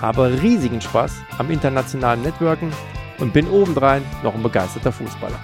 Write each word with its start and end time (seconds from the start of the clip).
habe 0.00 0.42
riesigen 0.42 0.80
Spaß 0.80 1.12
am 1.38 1.50
internationalen 1.50 2.22
Networken 2.22 2.70
und 3.18 3.32
bin 3.32 3.48
obendrein 3.48 4.02
noch 4.22 4.34
ein 4.34 4.42
begeisterter 4.42 4.92
Fußballer. 4.92 5.38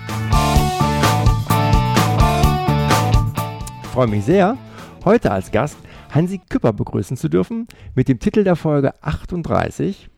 Ich 3.83 3.89
freue 3.89 4.07
mich 4.07 4.25
sehr, 4.25 4.57
heute 5.05 5.31
als 5.31 5.51
Gast 5.51 5.77
Hansi 6.11 6.41
Küpper 6.49 6.73
begrüßen 6.73 7.17
zu 7.17 7.29
dürfen 7.29 7.69
mit 7.95 8.09
dem 8.09 8.19
Titel 8.19 8.45
der 8.45 8.57
Folge 8.57 8.95
38. 9.03 10.09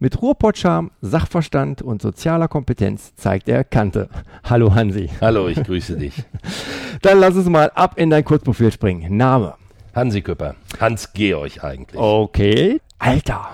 Mit 0.00 0.22
Ruhrpottscham, 0.22 0.92
Sachverstand 1.00 1.82
und 1.82 2.02
sozialer 2.02 2.46
Kompetenz 2.46 3.16
zeigt 3.16 3.48
er 3.48 3.64
Kante. 3.64 4.08
Hallo 4.44 4.74
Hansi. 4.74 5.10
Hallo, 5.20 5.48
ich 5.48 5.60
grüße 5.62 5.96
dich. 5.96 6.22
Dann 7.02 7.18
lass 7.18 7.34
uns 7.34 7.48
mal 7.48 7.70
ab 7.74 7.94
in 7.96 8.10
dein 8.10 8.24
Kurzprofil 8.24 8.70
springen. 8.70 9.16
Name. 9.16 9.54
Hansi 9.94 10.22
Küpper. 10.22 10.54
Hans 10.78 11.12
Georg 11.12 11.64
eigentlich. 11.64 12.00
Okay. 12.00 12.80
Alter. 12.98 13.48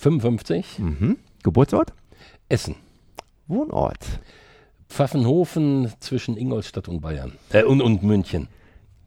55. 0.00 0.78
Mhm. 0.78 1.16
Geburtsort? 1.42 1.92
Essen. 2.48 2.76
Wohnort? 3.46 4.04
Pfaffenhofen 4.88 5.92
zwischen 6.00 6.36
Ingolstadt 6.36 6.88
und 6.88 7.00
Bayern. 7.00 7.32
Äh, 7.52 7.64
und, 7.64 7.82
und 7.82 8.02
München 8.02 8.48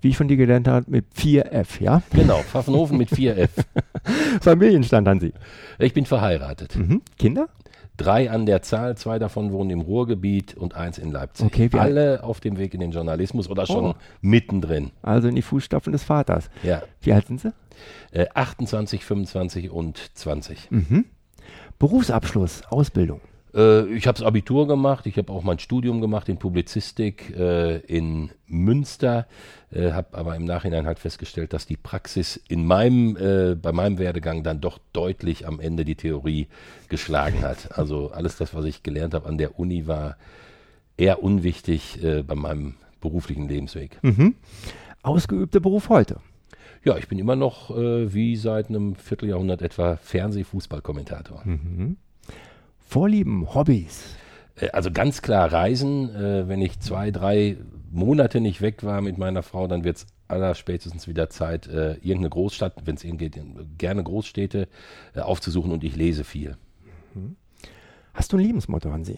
wie 0.04 0.10
ich 0.10 0.18
von 0.18 0.28
dir 0.28 0.36
gelernt 0.36 0.68
habe, 0.68 0.86
mit 0.92 1.06
4F, 1.18 1.82
ja? 1.82 2.02
Genau, 2.12 2.40
Pfaffenhofen 2.40 2.98
mit 2.98 3.10
4F. 3.10 3.50
Familienstand 4.42 5.08
an 5.08 5.22
Sie. 5.22 5.32
Ich 5.80 5.94
bin 5.94 6.06
verheiratet. 6.06 6.76
Mhm. 6.76 7.02
Kinder? 7.18 7.48
Drei 7.98 8.32
an 8.32 8.46
der 8.46 8.64
Zahl, 8.64 8.98
zwei 8.98 9.20
davon 9.20 9.52
wohnen 9.52 9.70
im 9.70 9.82
Ruhrgebiet 9.82 10.56
und 10.56 10.76
eins 10.76 10.98
in 10.98 11.12
Leipzig. 11.12 11.46
Okay, 11.46 11.70
Alle 11.78 12.24
auf 12.24 12.40
dem 12.40 12.58
Weg 12.58 12.74
in 12.74 12.80
den 12.80 12.92
Journalismus 12.92 13.50
oder 13.50 13.68
schon 13.68 13.86
oh. 13.86 13.96
mittendrin. 14.22 14.92
Also 15.04 15.28
in 15.28 15.36
die 15.36 15.44
Fußstapfen 15.44 15.94
des 15.94 16.04
Vaters. 16.04 16.50
Ja. 16.64 16.82
Wie 17.02 17.14
alt 17.14 17.28
sind 17.28 17.42
Sie? 17.42 17.54
Äh, 18.12 18.28
28, 18.34 19.06
25 19.06 19.70
und 19.70 19.98
20. 20.16 20.72
Mhm. 20.72 21.06
Berufsabschluss, 21.78 22.64
Ausbildung. 22.70 23.22
Äh, 23.54 23.86
ich 23.94 24.08
habe 24.08 24.18
das 24.18 24.26
Abitur 24.26 24.68
gemacht, 24.68 25.06
ich 25.06 25.18
habe 25.18 25.32
auch 25.32 25.44
mein 25.44 25.60
Studium 25.60 26.02
gemacht 26.02 26.30
in 26.30 26.38
Publizistik 26.38 27.36
äh, 27.38 27.78
in 27.80 28.32
Münster, 28.48 29.28
äh, 29.72 29.92
habe 29.92 30.18
aber 30.18 30.36
im 30.36 30.46
Nachhinein 30.46 30.86
halt 30.86 31.00
festgestellt, 31.00 31.54
dass 31.54 31.66
die 31.66 31.78
Praxis 31.78 32.42
in 32.48 32.66
meinem, 32.66 33.18
äh, 33.18 33.56
bei 33.56 33.72
meinem 33.72 33.98
Werdegang 33.98 34.44
dann 34.44 34.62
doch 34.62 34.80
deutlich 34.94 35.48
am 35.48 35.60
Ende 35.60 35.86
die 35.86 35.96
Theorie 35.96 36.48
geschlagen 36.90 37.42
hat. 37.42 37.78
Also 37.78 38.12
alles 38.12 38.38
das, 38.38 38.54
was 38.54 38.66
ich 38.66 38.84
gelernt 38.84 39.14
habe 39.14 39.28
an 39.28 39.38
der 39.38 39.60
Uni, 39.60 39.88
war 39.88 40.18
eher 40.98 41.24
unwichtig 41.24 42.04
äh, 42.04 42.24
bei 42.24 42.36
meinem 42.36 42.76
beruflichen 43.02 43.48
Lebensweg. 43.48 44.00
Mhm. 44.02 44.36
Ausgeübter 45.02 45.60
Beruf 45.60 45.90
heute? 45.90 46.18
Ja, 46.86 46.98
ich 46.98 47.08
bin 47.08 47.18
immer 47.18 47.36
noch 47.36 47.76
äh, 47.76 48.14
wie 48.14 48.36
seit 48.36 48.70
einem 48.70 48.96
Vierteljahrhundert 48.96 49.62
etwa 49.62 49.98
Fernseh-Fußballkommentator. 49.98 51.42
Mhm. 51.46 51.98
Vorlieben, 52.94 53.56
Hobbys? 53.56 54.04
Äh, 54.56 54.70
also 54.70 54.92
ganz 54.92 55.24
klar 55.24 55.52
Reisen. 55.52 56.16
Äh, 56.16 56.48
wenn 56.48 56.62
ich 56.62 56.80
zwei, 56.80 57.10
drei 57.10 57.58
Monate 57.92 58.40
nicht 58.40 58.62
weg 58.62 58.84
war 58.84 59.02
mit 59.02 59.18
meiner 59.18 59.42
Frau, 59.42 59.66
dann 59.66 59.84
wird 59.84 59.98
es 59.98 60.06
allerspätestens 60.28 61.08
wieder 61.08 61.28
Zeit, 61.32 61.66
äh, 61.66 61.94
irgendeine 61.94 62.30
Großstadt, 62.30 62.86
wenn 62.86 62.94
es 62.94 63.04
eben 63.04 63.18
geht, 63.18 63.36
gerne 63.80 64.04
Großstädte 64.04 64.68
aufzusuchen 65.16 65.72
und 65.72 65.84
ich 65.84 65.96
lese 65.96 66.24
viel. 66.24 66.56
Mhm. 67.16 67.36
Hast 68.14 68.32
du 68.32 68.38
ein 68.38 68.44
Lebensmotto, 68.44 68.92
Hansi? 68.92 69.18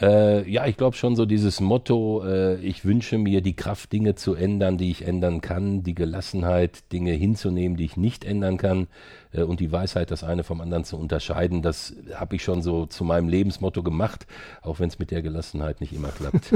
Äh, 0.00 0.48
ja, 0.50 0.66
ich 0.66 0.76
glaube 0.76 0.96
schon 0.96 1.16
so 1.16 1.26
dieses 1.26 1.60
Motto, 1.60 2.24
äh, 2.24 2.56
ich 2.56 2.84
wünsche 2.84 3.18
mir 3.18 3.42
die 3.42 3.54
Kraft, 3.54 3.92
Dinge 3.92 4.14
zu 4.14 4.34
ändern, 4.34 4.78
die 4.78 4.90
ich 4.90 5.06
ändern 5.06 5.40
kann, 5.42 5.82
die 5.82 5.94
Gelassenheit, 5.94 6.90
Dinge 6.92 7.12
hinzunehmen, 7.12 7.76
die 7.76 7.84
ich 7.84 7.96
nicht 7.96 8.24
ändern 8.24 8.56
kann 8.56 8.88
äh, 9.32 9.42
und 9.42 9.60
die 9.60 9.70
Weisheit, 9.70 10.10
das 10.10 10.24
eine 10.24 10.44
vom 10.44 10.62
anderen 10.62 10.84
zu 10.84 10.96
unterscheiden, 10.96 11.60
das 11.60 11.94
habe 12.14 12.36
ich 12.36 12.42
schon 12.42 12.62
so 12.62 12.86
zu 12.86 13.04
meinem 13.04 13.28
Lebensmotto 13.28 13.82
gemacht, 13.82 14.26
auch 14.62 14.80
wenn 14.80 14.88
es 14.88 14.98
mit 14.98 15.10
der 15.10 15.20
Gelassenheit 15.20 15.80
nicht 15.80 15.92
immer 15.92 16.08
klappt. 16.08 16.52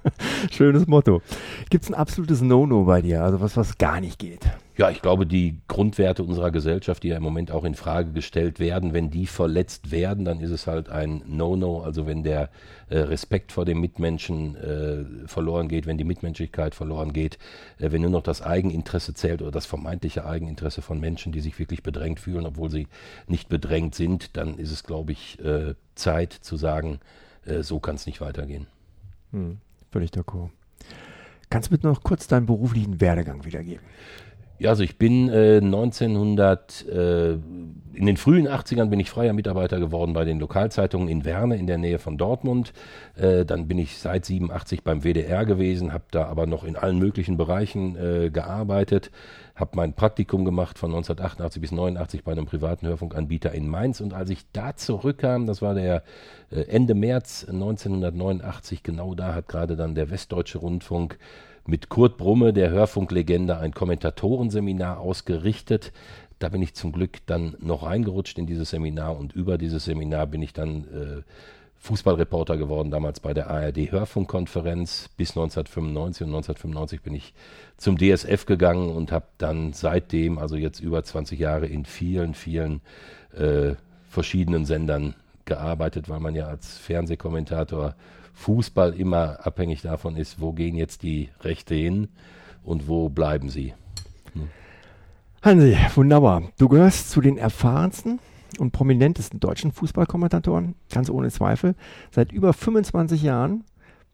Schönes 0.50 0.88
Motto. 0.88 1.22
Gibt 1.70 1.84
es 1.84 1.90
ein 1.90 1.94
absolutes 1.94 2.40
No-No 2.40 2.84
bei 2.84 3.02
dir, 3.02 3.22
also 3.22 3.40
was, 3.40 3.56
was 3.56 3.78
gar 3.78 4.00
nicht 4.00 4.18
geht? 4.18 4.50
Ja, 4.80 4.88
ich 4.88 5.02
glaube, 5.02 5.26
die 5.26 5.58
Grundwerte 5.68 6.22
unserer 6.22 6.50
Gesellschaft, 6.50 7.02
die 7.02 7.08
ja 7.08 7.18
im 7.18 7.22
Moment 7.22 7.50
auch 7.50 7.64
in 7.64 7.74
Frage 7.74 8.12
gestellt 8.12 8.60
werden, 8.60 8.94
wenn 8.94 9.10
die 9.10 9.26
verletzt 9.26 9.90
werden, 9.90 10.24
dann 10.24 10.40
ist 10.40 10.48
es 10.48 10.66
halt 10.66 10.88
ein 10.88 11.22
No-No. 11.26 11.82
Also 11.82 12.06
wenn 12.06 12.22
der 12.22 12.48
äh, 12.88 13.00
Respekt 13.00 13.52
vor 13.52 13.66
dem 13.66 13.78
Mitmenschen 13.78 14.56
äh, 14.56 15.28
verloren 15.28 15.68
geht, 15.68 15.86
wenn 15.86 15.98
die 15.98 16.04
Mitmenschlichkeit 16.04 16.74
verloren 16.74 17.12
geht, 17.12 17.36
äh, 17.78 17.92
wenn 17.92 18.00
nur 18.00 18.10
noch 18.10 18.22
das 18.22 18.40
Eigeninteresse 18.40 19.12
zählt 19.12 19.42
oder 19.42 19.50
das 19.50 19.66
vermeintliche 19.66 20.24
Eigeninteresse 20.24 20.80
von 20.80 20.98
Menschen, 20.98 21.30
die 21.30 21.40
sich 21.40 21.58
wirklich 21.58 21.82
bedrängt 21.82 22.18
fühlen, 22.18 22.46
obwohl 22.46 22.70
sie 22.70 22.86
nicht 23.26 23.50
bedrängt 23.50 23.94
sind, 23.94 24.34
dann 24.38 24.56
ist 24.56 24.70
es, 24.70 24.82
glaube 24.82 25.12
ich, 25.12 25.38
äh, 25.44 25.74
Zeit 25.94 26.32
zu 26.32 26.56
sagen, 26.56 27.00
äh, 27.44 27.62
so 27.62 27.80
kann 27.80 27.96
es 27.96 28.06
nicht 28.06 28.22
weitergehen. 28.22 28.66
Hm, 29.32 29.58
völlig 29.90 30.10
d'accord. 30.12 30.48
Kannst 31.50 31.68
du 31.68 31.72
bitte 31.72 31.88
noch 31.88 32.02
kurz 32.02 32.28
deinen 32.28 32.46
beruflichen 32.46 32.98
Werdegang 33.00 33.44
wiedergeben? 33.44 33.84
Ja, 34.60 34.68
also 34.68 34.82
ich 34.82 34.98
bin 34.98 35.30
äh, 35.30 35.56
1900, 35.56 36.86
äh, 36.86 37.30
in 37.94 38.04
den 38.04 38.18
frühen 38.18 38.46
80ern 38.46 38.90
bin 38.90 39.00
ich 39.00 39.08
freier 39.08 39.32
Mitarbeiter 39.32 39.80
geworden 39.80 40.12
bei 40.12 40.26
den 40.26 40.38
Lokalzeitungen 40.38 41.08
in 41.08 41.24
Werne 41.24 41.56
in 41.56 41.66
der 41.66 41.78
Nähe 41.78 41.98
von 41.98 42.18
Dortmund. 42.18 42.74
Äh, 43.16 43.46
dann 43.46 43.68
bin 43.68 43.78
ich 43.78 43.96
seit 43.96 44.26
87 44.26 44.84
beim 44.84 45.02
WDR 45.02 45.46
gewesen, 45.46 45.94
habe 45.94 46.04
da 46.10 46.26
aber 46.26 46.44
noch 46.44 46.64
in 46.64 46.76
allen 46.76 46.98
möglichen 46.98 47.38
Bereichen 47.38 47.96
äh, 47.96 48.28
gearbeitet, 48.28 49.10
habe 49.54 49.70
mein 49.76 49.94
Praktikum 49.94 50.44
gemacht 50.44 50.78
von 50.78 50.90
1988 50.90 51.62
bis 51.62 51.72
89 51.72 52.22
bei 52.22 52.32
einem 52.32 52.44
privaten 52.44 52.86
Hörfunkanbieter 52.86 53.52
in 53.52 53.66
Mainz 53.66 54.02
und 54.02 54.12
als 54.12 54.28
ich 54.28 54.40
da 54.52 54.76
zurückkam, 54.76 55.46
das 55.46 55.62
war 55.62 55.72
der 55.72 56.02
äh, 56.50 56.64
Ende 56.64 56.94
März 56.94 57.46
1989, 57.48 58.82
genau 58.82 59.14
da 59.14 59.34
hat 59.34 59.48
gerade 59.48 59.76
dann 59.76 59.94
der 59.94 60.10
Westdeutsche 60.10 60.58
Rundfunk 60.58 61.18
mit 61.66 61.88
Kurt 61.88 62.16
Brumme, 62.16 62.52
der 62.52 62.70
Hörfunklegende, 62.70 63.58
ein 63.58 63.72
Kommentatorenseminar 63.72 64.98
ausgerichtet. 64.98 65.92
Da 66.38 66.48
bin 66.48 66.62
ich 66.62 66.74
zum 66.74 66.92
Glück 66.92 67.18
dann 67.26 67.56
noch 67.60 67.82
reingerutscht 67.82 68.38
in 68.38 68.46
dieses 68.46 68.70
Seminar 68.70 69.18
und 69.18 69.34
über 69.34 69.58
dieses 69.58 69.84
Seminar 69.84 70.26
bin 70.26 70.42
ich 70.42 70.52
dann 70.52 70.84
äh, 70.84 71.22
Fußballreporter 71.80 72.58
geworden, 72.58 72.90
damals 72.90 73.20
bei 73.20 73.32
der 73.32 73.48
ARD 73.48 73.90
Hörfunkkonferenz 73.90 75.08
bis 75.16 75.30
1995 75.30 76.26
und 76.26 76.34
1995 76.34 77.00
bin 77.00 77.14
ich 77.14 77.32
zum 77.78 77.96
DSF 77.96 78.44
gegangen 78.44 78.90
und 78.90 79.12
habe 79.12 79.26
dann 79.38 79.72
seitdem, 79.72 80.38
also 80.38 80.56
jetzt 80.56 80.80
über 80.80 81.02
20 81.02 81.38
Jahre, 81.38 81.66
in 81.66 81.86
vielen, 81.86 82.34
vielen 82.34 82.82
äh, 83.34 83.74
verschiedenen 84.10 84.66
Sendern 84.66 85.14
gearbeitet, 85.46 86.10
weil 86.10 86.20
man 86.20 86.34
ja 86.34 86.48
als 86.48 86.76
Fernsehkommentator 86.76 87.94
Fußball 88.40 88.94
immer 88.94 89.46
abhängig 89.46 89.82
davon 89.82 90.16
ist, 90.16 90.40
wo 90.40 90.52
gehen 90.52 90.74
jetzt 90.74 91.02
die 91.02 91.28
Rechte 91.42 91.74
hin 91.74 92.08
und 92.64 92.88
wo 92.88 93.10
bleiben 93.10 93.50
sie. 93.50 93.74
Hm. 94.32 94.48
Hansi, 95.42 95.76
wunderbar. 95.94 96.44
Du 96.58 96.68
gehörst 96.68 97.10
zu 97.10 97.20
den 97.20 97.36
erfahrensten 97.36 98.18
und 98.58 98.72
prominentesten 98.72 99.40
deutschen 99.40 99.72
Fußballkommentatoren, 99.72 100.74
ganz 100.90 101.10
ohne 101.10 101.30
Zweifel. 101.30 101.74
Seit 102.10 102.32
über 102.32 102.54
25 102.54 103.22
Jahren 103.22 103.64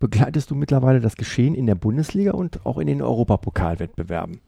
begleitest 0.01 0.51
du 0.51 0.57
mittlerweile 0.57 1.01
das 1.01 1.15
Geschehen 1.15 1.55
in 1.55 1.67
der 1.67 1.77
Bundesliga 1.77 2.33
und 2.33 2.67
auch 2.67 2.79
in 2.79 2.89
den 2.89 3.03
Europapokalwettbewerben. 3.03 4.41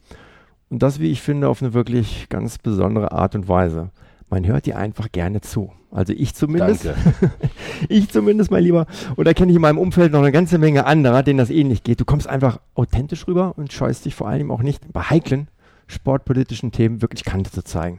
Und 0.70 0.82
das, 0.82 0.98
wie 0.98 1.10
ich 1.10 1.22
finde, 1.22 1.48
auf 1.48 1.62
eine 1.62 1.72
wirklich 1.72 2.28
ganz 2.28 2.58
besondere 2.58 3.12
Art 3.12 3.36
und 3.36 3.48
Weise 3.48 3.90
man 4.30 4.46
hört 4.46 4.66
dir 4.66 4.76
einfach 4.76 5.10
gerne 5.10 5.40
zu. 5.40 5.72
Also 5.90 6.12
ich 6.12 6.34
zumindest. 6.34 6.84
Danke. 6.84 7.30
ich 7.88 8.10
zumindest, 8.10 8.50
mein 8.50 8.62
Lieber. 8.62 8.86
Und 9.16 9.26
da 9.26 9.32
kenne 9.32 9.50
ich 9.50 9.56
in 9.56 9.62
meinem 9.62 9.78
Umfeld 9.78 10.12
noch 10.12 10.20
eine 10.20 10.32
ganze 10.32 10.58
Menge 10.58 10.86
anderer, 10.86 11.22
denen 11.22 11.38
das 11.38 11.50
ähnlich 11.50 11.82
geht. 11.82 12.00
Du 12.00 12.04
kommst 12.04 12.26
einfach 12.26 12.60
authentisch 12.75 13.26
rüber 13.26 13.54
und 13.56 13.72
scheust 13.72 14.04
dich 14.04 14.14
vor 14.14 14.28
allem 14.28 14.50
auch 14.50 14.62
nicht 14.62 14.92
bei 14.92 15.00
heiklen 15.00 15.48
sportpolitischen 15.86 16.70
Themen 16.70 17.00
wirklich 17.00 17.25
Kante 17.25 17.50
zu 17.50 17.64
zeigen. 17.64 17.98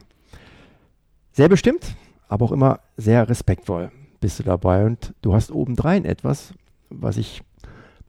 Sehr 1.32 1.48
bestimmt, 1.48 1.96
aber 2.28 2.44
auch 2.44 2.52
immer 2.52 2.80
sehr 2.96 3.28
respektvoll 3.28 3.90
bist 4.20 4.38
du 4.38 4.44
dabei. 4.44 4.86
Und 4.86 5.14
du 5.22 5.34
hast 5.34 5.50
obendrein 5.50 6.04
etwas, 6.04 6.54
was 6.88 7.16
ich 7.16 7.42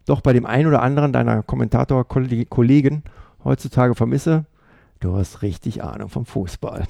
doch 0.05 0.21
bei 0.21 0.33
dem 0.33 0.45
einen 0.45 0.67
oder 0.67 0.81
anderen 0.81 1.13
deiner 1.13 1.43
Kommentator-Kollegen 1.43 3.03
heutzutage 3.43 3.95
vermisse. 3.95 4.45
Du 4.99 5.15
hast 5.15 5.41
richtig 5.41 5.83
Ahnung 5.83 6.09
vom 6.09 6.25
Fußball. 6.25 6.85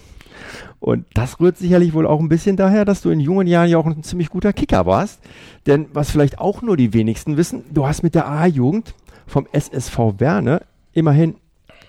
Und 0.80 1.06
das 1.14 1.40
rührt 1.40 1.58
sicherlich 1.58 1.94
wohl 1.94 2.08
auch 2.08 2.20
ein 2.20 2.30
bisschen 2.30 2.58
daher, 2.58 2.86
dass 2.86 3.02
du 3.02 3.10
in 3.10 3.20
jungen 3.20 3.48
Jahren 3.48 3.70
ja 3.70 3.78
auch 3.78 3.86
ein 3.86 4.04
ziemlich 4.04 4.30
guter 4.30 4.54
Kicker 4.54 4.86
warst. 4.86 5.22
Denn 5.68 5.88
was 5.94 6.12
vielleicht 6.12 6.40
auch 6.40 6.62
nur 6.62 6.78
die 6.78 6.94
wenigsten 6.94 7.38
wissen, 7.38 7.64
du 7.72 7.86
hast 7.86 8.04
mit 8.04 8.16
der 8.16 8.28
A-Jugend 8.28 8.94
vom 9.28 9.48
SSV 9.52 9.98
Werne 10.18 10.62
immerhin 10.94 11.36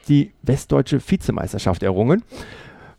die 0.08 0.32
westdeutsche 0.42 1.00
Vizemeisterschaft 1.00 1.82
errungen. 1.82 2.22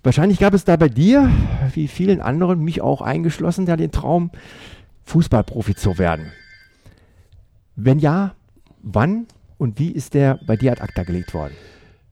Wahrscheinlich 0.04 0.40
gab 0.40 0.54
es 0.54 0.66
da 0.66 0.76
bei 0.76 0.90
dir, 0.90 1.30
wie 1.74 1.88
vielen 1.88 2.22
anderen, 2.22 2.62
mich 2.62 2.82
auch 2.82 3.02
eingeschlossen, 3.02 3.66
der 3.66 3.78
den 3.78 3.92
Traum, 3.92 4.32
Fußballprofi 5.06 5.76
zu 5.76 5.98
werden. 5.98 6.32
Wenn 7.76 8.00
ja, 8.00 8.36
wann 8.82 9.28
und 9.58 9.80
wie 9.80 9.92
ist 9.92 10.14
der 10.14 10.40
bei 10.46 10.58
dir 10.58 10.74
ad 10.74 10.82
acta 10.82 11.04
gelegt 11.04 11.34
worden? 11.34 11.54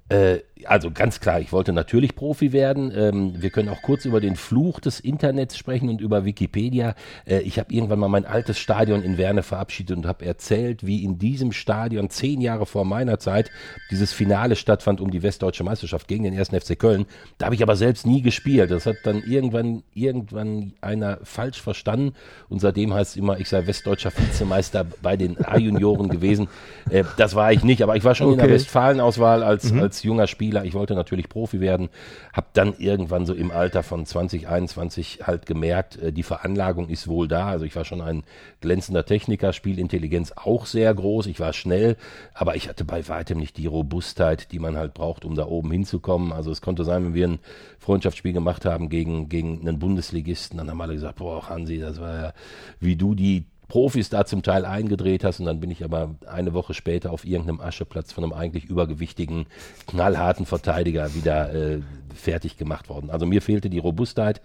Äh, 0.09 0.39
also 0.65 0.91
ganz 0.91 1.19
klar, 1.19 1.39
ich 1.39 1.51
wollte 1.51 1.73
natürlich 1.73 2.15
Profi 2.15 2.53
werden. 2.53 2.91
Ähm, 2.95 3.41
wir 3.41 3.49
können 3.49 3.69
auch 3.69 3.81
kurz 3.81 4.05
über 4.05 4.21
den 4.21 4.35
Fluch 4.35 4.79
des 4.79 4.99
Internets 4.99 5.57
sprechen 5.57 5.89
und 5.89 6.01
über 6.01 6.25
Wikipedia. 6.25 6.95
Äh, 7.25 7.39
ich 7.39 7.59
habe 7.59 7.73
irgendwann 7.73 7.99
mal 7.99 8.07
mein 8.07 8.25
altes 8.25 8.57
Stadion 8.59 9.03
in 9.03 9.17
Werne 9.17 9.43
verabschiedet 9.43 9.97
und 9.97 10.05
habe 10.05 10.25
erzählt, 10.25 10.85
wie 10.85 11.03
in 11.03 11.19
diesem 11.19 11.51
Stadion 11.51 12.09
zehn 12.09 12.41
Jahre 12.41 12.65
vor 12.65 12.85
meiner 12.85 13.19
Zeit 13.19 13.51
dieses 13.89 14.13
Finale 14.13 14.55
stattfand 14.55 15.01
um 15.01 15.11
die 15.11 15.23
Westdeutsche 15.23 15.63
Meisterschaft 15.63 16.07
gegen 16.07 16.23
den 16.23 16.37
1. 16.37 16.49
FC 16.49 16.77
Köln. 16.77 17.05
Da 17.37 17.45
habe 17.45 17.55
ich 17.55 17.63
aber 17.63 17.75
selbst 17.75 18.05
nie 18.05 18.21
gespielt. 18.21 18.71
Das 18.71 18.85
hat 18.85 18.97
dann 19.03 19.23
irgendwann, 19.23 19.83
irgendwann 19.93 20.73
einer 20.81 21.19
falsch 21.23 21.61
verstanden 21.61 22.13
und 22.49 22.59
seitdem 22.59 22.93
heißt 22.93 23.11
es 23.11 23.17
immer, 23.17 23.39
ich 23.39 23.49
sei 23.49 23.65
Westdeutscher 23.67 24.11
Vizemeister 24.15 24.85
bei 25.01 25.17
den 25.17 25.43
A-Junioren 25.43 26.09
gewesen. 26.09 26.47
Äh, 26.89 27.03
das 27.17 27.35
war 27.35 27.51
ich 27.51 27.63
nicht, 27.63 27.81
aber 27.81 27.95
ich 27.95 28.03
war 28.03 28.15
schon 28.15 28.27
okay. 28.27 28.33
in 28.33 28.39
der 28.39 28.49
Westfalen-Auswahl 28.49 29.43
als, 29.43 29.71
mhm. 29.71 29.81
als 29.81 30.03
junger 30.03 30.27
Spieler 30.27 30.50
Spieler. 30.51 30.65
Ich 30.65 30.73
wollte 30.73 30.95
natürlich 30.95 31.29
Profi 31.29 31.61
werden, 31.61 31.89
habe 32.33 32.47
dann 32.53 32.73
irgendwann 32.77 33.25
so 33.25 33.33
im 33.33 33.51
Alter 33.51 33.83
von 33.83 34.05
20, 34.05 34.47
21 34.47 35.19
halt 35.25 35.45
gemerkt, 35.45 35.97
äh, 35.97 36.11
die 36.11 36.23
Veranlagung 36.23 36.89
ist 36.89 37.07
wohl 37.07 37.27
da. 37.27 37.47
Also 37.47 37.65
ich 37.65 37.75
war 37.75 37.85
schon 37.85 38.01
ein 38.01 38.23
glänzender 38.59 39.05
Techniker, 39.05 39.53
Spielintelligenz 39.53 40.33
auch 40.35 40.65
sehr 40.65 40.93
groß. 40.93 41.27
Ich 41.27 41.39
war 41.39 41.53
schnell, 41.53 41.95
aber 42.33 42.55
ich 42.55 42.67
hatte 42.67 42.83
bei 42.83 43.07
weitem 43.07 43.39
nicht 43.39 43.57
die 43.57 43.67
Robustheit, 43.67 44.51
die 44.51 44.59
man 44.59 44.75
halt 44.75 44.93
braucht, 44.93 45.23
um 45.23 45.35
da 45.35 45.45
oben 45.45 45.71
hinzukommen. 45.71 46.33
Also 46.33 46.51
es 46.51 46.61
konnte 46.61 46.83
sein, 46.83 47.05
wenn 47.05 47.13
wir 47.13 47.27
ein 47.27 47.39
Freundschaftsspiel 47.79 48.33
gemacht 48.33 48.65
haben 48.65 48.89
gegen, 48.89 49.29
gegen 49.29 49.61
einen 49.61 49.79
Bundesligisten, 49.79 50.57
dann 50.57 50.69
haben 50.69 50.81
alle 50.81 50.93
gesagt, 50.93 51.17
boah, 51.19 51.47
Hansi, 51.47 51.79
das 51.79 52.01
war 52.01 52.21
ja, 52.21 52.33
wie 52.79 52.95
du 52.95 53.15
die 53.15 53.45
Profis 53.71 54.09
da 54.09 54.25
zum 54.25 54.43
Teil 54.43 54.65
eingedreht 54.65 55.23
hast 55.23 55.39
und 55.39 55.45
dann 55.45 55.61
bin 55.61 55.71
ich 55.71 55.85
aber 55.85 56.15
eine 56.27 56.53
Woche 56.53 56.73
später 56.73 57.09
auf 57.13 57.23
irgendeinem 57.23 57.61
Ascheplatz 57.61 58.11
von 58.11 58.25
einem 58.25 58.33
eigentlich 58.33 58.65
übergewichtigen, 58.65 59.45
knallharten 59.87 60.45
Verteidiger 60.45 61.15
wieder 61.15 61.53
äh, 61.53 61.79
fertig 62.13 62.57
gemacht 62.57 62.89
worden. 62.89 63.09
Also 63.09 63.25
mir 63.25 63.41
fehlte 63.41 63.69
die 63.69 63.79
Robustheit 63.79 64.41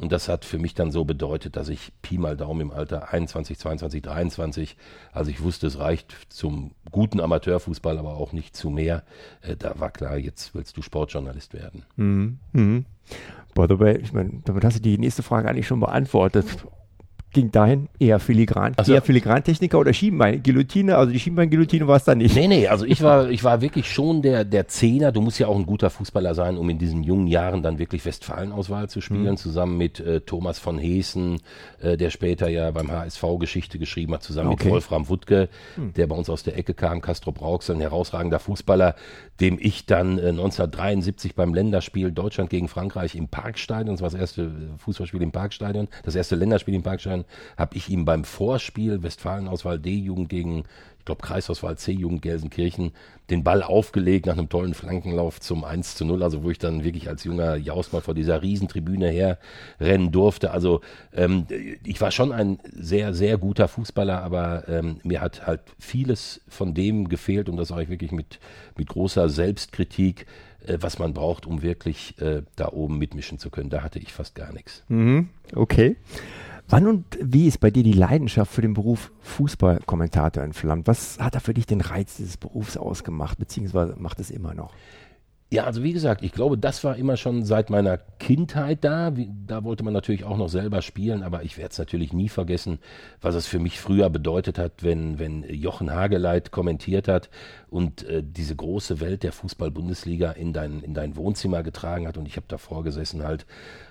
und 0.00 0.10
das 0.10 0.28
hat 0.28 0.44
für 0.44 0.58
mich 0.58 0.74
dann 0.74 0.90
so 0.90 1.04
bedeutet, 1.04 1.54
dass 1.54 1.68
ich 1.68 1.92
Pi 2.02 2.18
mal 2.18 2.36
Daumen 2.36 2.62
im 2.62 2.70
Alter 2.72 3.12
21, 3.12 3.60
22, 3.60 4.02
23, 4.02 4.76
also 5.12 5.30
ich 5.30 5.40
wusste, 5.40 5.68
es 5.68 5.78
reicht 5.78 6.12
zum 6.28 6.72
guten 6.90 7.20
Amateurfußball, 7.20 7.96
aber 7.96 8.16
auch 8.16 8.32
nicht 8.32 8.56
zu 8.56 8.70
mehr. 8.70 9.04
Äh, 9.42 9.54
da 9.54 9.78
war 9.78 9.92
klar, 9.92 10.18
jetzt 10.18 10.52
willst 10.52 10.76
du 10.76 10.82
Sportjournalist 10.82 11.54
werden. 11.54 11.84
Mhm. 11.94 12.38
Mhm. 12.52 12.86
By 13.54 13.66
the 13.68 13.78
way, 13.78 13.98
ich 13.98 14.12
meine, 14.12 14.42
damit 14.44 14.64
hast 14.64 14.78
du 14.78 14.82
die 14.82 14.98
nächste 14.98 15.22
Frage 15.22 15.48
eigentlich 15.48 15.68
schon 15.68 15.78
beantwortet 15.78 16.66
ging 17.34 17.52
dahin 17.52 17.88
eher 17.98 18.18
filigran, 18.18 18.72
also, 18.76 18.94
eher 18.94 19.02
Filigrantechniker 19.02 19.78
oder 19.78 19.92
Schienbein, 19.92 20.42
Guillotine, 20.42 20.96
also 20.96 21.12
die 21.12 21.20
Schienbein-Guillotine 21.20 21.86
war 21.86 21.96
es 21.96 22.04
dann 22.04 22.18
nicht. 22.18 22.34
Nee, 22.34 22.48
nee, 22.48 22.68
also 22.68 22.86
ich 22.86 23.02
war, 23.02 23.28
ich 23.28 23.44
war 23.44 23.60
wirklich 23.60 23.92
schon 23.92 24.22
der, 24.22 24.44
der 24.44 24.68
Zehner. 24.68 25.12
Du 25.12 25.20
musst 25.20 25.38
ja 25.38 25.48
auch 25.48 25.56
ein 25.56 25.66
guter 25.66 25.90
Fußballer 25.90 26.34
sein, 26.34 26.56
um 26.56 26.70
in 26.70 26.78
diesen 26.78 27.02
jungen 27.02 27.26
Jahren 27.26 27.62
dann 27.62 27.78
wirklich 27.78 28.04
Westfalen-Auswahl 28.04 28.88
zu 28.88 29.00
spielen, 29.00 29.32
mhm. 29.32 29.36
zusammen 29.36 29.76
mit 29.76 30.00
äh, 30.00 30.20
Thomas 30.20 30.58
von 30.58 30.78
Heesen, 30.78 31.40
äh, 31.82 31.96
der 31.96 32.10
später 32.10 32.48
ja 32.48 32.70
beim 32.70 32.90
HSV 32.90 33.22
Geschichte 33.38 33.78
geschrieben 33.78 34.14
hat, 34.14 34.22
zusammen 34.22 34.50
okay. 34.50 34.64
mit 34.64 34.72
Wolfram 34.72 35.08
Wuttke, 35.08 35.48
mhm. 35.76 35.92
der 35.94 36.06
bei 36.06 36.16
uns 36.16 36.30
aus 36.30 36.42
der 36.44 36.56
Ecke 36.56 36.72
kam, 36.72 37.00
Castro 37.00 37.32
Brauxel, 37.32 37.74
ein 37.74 37.80
herausragender 37.80 38.38
Fußballer, 38.38 38.94
dem 39.40 39.58
ich 39.60 39.86
dann 39.86 40.18
äh, 40.18 40.28
1973 40.28 41.34
beim 41.34 41.52
Länderspiel 41.52 42.12
Deutschland 42.12 42.50
gegen 42.50 42.68
Frankreich 42.68 43.16
im 43.16 43.28
Parkstadion, 43.28 43.96
das 43.96 44.02
war 44.02 44.10
das 44.10 44.20
erste 44.20 44.42
äh, 44.42 44.78
Fußballspiel 44.78 45.22
im 45.22 45.32
Parkstadion, 45.32 45.88
das 46.04 46.14
erste 46.14 46.36
Länderspiel 46.36 46.74
im 46.74 46.82
Parkstadion, 46.82 47.23
habe 47.56 47.76
ich 47.76 47.88
ihm 47.88 48.04
beim 48.04 48.24
Vorspiel 48.24 49.02
Westfalen-Auswahl 49.02 49.78
D-Jugend 49.78 50.28
gegen 50.28 50.64
ich 51.04 51.06
glaube 51.06 51.20
Kreisauswahl 51.20 51.76
C-Jugend 51.76 52.22
Gelsenkirchen, 52.22 52.92
den 53.28 53.44
Ball 53.44 53.62
aufgelegt 53.62 54.24
nach 54.24 54.38
einem 54.38 54.48
tollen 54.48 54.72
Flankenlauf 54.72 55.38
zum 55.38 55.62
1 55.62 55.96
zu 55.96 56.06
0, 56.06 56.22
also 56.22 56.42
wo 56.42 56.50
ich 56.50 56.58
dann 56.58 56.82
wirklich 56.82 57.10
als 57.10 57.24
junger 57.24 57.56
Jaus 57.56 57.92
mal 57.92 58.00
vor 58.00 58.14
dieser 58.14 58.40
Riesentribüne 58.40 59.10
herrennen 59.10 60.12
durfte. 60.12 60.52
Also 60.52 60.80
ähm, 61.12 61.46
ich 61.84 62.00
war 62.00 62.10
schon 62.10 62.32
ein 62.32 62.58
sehr, 62.72 63.12
sehr 63.12 63.36
guter 63.36 63.68
Fußballer, 63.68 64.22
aber 64.22 64.66
ähm, 64.66 64.98
mir 65.02 65.20
hat 65.20 65.46
halt 65.46 65.60
vieles 65.78 66.40
von 66.48 66.72
dem 66.72 67.10
gefehlt 67.10 67.50
und 67.50 67.58
das 67.58 67.68
sage 67.68 67.82
ich 67.82 67.90
wirklich 67.90 68.12
mit, 68.12 68.38
mit 68.78 68.88
großer 68.88 69.28
Selbstkritik, 69.28 70.24
äh, 70.66 70.78
was 70.80 70.98
man 70.98 71.12
braucht, 71.12 71.44
um 71.44 71.60
wirklich 71.60 72.18
äh, 72.18 72.44
da 72.56 72.68
oben 72.68 72.96
mitmischen 72.96 73.38
zu 73.38 73.50
können. 73.50 73.68
Da 73.68 73.82
hatte 73.82 73.98
ich 73.98 74.14
fast 74.14 74.34
gar 74.34 74.54
nichts. 74.54 74.84
Mhm, 74.88 75.28
okay. 75.54 75.96
Wann 76.68 76.86
und 76.86 77.04
wie 77.20 77.46
ist 77.46 77.60
bei 77.60 77.70
dir 77.70 77.82
die 77.82 77.92
Leidenschaft 77.92 78.52
für 78.52 78.62
den 78.62 78.74
Beruf 78.74 79.12
Fußballkommentator 79.20 80.42
entflammt? 80.42 80.86
Was 80.86 81.18
hat 81.18 81.34
da 81.34 81.40
für 81.40 81.54
dich 81.54 81.66
den 81.66 81.82
Reiz 81.82 82.16
dieses 82.16 82.36
Berufs 82.36 82.76
ausgemacht, 82.76 83.38
beziehungsweise 83.38 83.96
macht 83.98 84.18
es 84.18 84.30
immer 84.30 84.54
noch? 84.54 84.72
Ja, 85.54 85.64
also 85.64 85.84
wie 85.84 85.92
gesagt, 85.92 86.24
ich 86.24 86.32
glaube, 86.32 86.58
das 86.58 86.82
war 86.82 86.96
immer 86.96 87.16
schon 87.16 87.44
seit 87.44 87.70
meiner 87.70 87.98
Kindheit 88.18 88.82
da. 88.82 89.16
Wie, 89.16 89.30
da 89.46 89.62
wollte 89.62 89.84
man 89.84 89.92
natürlich 89.92 90.24
auch 90.24 90.36
noch 90.36 90.48
selber 90.48 90.82
spielen, 90.82 91.22
aber 91.22 91.44
ich 91.44 91.58
werde 91.58 91.70
es 91.70 91.78
natürlich 91.78 92.12
nie 92.12 92.28
vergessen, 92.28 92.80
was 93.20 93.36
es 93.36 93.46
für 93.46 93.60
mich 93.60 93.78
früher 93.78 94.10
bedeutet 94.10 94.58
hat, 94.58 94.82
wenn, 94.82 95.20
wenn 95.20 95.44
Jochen 95.44 95.92
Hageleit 95.92 96.50
kommentiert 96.50 97.06
hat 97.06 97.30
und 97.74 98.04
äh, 98.04 98.22
diese 98.24 98.54
große 98.54 99.00
Welt 99.00 99.24
der 99.24 99.32
Fußball-Bundesliga 99.32 100.30
in 100.30 100.52
dein, 100.52 100.80
in 100.84 100.94
dein 100.94 101.16
Wohnzimmer 101.16 101.64
getragen 101.64 102.06
hat 102.06 102.16
und 102.16 102.28
ich 102.28 102.36
habe 102.36 102.46
davor 102.46 102.84
gesessen 102.84 103.24
halt 103.24 103.46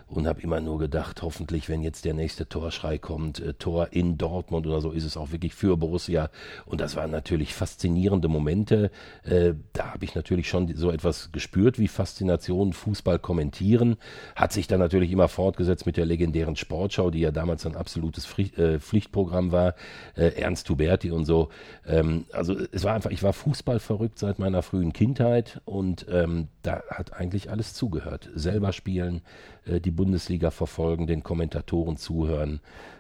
und 0.08 0.28
habe 0.28 0.42
immer 0.42 0.60
nur 0.60 0.80
gedacht, 0.80 1.22
hoffentlich, 1.22 1.70
wenn 1.70 1.82
jetzt 1.82 2.06
der 2.06 2.14
nächste 2.14 2.48
Torschrei 2.48 2.98
kommt, 2.98 3.40
äh, 3.40 3.54
Tor 3.54 3.90
in 3.92 4.18
Dortmund 4.18 4.68
oder 4.68 4.82
so, 4.82 4.92
ist 4.92 5.06
es 5.06 5.18
auch 5.18 5.32
wirklich 5.32 5.54
für 5.56 5.78
Borussia. 5.78 6.30
Und 6.66 6.82
das 6.82 6.96
waren 6.96 7.12
natürlich 7.12 7.54
faszinierende 7.54 8.28
Momente. 8.28 8.92
Äh, 9.24 9.54
da 9.74 9.94
habe 9.94 10.06
ich 10.06 10.16
natürlich 10.16 10.48
schon 10.50 10.74
so 10.76 10.92
etwas 10.92 11.32
gespürt 11.32 11.80
wie 11.80 11.88
Faszination 11.88 12.74
Fußball 12.74 13.20
kommentieren. 13.20 13.98
Hat 14.36 14.52
sich 14.54 14.68
dann 14.68 14.80
natürlich 14.80 15.12
immer 15.12 15.28
fortgesetzt 15.28 15.86
mit 15.86 15.98
der 15.98 16.06
legendären 16.06 16.56
Sportschau, 16.56 17.10
die 17.10 17.20
ja 17.20 17.32
damals 17.32 17.66
ein 17.66 17.76
absolutes 17.76 18.26
Pflicht, 18.26 18.58
äh, 18.58 18.80
Pflichtprogramm 18.80 19.52
war. 19.52 19.76
Äh, 20.16 20.28
Ernst 20.40 20.70
Huberti 20.70 21.12
und 21.12 21.26
so. 21.26 21.50
Ähm, 21.88 22.26
also 22.32 22.56
es 22.72 22.84
war 22.84 22.94
einfach, 22.94 23.12
ich 23.12 23.24
war 23.24 23.34
Fußball 23.34 23.73
verrückt 23.80 24.20
seit 24.20 24.40
meiner 24.40 24.62
frühen 24.62 24.94
Kindheit 24.94 25.62
und 25.66 26.06
ähm, 26.10 26.48
da 26.62 26.84
hat 26.90 27.14
eigentlich 27.14 27.50
alles 27.50 27.74
zugehört. 27.74 28.30
Selber 28.36 28.74
spielen, 28.74 29.22
äh, 29.66 29.80
die 29.80 29.92
Bundesliga 29.92 30.52
verfolgen, 30.52 31.08
den 31.08 31.24
Kommentatoren 31.24 31.98
zuhören 31.98 32.60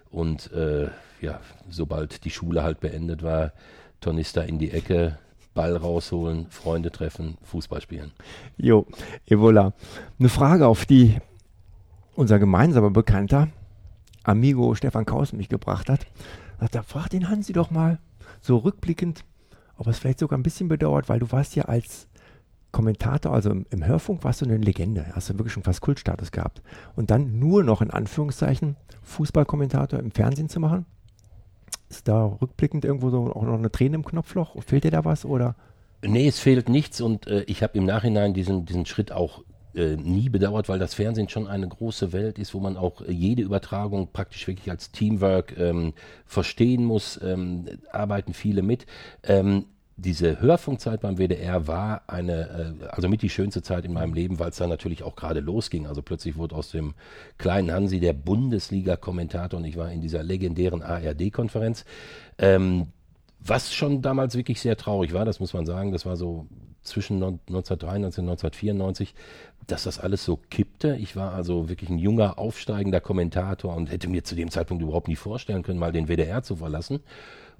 und 0.09 0.51
äh, 0.51 0.89
ja, 1.21 1.39
sobald 1.69 2.25
die 2.25 2.29
Schule 2.29 2.63
halt 2.63 2.79
beendet 2.79 3.23
war, 3.23 3.53
Tornister 4.01 4.45
in 4.45 4.59
die 4.59 4.71
Ecke, 4.71 5.17
Ball 5.53 5.75
rausholen, 5.75 6.47
Freunde 6.49 6.91
treffen, 6.91 7.37
Fußball 7.43 7.81
spielen. 7.81 8.11
Jo, 8.57 8.85
Evola. 9.25 9.73
Eine 10.19 10.29
Frage, 10.29 10.67
auf 10.67 10.85
die 10.85 11.17
unser 12.15 12.39
gemeinsamer 12.39 12.91
Bekannter, 12.91 13.49
Amigo 14.23 14.75
Stefan 14.75 15.05
Kaus 15.05 15.33
mich 15.33 15.49
gebracht 15.49 15.89
hat. 15.89 16.05
Da 16.71 16.83
fragt 16.83 17.13
den 17.13 17.29
Hansi 17.29 17.53
doch 17.53 17.71
mal, 17.71 17.99
so 18.41 18.57
rückblickend, 18.57 19.25
ob 19.77 19.87
es 19.87 19.99
vielleicht 19.99 20.19
sogar 20.19 20.37
ein 20.37 20.43
bisschen 20.43 20.67
bedauert, 20.67 21.09
weil 21.09 21.19
du 21.19 21.31
warst 21.31 21.55
ja 21.55 21.65
als 21.65 22.07
Kommentator, 22.71 23.31
also 23.31 23.51
im, 23.51 23.65
im, 23.69 23.85
Hörfunk 23.85 24.23
warst 24.23 24.41
du 24.41 24.45
eine 24.45 24.57
Legende, 24.57 25.05
hast 25.13 25.29
du 25.29 25.33
wirklich 25.37 25.53
schon 25.53 25.63
fast 25.63 25.81
Kultstatus 25.81 26.31
gehabt. 26.31 26.61
Und 26.95 27.11
dann 27.11 27.39
nur 27.39 27.63
noch 27.63 27.81
in 27.81 27.91
Anführungszeichen 27.91 28.75
Fußballkommentator 29.03 29.99
im 29.99 30.11
Fernsehen 30.11 30.49
zu 30.49 30.59
machen, 30.59 30.85
ist 31.89 32.07
da 32.07 32.25
rückblickend 32.25 32.83
irgendwo 32.83 33.11
so 33.11 33.31
auch 33.31 33.43
noch 33.43 33.53
eine 33.53 33.71
Träne 33.71 33.95
im 33.95 34.05
Knopfloch? 34.05 34.61
Fehlt 34.63 34.83
dir 34.83 34.91
da 34.91 35.05
was 35.05 35.25
oder? 35.25 35.55
Nee, 36.01 36.27
es 36.27 36.39
fehlt 36.39 36.67
nichts 36.67 36.99
und 36.99 37.27
äh, 37.27 37.43
ich 37.43 37.61
habe 37.63 37.77
im 37.77 37.85
Nachhinein 37.85 38.33
diesen, 38.33 38.65
diesen 38.65 38.85
Schritt 38.85 39.11
auch 39.11 39.43
äh, 39.75 39.95
nie 39.95 40.29
bedauert, 40.29 40.69
weil 40.69 40.79
das 40.79 40.93
Fernsehen 40.93 41.29
schon 41.29 41.47
eine 41.47 41.67
große 41.67 42.13
Welt 42.13 42.37
ist, 42.39 42.53
wo 42.53 42.59
man 42.59 42.77
auch 42.77 43.01
jede 43.07 43.41
Übertragung 43.41 44.09
praktisch 44.11 44.47
wirklich 44.47 44.69
als 44.69 44.91
Teamwork 44.91 45.57
ähm, 45.57 45.93
verstehen 46.25 46.85
muss, 46.85 47.19
ähm, 47.23 47.65
arbeiten 47.91 48.33
viele 48.33 48.61
mit. 48.61 48.85
Ähm, 49.23 49.65
diese 49.95 50.41
Hörfunkzeit 50.41 51.01
beim 51.01 51.17
WDR 51.17 51.67
war 51.67 52.03
eine, 52.07 52.75
äh, 52.81 52.85
also 52.87 53.07
mit 53.09 53.21
die 53.21 53.29
schönste 53.29 53.61
Zeit 53.61 53.85
in 53.85 53.93
meinem 53.93 54.13
Leben, 54.13 54.39
weil 54.39 54.49
es 54.49 54.57
dann 54.57 54.69
natürlich 54.69 55.03
auch 55.03 55.15
gerade 55.15 55.39
losging. 55.39 55.85
Also 55.87 56.01
plötzlich 56.01 56.35
wurde 56.35 56.55
aus 56.55 56.71
dem 56.71 56.93
kleinen 57.37 57.71
Hansi 57.71 57.99
der 57.99 58.13
Bundesliga-Kommentator 58.13 59.59
und 59.59 59.65
ich 59.65 59.77
war 59.77 59.91
in 59.91 60.01
dieser 60.01 60.23
legendären 60.23 60.81
ARD-Konferenz. 60.81 61.85
Ähm, 62.37 62.87
was 63.45 63.73
schon 63.73 64.01
damals 64.01 64.35
wirklich 64.35 64.61
sehr 64.61 64.77
traurig 64.77 65.13
war, 65.13 65.25
das 65.25 65.39
muss 65.39 65.53
man 65.53 65.65
sagen, 65.65 65.91
das 65.91 66.05
war 66.05 66.15
so 66.15 66.47
zwischen 66.81 67.15
1993 67.23 68.19
und 68.23 68.29
1994, 68.29 69.13
dass 69.67 69.83
das 69.83 69.99
alles 69.99 70.23
so 70.25 70.37
kippte. 70.37 70.97
Ich 70.97 71.15
war 71.15 71.33
also 71.33 71.69
wirklich 71.69 71.89
ein 71.89 71.97
junger, 71.97 72.37
aufsteigender 72.37 72.99
Kommentator 72.99 73.75
und 73.75 73.91
hätte 73.91 74.09
mir 74.09 74.23
zu 74.23 74.35
dem 74.35 74.51
Zeitpunkt 74.51 74.83
überhaupt 74.83 75.07
nie 75.07 75.15
vorstellen 75.15 75.63
können, 75.63 75.79
mal 75.79 75.91
den 75.91 76.07
WDR 76.07 76.43
zu 76.43 76.57
verlassen. 76.57 76.99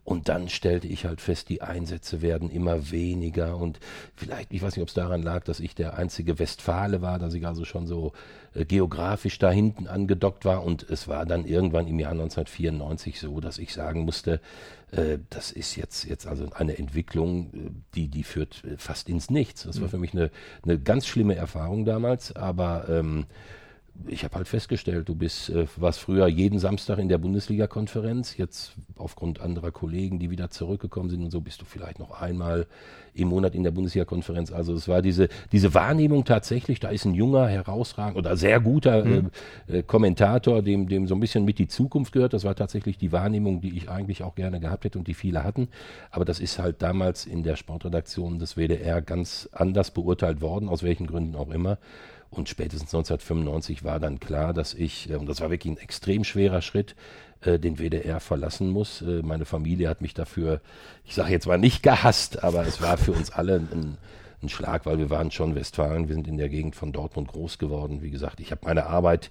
Und 0.05 0.27
dann 0.27 0.49
stellte 0.49 0.87
ich 0.87 1.05
halt 1.05 1.21
fest, 1.21 1.47
die 1.47 1.61
Einsätze 1.61 2.21
werden 2.21 2.49
immer 2.51 2.91
weniger. 2.91 3.55
Und 3.55 3.79
vielleicht, 4.15 4.51
ich 4.51 4.61
weiß 4.61 4.75
nicht, 4.75 4.81
ob 4.81 4.89
es 4.89 4.93
daran 4.93 5.23
lag, 5.23 5.45
dass 5.45 5.61
ich 5.61 5.75
der 5.75 5.97
einzige 5.97 6.39
Westfale 6.39 7.01
war, 7.01 7.19
dass 7.19 7.33
ich 7.33 7.47
also 7.47 7.63
schon 7.63 7.87
so 7.87 8.11
äh, 8.53 8.65
geografisch 8.65 9.39
da 9.39 9.49
hinten 9.49 9.87
angedockt 9.87 10.43
war. 10.43 10.63
Und 10.65 10.83
es 10.89 11.07
war 11.07 11.25
dann 11.25 11.45
irgendwann 11.45 11.87
im 11.87 11.99
Jahr 11.99 12.11
1994 12.11 13.17
so, 13.17 13.39
dass 13.39 13.57
ich 13.57 13.73
sagen 13.73 14.01
musste, 14.01 14.41
äh, 14.91 15.19
das 15.29 15.51
ist 15.51 15.77
jetzt, 15.77 16.03
jetzt 16.03 16.27
also 16.27 16.49
eine 16.53 16.77
Entwicklung, 16.77 17.53
äh, 17.53 17.69
die, 17.95 18.09
die 18.09 18.23
führt 18.23 18.61
fast 18.77 19.07
ins 19.07 19.29
Nichts. 19.29 19.63
Das 19.63 19.79
war 19.79 19.87
mhm. 19.87 19.91
für 19.91 19.99
mich 19.99 20.13
eine, 20.13 20.31
eine 20.63 20.79
ganz 20.79 21.07
schlimme 21.07 21.35
Erfahrung 21.35 21.85
damals. 21.85 22.35
Aber 22.35 22.89
ähm, 22.89 23.25
ich 24.07 24.23
habe 24.23 24.35
halt 24.35 24.47
festgestellt, 24.47 25.07
du 25.07 25.15
bist, 25.15 25.49
äh, 25.49 25.65
warst 25.77 25.99
früher 25.99 26.27
jeden 26.27 26.59
Samstag 26.59 26.97
in 26.97 27.09
der 27.09 27.17
Bundesliga-Konferenz. 27.19 28.37
Jetzt 28.37 28.73
aufgrund 28.95 29.39
anderer 29.39 29.71
Kollegen, 29.71 30.19
die 30.19 30.29
wieder 30.29 30.49
zurückgekommen 30.49 31.09
sind 31.09 31.23
und 31.23 31.31
so, 31.31 31.41
bist 31.41 31.61
du 31.61 31.65
vielleicht 31.65 31.99
noch 31.99 32.19
einmal 32.19 32.67
im 33.13 33.27
Monat 33.29 33.55
in 33.55 33.63
der 33.63 33.71
Bundesliga-Konferenz. 33.71 34.51
Also 34.51 34.73
es 34.73 34.87
war 34.87 35.01
diese, 35.01 35.29
diese 35.51 35.73
Wahrnehmung 35.73 36.25
tatsächlich, 36.25 36.79
da 36.79 36.89
ist 36.89 37.05
ein 37.05 37.13
junger, 37.13 37.47
herausragender 37.47 38.19
oder 38.19 38.35
sehr 38.35 38.59
guter 38.59 39.05
mhm. 39.05 39.29
äh, 39.67 39.79
äh, 39.79 39.83
Kommentator, 39.83 40.61
dem, 40.61 40.89
dem 40.89 41.07
so 41.07 41.15
ein 41.15 41.19
bisschen 41.19 41.45
mit 41.45 41.59
die 41.59 41.67
Zukunft 41.67 42.11
gehört. 42.11 42.33
Das 42.33 42.43
war 42.43 42.55
tatsächlich 42.55 42.97
die 42.97 43.11
Wahrnehmung, 43.11 43.61
die 43.61 43.77
ich 43.77 43.89
eigentlich 43.89 44.23
auch 44.23 44.35
gerne 44.35 44.59
gehabt 44.59 44.85
hätte 44.85 44.97
und 44.97 45.07
die 45.07 45.13
viele 45.13 45.43
hatten. 45.43 45.69
Aber 46.11 46.25
das 46.25 46.39
ist 46.39 46.59
halt 46.59 46.81
damals 46.81 47.25
in 47.25 47.43
der 47.43 47.55
Sportredaktion 47.55 48.39
des 48.39 48.55
WDR 48.55 49.01
ganz 49.01 49.47
anders 49.51 49.91
beurteilt 49.91 50.41
worden, 50.41 50.67
aus 50.67 50.83
welchen 50.83 51.07
Gründen 51.07 51.35
auch 51.35 51.51
immer. 51.51 51.77
Und 52.33 52.49
spätestens 52.49 52.93
1995 52.93 53.83
war 53.83 53.99
dann 53.99 54.19
klar, 54.19 54.53
dass 54.53 54.73
ich, 54.73 55.09
äh, 55.09 55.15
und 55.15 55.27
das 55.27 55.41
war 55.41 55.49
wirklich 55.49 55.73
ein 55.73 55.77
extrem 55.77 56.23
schwerer 56.23 56.61
Schritt, 56.61 56.95
äh, 57.41 57.59
den 57.59 57.77
WDR 57.77 58.19
verlassen 58.19 58.69
muss. 58.69 59.01
Äh, 59.01 59.21
meine 59.21 59.45
Familie 59.45 59.87
hat 59.89 60.01
mich 60.01 60.13
dafür, 60.13 60.61
ich 61.05 61.13
sage 61.13 61.31
jetzt 61.31 61.47
mal 61.47 61.57
nicht 61.57 61.83
gehasst, 61.83 62.43
aber 62.43 62.65
es 62.65 62.81
war 62.81 62.97
für 62.97 63.11
uns 63.11 63.31
alle 63.31 63.55
ein, 63.55 63.97
ein 64.41 64.49
Schlag, 64.49 64.85
weil 64.85 64.97
wir 64.97 65.09
waren 65.09 65.31
schon 65.31 65.55
Westfalen, 65.55 66.07
wir 66.07 66.15
sind 66.15 66.27
in 66.27 66.37
der 66.37 66.49
Gegend 66.49 66.75
von 66.75 66.91
Dortmund 66.91 67.27
groß 67.29 67.59
geworden. 67.59 68.01
Wie 68.01 68.11
gesagt, 68.11 68.39
ich 68.39 68.51
habe 68.51 68.61
meine 68.65 68.87
Arbeit 68.87 69.29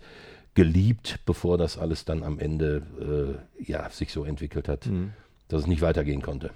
geliebt, 0.55 1.21
bevor 1.27 1.59
das 1.59 1.79
alles 1.79 2.05
dann 2.05 2.23
am 2.23 2.39
Ende 2.39 3.39
äh, 3.59 3.65
ja, 3.71 3.89
sich 3.91 4.13
so 4.13 4.25
entwickelt 4.25 4.69
hat, 4.69 4.87
mhm. 4.87 5.13
dass 5.49 5.63
es 5.63 5.67
nicht 5.67 5.83
weitergehen 5.83 6.23
konnte. 6.23 6.51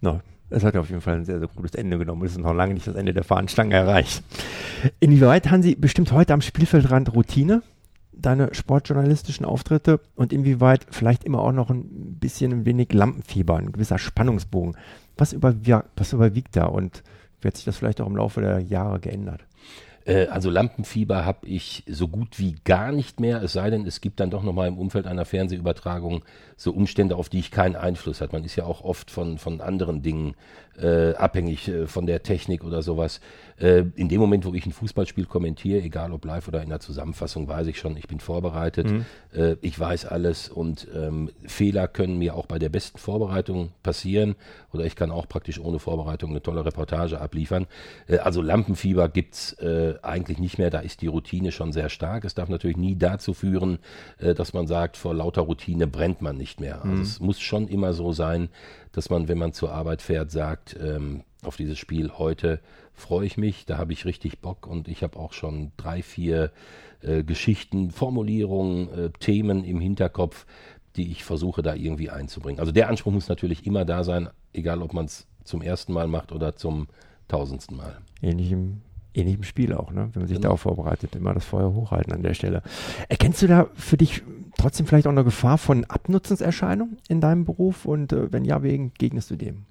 No, 0.00 0.22
es 0.50 0.64
hat 0.64 0.76
auf 0.76 0.88
jeden 0.88 1.00
Fall 1.00 1.16
ein 1.16 1.24
sehr, 1.24 1.38
sehr 1.38 1.48
gutes 1.48 1.74
Ende 1.74 1.98
genommen. 1.98 2.24
Es 2.24 2.32
ist 2.32 2.38
noch 2.38 2.54
lange 2.54 2.74
nicht 2.74 2.86
das 2.86 2.94
Ende 2.94 3.12
der 3.12 3.24
Fahnenstange 3.24 3.74
erreicht. 3.74 4.22
Inwieweit 5.00 5.50
haben 5.50 5.62
Sie 5.62 5.74
bestimmt 5.74 6.12
heute 6.12 6.32
am 6.32 6.40
Spielfeldrand 6.40 7.14
Routine, 7.14 7.62
deine 8.12 8.54
sportjournalistischen 8.54 9.44
Auftritte 9.44 10.00
und 10.14 10.32
inwieweit 10.32 10.86
vielleicht 10.90 11.24
immer 11.24 11.40
auch 11.40 11.52
noch 11.52 11.70
ein 11.70 12.18
bisschen 12.18 12.52
ein 12.52 12.66
wenig 12.66 12.92
Lampenfieber, 12.92 13.56
ein 13.56 13.72
gewisser 13.72 13.98
Spannungsbogen? 13.98 14.76
Was, 15.16 15.32
überwiegt, 15.32 15.84
was 15.96 16.12
überwiegt 16.12 16.56
da 16.56 16.66
und 16.66 17.02
wird 17.40 17.56
sich 17.56 17.64
das 17.64 17.76
vielleicht 17.76 18.00
auch 18.00 18.06
im 18.06 18.16
Laufe 18.16 18.40
der 18.40 18.60
Jahre 18.60 19.00
geändert? 19.00 19.44
Äh, 20.08 20.26
also 20.28 20.50
Lampenfieber 20.50 21.24
habe 21.24 21.46
ich 21.46 21.84
so 21.86 22.08
gut 22.08 22.38
wie 22.38 22.56
gar 22.64 22.92
nicht 22.92 23.20
mehr, 23.20 23.42
es 23.42 23.52
sei 23.52 23.70
denn, 23.70 23.86
es 23.86 24.00
gibt 24.00 24.20
dann 24.20 24.30
doch 24.30 24.42
nochmal 24.42 24.68
im 24.68 24.78
Umfeld 24.78 25.06
einer 25.06 25.24
Fernsehübertragung 25.24 26.24
so 26.58 26.72
Umstände, 26.72 27.14
auf 27.14 27.28
die 27.28 27.38
ich 27.38 27.52
keinen 27.52 27.76
Einfluss 27.76 28.20
hat. 28.20 28.32
Man 28.32 28.42
ist 28.42 28.56
ja 28.56 28.64
auch 28.64 28.82
oft 28.82 29.12
von, 29.12 29.38
von 29.38 29.60
anderen 29.60 30.02
Dingen 30.02 30.34
äh, 30.80 31.14
abhängig, 31.14 31.68
äh, 31.68 31.86
von 31.86 32.06
der 32.06 32.22
Technik 32.24 32.64
oder 32.64 32.82
sowas. 32.82 33.20
Äh, 33.60 33.84
in 33.94 34.08
dem 34.08 34.20
Moment, 34.20 34.44
wo 34.44 34.54
ich 34.54 34.66
ein 34.66 34.72
Fußballspiel 34.72 35.26
kommentiere, 35.26 35.82
egal 35.82 36.12
ob 36.12 36.24
live 36.24 36.48
oder 36.48 36.62
in 36.62 36.68
der 36.68 36.80
Zusammenfassung, 36.80 37.46
weiß 37.48 37.68
ich 37.68 37.78
schon, 37.78 37.96
ich 37.96 38.08
bin 38.08 38.20
vorbereitet, 38.20 38.90
mhm. 38.90 39.04
Äh, 39.32 39.56
ich 39.60 39.78
weiß 39.78 40.06
alles 40.06 40.48
und 40.48 40.88
ähm, 40.94 41.30
Fehler 41.46 41.86
können 41.86 42.18
mir 42.18 42.34
auch 42.34 42.46
bei 42.46 42.58
der 42.58 42.70
besten 42.70 42.98
Vorbereitung 42.98 43.72
passieren 43.82 44.36
oder 44.72 44.84
ich 44.84 44.96
kann 44.96 45.10
auch 45.10 45.28
praktisch 45.28 45.60
ohne 45.60 45.78
Vorbereitung 45.78 46.30
eine 46.30 46.42
tolle 46.42 46.64
Reportage 46.64 47.20
abliefern. 47.20 47.66
Äh, 48.08 48.18
also 48.18 48.40
Lampenfieber 48.40 49.08
gibt's 49.08 49.52
äh, 49.54 49.94
eigentlich 50.02 50.38
nicht 50.38 50.58
mehr, 50.58 50.70
da 50.70 50.80
ist 50.80 51.02
die 51.02 51.06
Routine 51.06 51.52
schon 51.52 51.72
sehr 51.72 51.88
stark. 51.88 52.24
Es 52.24 52.34
darf 52.34 52.48
natürlich 52.48 52.76
nie 52.76 52.96
dazu 52.96 53.34
führen, 53.34 53.78
dass 54.18 54.52
man 54.52 54.66
sagt, 54.66 54.96
vor 54.96 55.14
lauter 55.14 55.42
Routine 55.42 55.86
brennt 55.86 56.22
man 56.22 56.36
nicht 56.36 56.47
nicht 56.48 56.60
mehr. 56.60 56.82
Also 56.82 56.88
mhm. 56.88 57.02
es 57.02 57.20
muss 57.20 57.40
schon 57.40 57.68
immer 57.68 57.92
so 57.92 58.12
sein, 58.12 58.48
dass 58.92 59.10
man, 59.10 59.28
wenn 59.28 59.38
man 59.38 59.52
zur 59.52 59.72
Arbeit 59.72 60.00
fährt, 60.02 60.30
sagt, 60.30 60.76
ähm, 60.80 61.24
auf 61.42 61.56
dieses 61.56 61.78
Spiel 61.78 62.12
heute 62.18 62.60
freue 62.94 63.26
ich 63.26 63.36
mich, 63.36 63.66
da 63.66 63.78
habe 63.78 63.92
ich 63.92 64.04
richtig 64.04 64.40
Bock 64.40 64.66
und 64.66 64.88
ich 64.88 65.02
habe 65.02 65.18
auch 65.18 65.32
schon 65.32 65.72
drei, 65.76 66.02
vier 66.02 66.50
äh, 67.02 67.22
Geschichten, 67.22 67.90
Formulierungen, 67.90 68.88
äh, 68.88 69.10
Themen 69.20 69.62
im 69.62 69.80
Hinterkopf, 69.80 70.46
die 70.96 71.12
ich 71.12 71.22
versuche 71.22 71.62
da 71.62 71.74
irgendwie 71.74 72.10
einzubringen. 72.10 72.58
Also 72.58 72.72
der 72.72 72.88
Anspruch 72.88 73.12
muss 73.12 73.28
natürlich 73.28 73.66
immer 73.66 73.84
da 73.84 74.02
sein, 74.02 74.30
egal 74.52 74.82
ob 74.82 74.94
man 74.94 75.04
es 75.04 75.26
zum 75.44 75.62
ersten 75.62 75.92
Mal 75.92 76.08
macht 76.08 76.32
oder 76.32 76.56
zum 76.56 76.88
tausendsten 77.28 77.76
Mal. 77.76 77.98
Ähnlich 78.20 78.50
im 78.50 78.80
ähnlichem 79.14 79.44
Spiel 79.44 79.74
auch, 79.74 79.90
ne? 79.90 80.08
wenn 80.12 80.22
man 80.22 80.28
sich 80.28 80.36
genau. 80.36 80.48
darauf 80.48 80.60
vorbereitet, 80.60 81.14
immer 81.14 81.34
das 81.34 81.44
Feuer 81.44 81.72
hochhalten 81.72 82.12
an 82.12 82.22
der 82.22 82.34
Stelle. 82.34 82.62
Erkennst 83.08 83.42
du 83.42 83.46
da 83.46 83.68
für 83.74 83.96
dich 83.96 84.22
trotzdem 84.58 84.86
vielleicht 84.86 85.06
auch 85.06 85.12
eine 85.12 85.24
Gefahr 85.24 85.56
von 85.56 85.84
Abnutzenserscheinungen 85.86 86.98
in 87.08 87.22
deinem 87.22 87.46
Beruf 87.46 87.86
und 87.86 88.12
äh, 88.12 88.30
wenn 88.32 88.44
ja, 88.44 88.62
wegen 88.62 88.92
gegnest 88.98 89.30
du 89.30 89.36
dem? 89.36 89.64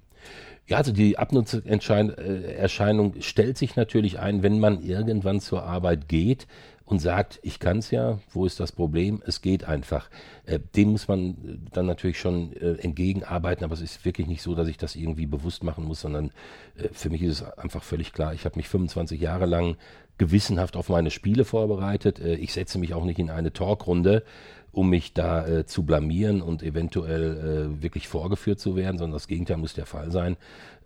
Ja, 0.66 0.76
also 0.76 0.92
die 0.92 1.18
Abnutzerscheinung 1.18 3.14
stellt 3.20 3.56
sich 3.56 3.76
natürlich 3.76 4.18
ein, 4.18 4.42
wenn 4.42 4.60
man 4.60 4.82
irgendwann 4.82 5.40
zur 5.40 5.62
Arbeit 5.62 6.08
geht 6.08 6.46
und 6.84 7.00
sagt, 7.00 7.38
ich 7.42 7.58
kann 7.58 7.78
es 7.78 7.90
ja, 7.90 8.18
wo 8.32 8.46
ist 8.46 8.60
das 8.60 8.72
Problem? 8.72 9.22
Es 9.26 9.42
geht 9.42 9.64
einfach. 9.64 10.08
Äh, 10.46 10.58
dem 10.74 10.90
muss 10.90 11.06
man 11.06 11.30
äh, 11.30 11.34
dann 11.72 11.86
natürlich 11.86 12.18
schon 12.18 12.52
äh, 12.54 12.74
entgegenarbeiten, 12.80 13.64
aber 13.64 13.74
es 13.74 13.82
ist 13.82 14.04
wirklich 14.04 14.26
nicht 14.26 14.42
so, 14.42 14.54
dass 14.54 14.68
ich 14.68 14.78
das 14.78 14.96
irgendwie 14.96 15.26
bewusst 15.26 15.62
machen 15.62 15.84
muss, 15.84 16.00
sondern 16.00 16.32
äh, 16.76 16.88
für 16.92 17.10
mich 17.10 17.22
ist 17.22 17.42
es 17.42 17.58
einfach 17.58 17.82
völlig 17.82 18.12
klar. 18.12 18.32
Ich 18.32 18.44
habe 18.44 18.56
mich 18.56 18.68
25 18.68 19.20
Jahre 19.20 19.46
lang 19.46 19.76
gewissenhaft 20.16 20.76
auf 20.76 20.88
meine 20.88 21.10
Spiele 21.10 21.44
vorbereitet. 21.44 22.20
Äh, 22.20 22.36
ich 22.36 22.52
setze 22.52 22.78
mich 22.78 22.94
auch 22.94 23.04
nicht 23.04 23.18
in 23.18 23.30
eine 23.30 23.52
Talkrunde, 23.52 24.22
um 24.72 24.90
mich 24.90 25.12
da 25.12 25.46
äh, 25.46 25.66
zu 25.66 25.82
blamieren 25.84 26.42
und 26.42 26.62
eventuell 26.62 27.82
wirklich 27.82 28.08
vorgeführt 28.08 28.60
zu 28.60 28.76
werden, 28.76 28.98
sondern 28.98 29.14
das 29.14 29.28
Gegenteil 29.28 29.56
muss 29.56 29.74
der 29.74 29.86
Fall 29.86 30.10
sein. 30.10 30.36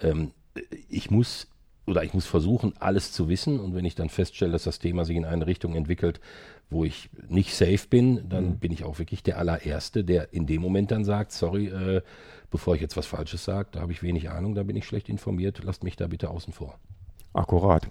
Ähm, 0.01 0.33
ich 0.89 1.11
muss 1.11 1.49
oder 1.87 2.05
ich 2.05 2.15
muss 2.15 2.27
versuchen, 2.27 2.75
alles 2.79 3.13
zu 3.13 3.29
wissen. 3.29 3.59
Und 3.59 3.75
wenn 3.75 3.85
ich 3.85 3.95
dann 3.95 4.09
feststelle, 4.09 4.53
dass 4.53 4.65
das 4.65 4.79
Thema 4.79 5.05
sich 5.05 5.17
in 5.17 5.25
eine 5.25 5.47
Richtung 5.47 5.75
entwickelt, 5.75 6.21
wo 6.71 6.85
ich 6.85 7.11
nicht 7.29 7.55
safe 7.55 7.87
bin, 7.89 8.29
dann 8.29 8.51
mhm. 8.51 8.59
bin 8.59 8.73
ich 8.73 8.85
auch 8.85 8.99
wirklich 8.99 9.23
der 9.23 9.39
allererste, 9.39 10.05
der 10.05 10.33
in 10.33 10.47
dem 10.47 10.63
Moment 10.63 10.91
dann 10.91 11.05
sagt, 11.05 11.33
sorry, 11.33 11.67
äh, 11.67 12.03
bevor 12.51 12.75
ich 12.75 12.81
jetzt 12.81 12.97
was 12.97 13.07
Falsches 13.07 13.45
sage, 13.45 13.69
da 13.73 13.81
habe 13.81 13.93
ich 13.93 14.03
wenig 14.03 14.31
Ahnung, 14.31 14.55
da 14.55 14.63
bin 14.63 14.77
ich 14.77 14.87
schlecht 14.87 15.09
informiert, 15.09 15.61
lasst 15.65 15.85
mich 15.85 15.97
da 15.97 16.07
bitte 16.07 16.31
außen 16.31 16.53
vor. 16.53 16.79
Akkurat. 17.33 17.89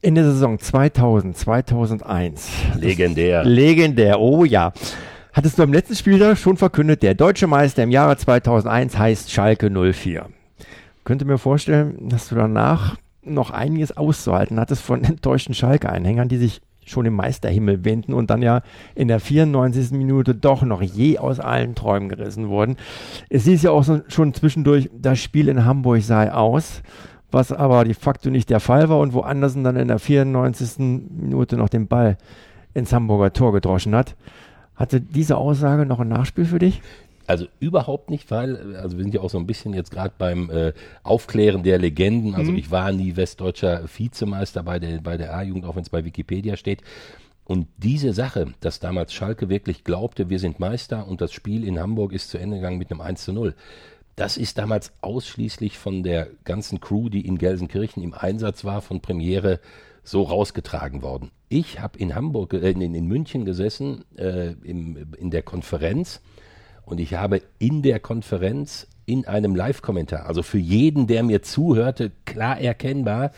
In 0.00 0.14
der 0.14 0.24
Saison 0.24 0.58
2000, 0.58 1.36
2001. 1.36 2.50
Legendär. 2.76 3.44
Legendär, 3.44 4.20
oh 4.20 4.44
ja. 4.44 4.72
Hattest 5.32 5.58
du 5.58 5.62
am 5.62 5.72
letzten 5.72 5.96
Spieltag 5.96 6.38
schon 6.38 6.56
verkündet, 6.56 7.02
der 7.02 7.14
deutsche 7.14 7.46
Meister 7.46 7.82
im 7.82 7.90
Jahre 7.90 8.16
2001 8.16 8.96
heißt 8.98 9.30
Schalke 9.30 9.70
04 9.70 10.26
könnte 11.08 11.24
mir 11.24 11.38
vorstellen, 11.38 12.10
dass 12.10 12.28
du 12.28 12.34
danach 12.34 12.96
noch 13.22 13.50
einiges 13.50 13.96
auszuhalten 13.96 14.60
hattest 14.60 14.82
von 14.82 15.04
enttäuschten 15.04 15.54
Schalke-Einhängern, 15.54 16.28
die 16.28 16.36
sich 16.36 16.60
schon 16.84 17.06
im 17.06 17.14
Meisterhimmel 17.14 17.82
wähnten 17.82 18.12
und 18.12 18.28
dann 18.28 18.42
ja 18.42 18.60
in 18.94 19.08
der 19.08 19.18
94. 19.18 19.92
Minute 19.92 20.34
doch 20.34 20.60
noch 20.60 20.82
je 20.82 21.16
aus 21.16 21.40
allen 21.40 21.74
Träumen 21.74 22.10
gerissen 22.10 22.48
wurden. 22.48 22.76
Es 23.30 23.44
hieß 23.44 23.62
ja 23.62 23.70
auch 23.70 23.84
so, 23.84 24.02
schon 24.08 24.34
zwischendurch, 24.34 24.90
das 24.92 25.18
Spiel 25.18 25.48
in 25.48 25.64
Hamburg 25.64 26.02
sei 26.02 26.30
aus, 26.30 26.82
was 27.30 27.52
aber 27.52 27.84
de 27.84 27.94
facto 27.94 28.30
nicht 28.30 28.50
der 28.50 28.60
Fall 28.60 28.88
war 28.88 28.98
und 28.98 29.12
wo 29.12 29.20
Andersen 29.20 29.64
dann 29.64 29.76
in 29.76 29.88
der 29.88 29.98
94. 29.98 30.78
Minute 30.78 31.56
noch 31.56 31.68
den 31.68 31.86
Ball 31.86 32.16
ins 32.74 32.92
Hamburger 32.92 33.32
Tor 33.32 33.52
gedroschen 33.52 33.94
hat. 33.94 34.16
Hatte 34.74 35.00
diese 35.00 35.36
Aussage 35.36 35.86
noch 35.86 36.00
ein 36.00 36.08
Nachspiel 36.08 36.44
für 36.44 36.58
dich? 36.58 36.80
Also 37.26 37.46
überhaupt 37.60 38.08
nicht, 38.08 38.30
weil, 38.30 38.76
also 38.76 38.96
wir 38.96 39.02
sind 39.02 39.12
ja 39.12 39.20
auch 39.20 39.28
so 39.28 39.38
ein 39.38 39.46
bisschen 39.46 39.74
jetzt 39.74 39.90
gerade 39.90 40.14
beim 40.16 40.48
äh, 40.48 40.72
Aufklären 41.02 41.62
der 41.62 41.78
Legenden. 41.78 42.34
Also 42.34 42.52
mhm. 42.52 42.58
ich 42.58 42.70
war 42.70 42.90
nie 42.90 43.16
westdeutscher 43.16 43.82
Vizemeister 43.84 44.62
bei 44.62 44.78
der, 44.78 45.02
bei 45.02 45.18
der 45.18 45.36
A-Jugend, 45.36 45.66
auch 45.66 45.76
wenn 45.76 45.82
es 45.82 45.90
bei 45.90 46.06
Wikipedia 46.06 46.56
steht. 46.56 46.82
Und 47.44 47.66
diese 47.76 48.14
Sache, 48.14 48.54
dass 48.60 48.80
damals 48.80 49.12
Schalke 49.12 49.50
wirklich 49.50 49.84
glaubte, 49.84 50.30
wir 50.30 50.38
sind 50.38 50.58
Meister 50.58 51.06
und 51.06 51.20
das 51.20 51.32
Spiel 51.32 51.64
in 51.64 51.78
Hamburg 51.78 52.12
ist 52.12 52.30
zu 52.30 52.38
Ende 52.38 52.56
gegangen 52.56 52.78
mit 52.78 52.90
einem 52.90 53.02
1 53.02 53.24
zu 53.24 53.34
0. 53.34 53.54
Das 54.18 54.36
ist 54.36 54.58
damals 54.58 54.90
ausschließlich 55.00 55.78
von 55.78 56.02
der 56.02 56.26
ganzen 56.42 56.80
Crew, 56.80 57.08
die 57.08 57.24
in 57.24 57.38
Gelsenkirchen 57.38 58.02
im 58.02 58.14
Einsatz 58.14 58.64
war, 58.64 58.82
von 58.82 59.00
Premiere 59.00 59.60
so 60.02 60.22
rausgetragen 60.22 61.02
worden. 61.02 61.30
Ich 61.48 61.78
habe 61.78 62.00
in 62.00 62.16
Hamburg, 62.16 62.52
äh, 62.52 62.70
in, 62.70 62.80
in 62.80 63.06
München 63.06 63.44
gesessen, 63.44 64.04
äh, 64.16 64.54
im, 64.64 65.14
in 65.16 65.30
der 65.30 65.42
Konferenz 65.42 66.20
und 66.84 66.98
ich 66.98 67.14
habe 67.14 67.42
in 67.60 67.82
der 67.82 68.00
Konferenz 68.00 68.88
in 69.06 69.24
einem 69.28 69.54
Live-Kommentar, 69.54 70.26
also 70.26 70.42
für 70.42 70.58
jeden, 70.58 71.06
der 71.06 71.22
mir 71.22 71.42
zuhörte, 71.42 72.10
klar 72.24 72.58
erkennbar, 72.58 73.30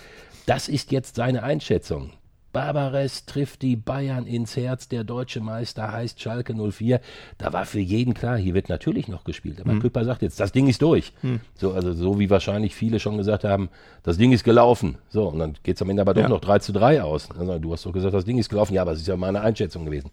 das 0.46 0.66
ist 0.66 0.92
jetzt 0.92 1.14
seine 1.14 1.42
Einschätzung. 1.42 2.10
Barbares 2.52 3.26
trifft 3.26 3.62
die 3.62 3.76
Bayern 3.76 4.26
ins 4.26 4.56
Herz, 4.56 4.88
der 4.88 5.04
deutsche 5.04 5.40
Meister 5.40 5.92
heißt 5.92 6.20
Schalke 6.20 6.54
04. 6.54 7.00
Da 7.38 7.52
war 7.52 7.64
für 7.64 7.80
jeden 7.80 8.14
klar, 8.14 8.36
hier 8.36 8.54
wird 8.54 8.68
natürlich 8.68 9.08
noch 9.08 9.24
gespielt. 9.24 9.60
Aber 9.60 9.72
hm. 9.72 9.80
Küpper 9.80 10.04
sagt 10.04 10.22
jetzt, 10.22 10.40
das 10.40 10.52
Ding 10.52 10.66
ist 10.66 10.82
durch. 10.82 11.12
Hm. 11.20 11.40
So, 11.54 11.72
also 11.72 11.92
so 11.92 12.18
wie 12.18 12.30
wahrscheinlich 12.30 12.74
viele 12.74 12.98
schon 12.98 13.16
gesagt 13.16 13.44
haben, 13.44 13.68
das 14.02 14.16
Ding 14.16 14.32
ist 14.32 14.44
gelaufen. 14.44 14.98
So, 15.10 15.28
und 15.28 15.38
dann 15.38 15.54
geht 15.62 15.76
es 15.76 15.82
am 15.82 15.90
Ende 15.90 16.02
aber 16.02 16.14
doch 16.14 16.22
ja. 16.22 16.28
noch 16.28 16.40
3 16.40 16.58
zu 16.58 16.72
3 16.72 17.02
aus. 17.02 17.28
Also, 17.38 17.58
du 17.58 17.72
hast 17.72 17.86
doch 17.86 17.92
gesagt, 17.92 18.14
das 18.14 18.24
Ding 18.24 18.38
ist 18.38 18.48
gelaufen. 18.48 18.74
Ja, 18.74 18.82
aber 18.82 18.92
es 18.92 19.00
ist 19.00 19.08
ja 19.08 19.16
meine 19.16 19.40
Einschätzung 19.40 19.84
gewesen. 19.84 20.10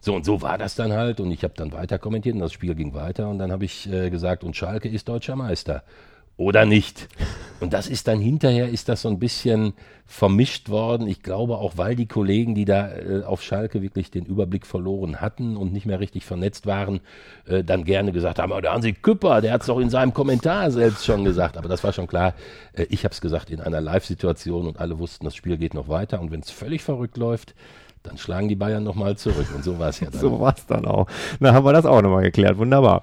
So 0.00 0.14
und 0.14 0.24
so 0.24 0.42
war 0.42 0.58
das 0.58 0.76
dann 0.76 0.92
halt 0.92 1.18
und 1.18 1.30
ich 1.32 1.42
habe 1.42 1.54
dann 1.56 1.72
weiter 1.72 1.98
kommentiert 1.98 2.34
und 2.34 2.40
das 2.40 2.52
Spiel 2.52 2.76
ging 2.76 2.94
weiter 2.94 3.28
und 3.28 3.38
dann 3.38 3.50
habe 3.50 3.64
ich 3.64 3.92
äh, 3.92 4.10
gesagt, 4.10 4.44
und 4.44 4.56
Schalke 4.56 4.88
ist 4.88 5.08
deutscher 5.08 5.34
Meister 5.34 5.82
oder 6.38 6.64
nicht. 6.64 7.08
Und 7.60 7.72
das 7.72 7.88
ist 7.88 8.06
dann 8.06 8.20
hinterher, 8.20 8.68
ist 8.68 8.88
das 8.88 9.02
so 9.02 9.08
ein 9.08 9.18
bisschen 9.18 9.74
vermischt 10.06 10.68
worden. 10.68 11.08
Ich 11.08 11.22
glaube 11.22 11.58
auch, 11.58 11.76
weil 11.76 11.96
die 11.96 12.06
Kollegen, 12.06 12.54
die 12.54 12.64
da 12.64 12.88
äh, 12.92 13.24
auf 13.24 13.42
Schalke 13.42 13.82
wirklich 13.82 14.12
den 14.12 14.24
Überblick 14.24 14.64
verloren 14.64 15.20
hatten 15.20 15.56
und 15.56 15.72
nicht 15.72 15.84
mehr 15.84 15.98
richtig 15.98 16.24
vernetzt 16.24 16.66
waren, 16.66 17.00
äh, 17.46 17.64
dann 17.64 17.84
gerne 17.84 18.12
gesagt 18.12 18.38
haben, 18.38 18.52
oh, 18.52 18.60
der 18.60 18.72
Hansi 18.72 18.92
Küpper, 18.92 19.40
der 19.40 19.52
hat 19.52 19.62
es 19.62 19.66
doch 19.66 19.80
in 19.80 19.90
seinem 19.90 20.14
Kommentar 20.14 20.70
selbst 20.70 21.04
schon 21.04 21.24
gesagt. 21.24 21.56
Aber 21.56 21.68
das 21.68 21.82
war 21.82 21.92
schon 21.92 22.06
klar. 22.06 22.34
Äh, 22.72 22.84
ich 22.90 23.04
habe 23.04 23.12
es 23.12 23.20
gesagt 23.20 23.50
in 23.50 23.60
einer 23.60 23.80
Live-Situation 23.80 24.68
und 24.68 24.78
alle 24.78 24.98
wussten, 25.00 25.24
das 25.24 25.34
Spiel 25.34 25.58
geht 25.58 25.74
noch 25.74 25.88
weiter. 25.88 26.20
Und 26.20 26.30
wenn 26.30 26.40
es 26.40 26.50
völlig 26.50 26.82
verrückt 26.82 27.16
läuft, 27.16 27.54
dann 28.04 28.16
schlagen 28.16 28.48
die 28.48 28.56
Bayern 28.56 28.84
nochmal 28.84 29.16
zurück. 29.16 29.48
Und 29.54 29.64
so 29.64 29.80
war 29.80 29.88
es 29.88 29.98
ja 29.98 30.08
dann. 30.10 30.20
so 30.20 30.38
war 30.38 30.54
es 30.56 30.64
dann 30.64 30.86
auch. 30.86 31.08
Dann 31.40 31.54
haben 31.54 31.66
wir 31.66 31.72
das 31.72 31.84
auch 31.84 32.00
nochmal 32.00 32.22
geklärt. 32.22 32.56
Wunderbar. 32.56 33.02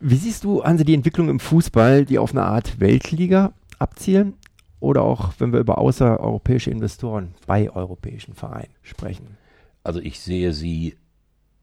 Wie 0.00 0.16
siehst 0.16 0.44
du, 0.44 0.62
Hansi, 0.62 0.84
die 0.84 0.94
Entwicklung 0.94 1.28
im 1.28 1.40
Fußball, 1.40 2.04
die 2.04 2.18
auf 2.18 2.32
eine 2.32 2.42
Art 2.42 2.80
Weltliga 2.80 3.52
abzielen? 3.78 4.34
Oder 4.78 5.02
auch, 5.02 5.32
wenn 5.38 5.52
wir 5.52 5.60
über 5.60 5.78
außereuropäische 5.78 6.70
Investoren 6.70 7.34
bei 7.46 7.70
europäischen 7.70 8.34
Vereinen 8.34 8.74
sprechen? 8.82 9.38
Also 9.82 10.00
ich 10.00 10.20
sehe 10.20 10.52
sie 10.52 10.96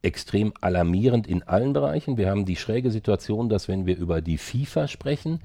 extrem 0.02 0.52
alarmierend 0.60 1.28
in 1.28 1.44
allen 1.44 1.74
Bereichen. 1.74 2.18
Wir 2.18 2.30
haben 2.30 2.46
die 2.46 2.58
schräge 2.58 2.92
Situation, 2.92 3.50
dass 3.50 3.68
wenn 3.68 3.86
wir 3.86 3.98
über 3.98 4.22
die 4.22 4.38
FIFA 4.38 4.88
sprechen, 4.88 5.40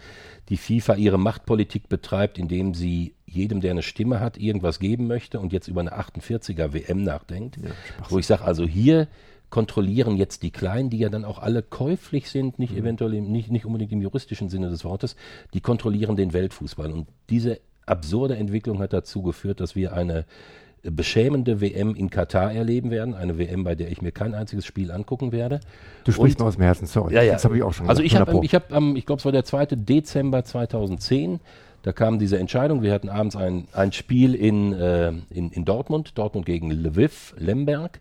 die 0.49 0.57
FIFA 0.57 0.95
ihre 0.97 1.19
Machtpolitik 1.19 1.89
betreibt, 1.89 2.39
indem 2.39 2.75
sie 2.75 3.15
jedem, 3.25 3.61
der 3.61 3.71
eine 3.71 3.83
Stimme 3.83 4.19
hat, 4.19 4.37
irgendwas 4.37 4.81
geben 4.81 5.07
möchte 5.07 5.39
und 5.39 5.53
jetzt 5.53 5.69
über 5.69 5.81
eine 5.81 5.97
48er 5.97 6.73
WM 6.73 7.05
nachdenkt. 7.05 7.57
Ja, 7.59 7.71
wo 8.09 8.19
ich 8.19 8.27
sage, 8.27 8.45
also 8.45 8.67
hier 8.67 9.07
kontrollieren 9.51 10.17
jetzt 10.17 10.43
die 10.43 10.51
Kleinen, 10.51 10.91
die 10.91 10.99
ja 10.99 11.09
dann 11.09 11.25
auch 11.25 11.39
alle 11.39 11.63
käuflich 11.63 12.31
sind, 12.31 12.59
nicht 12.59 12.73
mhm. 12.73 12.81
eventuell 12.81 13.15
im, 13.15 13.33
nicht, 13.33 13.51
nicht 13.51 13.65
unbedingt 13.65 13.93
im 13.93 14.03
juristischen 14.03 14.49
Sinne 14.49 14.71
des 14.71 14.85
Wortes, 14.85 15.17
die 15.55 15.61
kontrollieren 15.61 16.17
den 16.17 16.33
Weltfußball. 16.33 16.93
Und 16.93 17.09
diese 17.31 17.61
absurde 17.87 18.37
Entwicklung 18.37 18.81
hat 18.81 18.93
dazu 18.93 19.23
geführt, 19.23 19.61
dass 19.61 19.75
wir 19.75 19.95
eine 19.95 20.27
beschämende 20.83 21.61
WM 21.61 21.95
in 21.95 22.11
Katar 22.11 22.53
erleben 22.53 22.91
werden. 22.91 23.15
Eine 23.15 23.39
WM, 23.39 23.65
bei 23.65 23.75
der 23.75 23.91
ich 23.91 24.01
mir 24.01 24.13
kein 24.13 24.35
einziges 24.35 24.65
Spiel 24.65 24.91
angucken 24.91 25.33
werde. 25.33 25.61
Du 26.05 26.13
sprichst 26.13 26.39
und, 26.39 26.45
mal 26.45 26.49
aus 26.49 26.57
dem 26.57 26.63
Herzen, 26.63 26.87
sorry. 26.87 27.15
Ja, 27.15 27.23
ja. 27.23 27.33
Das 27.33 27.45
habe 27.45 27.57
ich 27.57 27.63
auch 27.63 27.73
schon 27.73 27.89
Also 27.89 28.03
gesagt. 28.03 28.29
ich 28.29 28.55
habe, 28.55 28.71
ich, 28.71 28.73
hab, 28.73 28.97
ich 28.97 29.07
glaube, 29.07 29.19
es 29.19 29.25
war 29.25 29.33
der 29.33 29.45
2. 29.45 29.67
Dezember 29.67 30.45
2010. 30.45 31.41
Da 31.83 31.93
kam 31.93 32.19
diese 32.19 32.39
Entscheidung. 32.39 32.83
Wir 32.83 32.93
hatten 32.93 33.09
abends 33.09 33.37
ein, 33.37 33.69
ein 33.73 33.93
Spiel 33.93 34.35
in, 34.35 34.73
äh, 34.73 35.13
in, 35.31 35.51
in 35.51 35.65
Dortmund, 35.65 36.17
Dortmund 36.19 36.47
gegen 36.47 36.71
Lviv, 36.71 37.35
Lemberg. 37.39 38.01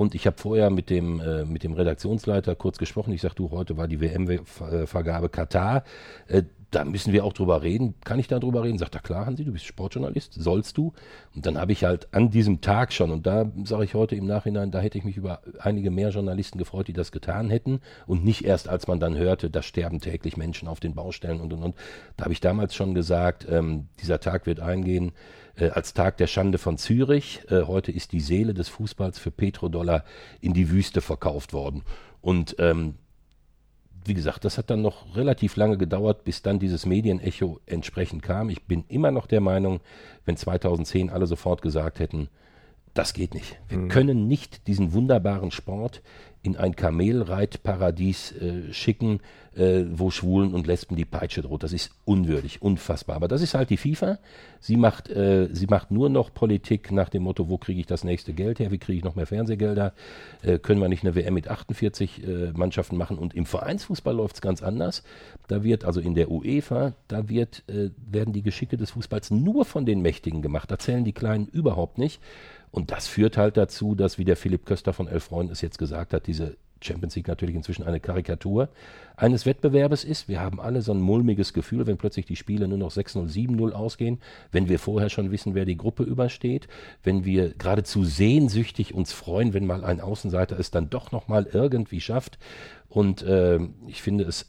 Und 0.00 0.14
ich 0.14 0.26
habe 0.26 0.38
vorher 0.38 0.70
mit 0.70 0.88
dem, 0.88 1.20
äh, 1.20 1.44
mit 1.44 1.62
dem 1.62 1.74
Redaktionsleiter 1.74 2.54
kurz 2.54 2.78
gesprochen. 2.78 3.12
Ich 3.12 3.20
sagte, 3.20 3.42
du, 3.42 3.50
heute 3.50 3.76
war 3.76 3.86
die 3.86 4.00
WM-Vergabe 4.00 5.28
Katar. 5.28 5.84
Äh, 6.26 6.44
da 6.70 6.84
müssen 6.84 7.12
wir 7.12 7.24
auch 7.24 7.32
drüber 7.32 7.62
reden. 7.62 7.94
Kann 8.04 8.18
ich 8.18 8.28
da 8.28 8.38
drüber 8.38 8.62
reden? 8.62 8.78
Sagt 8.78 8.94
er, 8.94 9.00
klar, 9.00 9.26
Hansi, 9.26 9.44
du 9.44 9.52
bist 9.52 9.64
Sportjournalist, 9.64 10.34
sollst 10.34 10.76
du. 10.76 10.92
Und 11.34 11.46
dann 11.46 11.58
habe 11.58 11.72
ich 11.72 11.84
halt 11.84 12.08
an 12.12 12.30
diesem 12.30 12.60
Tag 12.60 12.92
schon, 12.92 13.10
und 13.10 13.26
da 13.26 13.50
sage 13.64 13.84
ich 13.84 13.94
heute 13.94 14.14
im 14.14 14.26
Nachhinein, 14.26 14.70
da 14.70 14.80
hätte 14.80 14.98
ich 14.98 15.04
mich 15.04 15.16
über 15.16 15.40
einige 15.58 15.90
mehr 15.90 16.10
Journalisten 16.10 16.58
gefreut, 16.58 16.88
die 16.88 16.92
das 16.92 17.12
getan 17.12 17.50
hätten. 17.50 17.80
Und 18.06 18.24
nicht 18.24 18.44
erst, 18.44 18.68
als 18.68 18.86
man 18.86 19.00
dann 19.00 19.16
hörte, 19.16 19.50
da 19.50 19.62
sterben 19.62 20.00
täglich 20.00 20.36
Menschen 20.36 20.68
auf 20.68 20.80
den 20.80 20.94
Baustellen 20.94 21.40
und 21.40 21.52
und 21.52 21.62
und. 21.62 21.76
Da 22.16 22.24
habe 22.24 22.32
ich 22.32 22.40
damals 22.40 22.74
schon 22.74 22.94
gesagt, 22.94 23.46
ähm, 23.50 23.88
dieser 24.00 24.20
Tag 24.20 24.46
wird 24.46 24.60
eingehen 24.60 25.12
äh, 25.56 25.70
als 25.70 25.94
Tag 25.94 26.18
der 26.18 26.28
Schande 26.28 26.58
von 26.58 26.78
Zürich. 26.78 27.42
Äh, 27.50 27.62
heute 27.62 27.90
ist 27.90 28.12
die 28.12 28.20
Seele 28.20 28.54
des 28.54 28.68
Fußballs 28.68 29.18
für 29.18 29.30
Petrodollar 29.30 30.04
in 30.40 30.54
die 30.54 30.70
Wüste 30.70 31.00
verkauft 31.00 31.52
worden. 31.52 31.82
Und 32.20 32.56
ähm, 32.58 32.94
wie 34.04 34.14
gesagt, 34.14 34.44
das 34.44 34.58
hat 34.58 34.70
dann 34.70 34.82
noch 34.82 35.16
relativ 35.16 35.56
lange 35.56 35.76
gedauert, 35.76 36.24
bis 36.24 36.42
dann 36.42 36.58
dieses 36.58 36.86
Medienecho 36.86 37.60
entsprechend 37.66 38.22
kam. 38.22 38.48
Ich 38.48 38.64
bin 38.64 38.84
immer 38.88 39.10
noch 39.10 39.26
der 39.26 39.40
Meinung, 39.40 39.80
wenn 40.24 40.36
2010 40.36 41.10
alle 41.10 41.26
sofort 41.26 41.62
gesagt 41.62 41.98
hätten, 41.98 42.28
das 42.94 43.12
geht 43.14 43.34
nicht. 43.34 43.58
Wir 43.68 43.78
mhm. 43.78 43.88
können 43.88 44.28
nicht 44.28 44.66
diesen 44.66 44.92
wunderbaren 44.92 45.50
Sport 45.50 46.02
in 46.42 46.56
ein 46.56 46.74
Kamelreitparadies 46.74 48.32
äh, 48.32 48.72
schicken, 48.72 49.20
äh, 49.54 49.84
wo 49.92 50.10
Schwulen 50.10 50.54
und 50.54 50.66
Lesben 50.66 50.96
die 50.96 51.04
Peitsche 51.04 51.42
droht. 51.42 51.62
Das 51.62 51.74
ist 51.74 51.90
unwürdig, 52.06 52.62
unfassbar. 52.62 53.16
Aber 53.16 53.28
das 53.28 53.42
ist 53.42 53.52
halt 53.52 53.68
die 53.68 53.76
FIFA. 53.76 54.18
Sie 54.58 54.76
macht, 54.76 55.10
äh, 55.10 55.48
sie 55.52 55.66
macht 55.66 55.90
nur 55.90 56.08
noch 56.08 56.32
Politik 56.32 56.92
nach 56.92 57.10
dem 57.10 57.24
Motto, 57.24 57.50
wo 57.50 57.58
kriege 57.58 57.80
ich 57.80 57.86
das 57.86 58.04
nächste 58.04 58.32
Geld 58.32 58.58
her, 58.58 58.70
wie 58.70 58.78
kriege 58.78 58.98
ich 58.98 59.04
noch 59.04 59.16
mehr 59.16 59.26
Fernsehgelder, 59.26 59.92
äh, 60.42 60.58
können 60.58 60.80
wir 60.80 60.88
nicht 60.88 61.04
eine 61.04 61.14
WM 61.14 61.34
mit 61.34 61.48
48 61.48 62.26
äh, 62.26 62.52
Mannschaften 62.54 62.96
machen. 62.96 63.18
Und 63.18 63.34
im 63.34 63.44
Vereinsfußball 63.44 64.14
läuft 64.14 64.36
es 64.36 64.40
ganz 64.40 64.62
anders. 64.62 65.02
Da 65.48 65.62
wird, 65.62 65.84
also 65.84 66.00
in 66.00 66.14
der 66.14 66.30
UEFA, 66.30 66.94
da 67.08 67.28
wird, 67.28 67.64
äh, 67.68 67.90
werden 68.10 68.32
die 68.32 68.42
Geschicke 68.42 68.78
des 68.78 68.92
Fußballs 68.92 69.30
nur 69.30 69.66
von 69.66 69.84
den 69.84 70.00
Mächtigen 70.00 70.40
gemacht. 70.40 70.70
Da 70.70 70.78
zählen 70.78 71.04
die 71.04 71.12
Kleinen 71.12 71.46
überhaupt 71.48 71.98
nicht. 71.98 72.20
Und 72.70 72.90
das 72.90 73.08
führt 73.08 73.36
halt 73.36 73.56
dazu, 73.56 73.94
dass, 73.94 74.18
wie 74.18 74.24
der 74.24 74.36
Philipp 74.36 74.64
Köster 74.66 74.92
von 74.92 75.08
Elf 75.08 75.24
Freunden 75.24 75.52
es 75.52 75.60
jetzt 75.60 75.78
gesagt 75.78 76.14
hat, 76.14 76.26
diese 76.26 76.56
Champions 76.82 77.14
League 77.16 77.28
natürlich 77.28 77.54
inzwischen 77.54 77.82
eine 77.82 78.00
Karikatur 78.00 78.68
eines 79.16 79.44
Wettbewerbes 79.44 80.04
ist. 80.04 80.28
Wir 80.28 80.40
haben 80.40 80.60
alle 80.60 80.82
so 80.82 80.92
ein 80.92 81.00
mulmiges 81.00 81.52
Gefühl, 81.52 81.86
wenn 81.86 81.98
plötzlich 81.98 82.26
die 82.26 82.36
Spiele 82.36 82.68
nur 82.68 82.78
noch 82.78 82.90
6-0, 82.90 83.28
7-0 83.28 83.72
ausgehen, 83.72 84.18
wenn 84.50 84.68
wir 84.68 84.78
vorher 84.78 85.10
schon 85.10 85.30
wissen, 85.30 85.54
wer 85.54 85.66
die 85.66 85.76
Gruppe 85.76 86.04
übersteht, 86.04 86.68
wenn 87.02 87.24
wir 87.24 87.52
geradezu 87.54 88.04
sehnsüchtig 88.04 88.94
uns 88.94 89.12
freuen, 89.12 89.52
wenn 89.52 89.66
mal 89.66 89.84
ein 89.84 90.00
Außenseiter 90.00 90.58
es 90.58 90.70
dann 90.70 90.90
doch 90.90 91.12
nochmal 91.12 91.46
irgendwie 91.52 92.00
schafft. 92.00 92.38
Und 92.88 93.22
äh, 93.22 93.60
ich 93.86 94.02
finde 94.02 94.24
es 94.24 94.46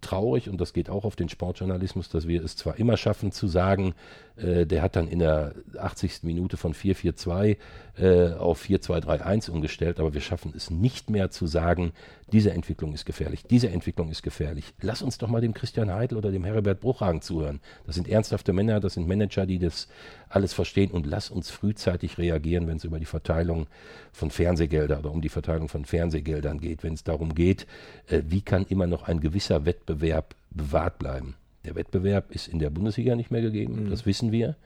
traurig 0.00 0.48
und 0.48 0.60
das 0.60 0.72
geht 0.72 0.90
auch 0.90 1.04
auf 1.04 1.16
den 1.16 1.28
Sportjournalismus, 1.28 2.08
dass 2.08 2.26
wir 2.26 2.42
es 2.42 2.56
zwar 2.56 2.78
immer 2.78 2.96
schaffen 2.96 3.32
zu 3.32 3.48
sagen, 3.48 3.94
äh, 4.36 4.66
der 4.66 4.82
hat 4.82 4.96
dann 4.96 5.08
in 5.08 5.18
der 5.18 5.54
80. 5.78 6.22
Minute 6.22 6.56
von 6.56 6.74
4-4-2 6.74 7.56
äh, 7.98 8.32
auf 8.34 8.62
4-2-3-1 8.62 9.50
umgestellt, 9.50 10.00
aber 10.00 10.14
wir 10.14 10.20
schaffen 10.20 10.52
es 10.56 10.70
nicht 10.70 11.10
mehr 11.10 11.30
zu 11.30 11.46
sagen, 11.46 11.92
diese 12.32 12.52
Entwicklung 12.52 12.94
ist 12.94 13.04
gefährlich, 13.04 13.44
diese 13.44 13.68
Entwicklung 13.68 14.10
ist 14.10 14.22
gefährlich. 14.22 14.72
Lass 14.80 15.02
uns 15.02 15.18
doch 15.18 15.28
mal 15.28 15.40
dem 15.40 15.52
Christian 15.52 15.92
Heidel 15.92 16.16
oder 16.16 16.30
dem 16.30 16.44
Herbert 16.44 16.80
Bruchhagen 16.80 17.22
zuhören. 17.22 17.60
Das 17.86 17.96
sind 17.96 18.08
ernsthafte 18.08 18.52
Männer, 18.52 18.80
das 18.80 18.94
sind 18.94 19.08
Manager, 19.08 19.46
die 19.46 19.58
das 19.58 19.88
alles 20.28 20.52
verstehen 20.52 20.90
und 20.90 21.06
lass 21.06 21.30
uns 21.30 21.50
frühzeitig 21.50 22.18
reagieren, 22.18 22.66
wenn 22.66 22.76
es 22.76 22.84
über 22.84 22.98
die 22.98 23.06
Verteilung 23.06 23.66
von 24.12 24.30
Fernsehgeldern 24.30 25.00
oder 25.00 25.10
um 25.10 25.20
die 25.20 25.28
Verteilung 25.28 25.68
von 25.68 25.84
Fernsehgeldern 25.84 26.60
geht, 26.60 26.82
wenn 26.82 26.94
es 26.94 27.04
darum 27.04 27.34
geht, 27.34 27.66
äh, 28.08 28.22
wie 28.26 28.42
kann 28.42 28.64
immer 28.68 28.86
noch 28.86 29.02
ein 29.02 29.20
gewisser 29.20 29.66
Wettbewerb 29.66 30.34
bewahrt 30.50 30.98
bleiben. 30.98 31.34
Der 31.64 31.74
Wettbewerb 31.74 32.30
ist 32.30 32.48
in 32.48 32.58
der 32.58 32.70
Bundesliga 32.70 33.14
nicht 33.14 33.30
mehr 33.30 33.42
gegeben, 33.42 33.84
mhm. 33.84 33.90
das 33.90 34.06
wissen 34.06 34.32
wir. 34.32 34.56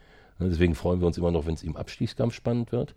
Deswegen 0.40 0.74
freuen 0.74 1.00
wir 1.00 1.06
uns 1.06 1.18
immer 1.18 1.30
noch, 1.30 1.46
wenn 1.46 1.54
es 1.54 1.62
im 1.62 1.76
Abstiegskampf 1.76 2.34
spannend 2.34 2.72
wird. 2.72 2.94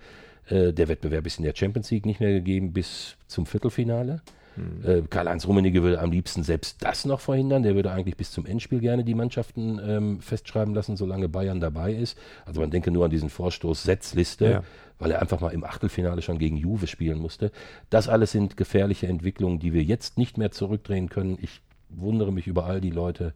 Äh, 0.47 0.73
der 0.73 0.87
Wettbewerb 0.87 1.25
ist 1.27 1.37
in 1.37 1.43
der 1.43 1.55
Champions 1.55 1.91
League 1.91 2.05
nicht 2.05 2.19
mehr 2.19 2.31
gegeben 2.31 2.73
bis 2.73 3.15
zum 3.27 3.45
Viertelfinale. 3.45 4.21
Mhm. 4.55 4.89
Äh, 4.89 5.01
Karl-Heinz 5.09 5.45
Rummenigge 5.47 5.83
würde 5.83 5.99
am 5.99 6.11
liebsten 6.11 6.43
selbst 6.43 6.83
das 6.83 7.05
noch 7.05 7.19
verhindern. 7.19 7.63
Der 7.63 7.75
würde 7.75 7.91
eigentlich 7.91 8.17
bis 8.17 8.31
zum 8.31 8.45
Endspiel 8.45 8.79
gerne 8.79 9.03
die 9.03 9.13
Mannschaften 9.13 9.79
ähm, 9.83 10.19
festschreiben 10.19 10.73
lassen, 10.73 10.97
solange 10.97 11.29
Bayern 11.29 11.59
dabei 11.59 11.93
ist. 11.93 12.17
Also 12.45 12.61
man 12.61 12.71
denke 12.71 12.91
nur 12.91 13.05
an 13.05 13.11
diesen 13.11 13.29
Vorstoß 13.29 13.83
Setzliste, 13.83 14.45
ja. 14.45 14.63
weil 14.99 15.11
er 15.11 15.21
einfach 15.21 15.39
mal 15.39 15.53
im 15.53 15.63
Achtelfinale 15.63 16.21
schon 16.21 16.39
gegen 16.39 16.57
Juve 16.57 16.87
spielen 16.87 17.19
musste. 17.19 17.51
Das 17.89 18.09
alles 18.09 18.31
sind 18.31 18.57
gefährliche 18.57 19.07
Entwicklungen, 19.07 19.59
die 19.59 19.73
wir 19.73 19.83
jetzt 19.83 20.17
nicht 20.17 20.37
mehr 20.37 20.51
zurückdrehen 20.51 21.09
können. 21.09 21.37
Ich 21.41 21.61
wundere 21.89 22.33
mich 22.33 22.47
über 22.47 22.65
all 22.65 22.81
die 22.81 22.89
Leute, 22.89 23.33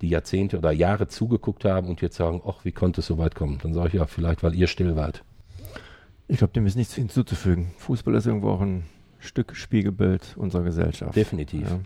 die 0.00 0.08
Jahrzehnte 0.08 0.58
oder 0.58 0.72
Jahre 0.72 1.08
zugeguckt 1.08 1.64
haben 1.64 1.88
und 1.88 2.00
jetzt 2.00 2.16
sagen, 2.16 2.42
ach, 2.46 2.64
wie 2.64 2.72
konnte 2.72 3.00
es 3.00 3.06
so 3.06 3.18
weit 3.18 3.34
kommen? 3.34 3.58
Dann 3.62 3.74
sage 3.74 3.88
ich 3.88 3.94
ja, 3.94 4.06
vielleicht, 4.06 4.42
weil 4.42 4.54
ihr 4.54 4.66
still 4.66 4.96
wart. 4.96 5.22
Ich 6.28 6.38
glaube, 6.38 6.52
dem 6.52 6.66
ist 6.66 6.76
nichts 6.76 6.94
hinzuzufügen. 6.94 7.72
Fußball 7.78 8.14
ist 8.14 8.26
irgendwo 8.26 8.50
auch 8.50 8.60
ein 8.60 8.84
Stück 9.18 9.56
Spiegelbild 9.56 10.36
unserer 10.36 10.62
Gesellschaft. 10.62 11.16
Definitiv. 11.16 11.68
Ja. 11.68 11.80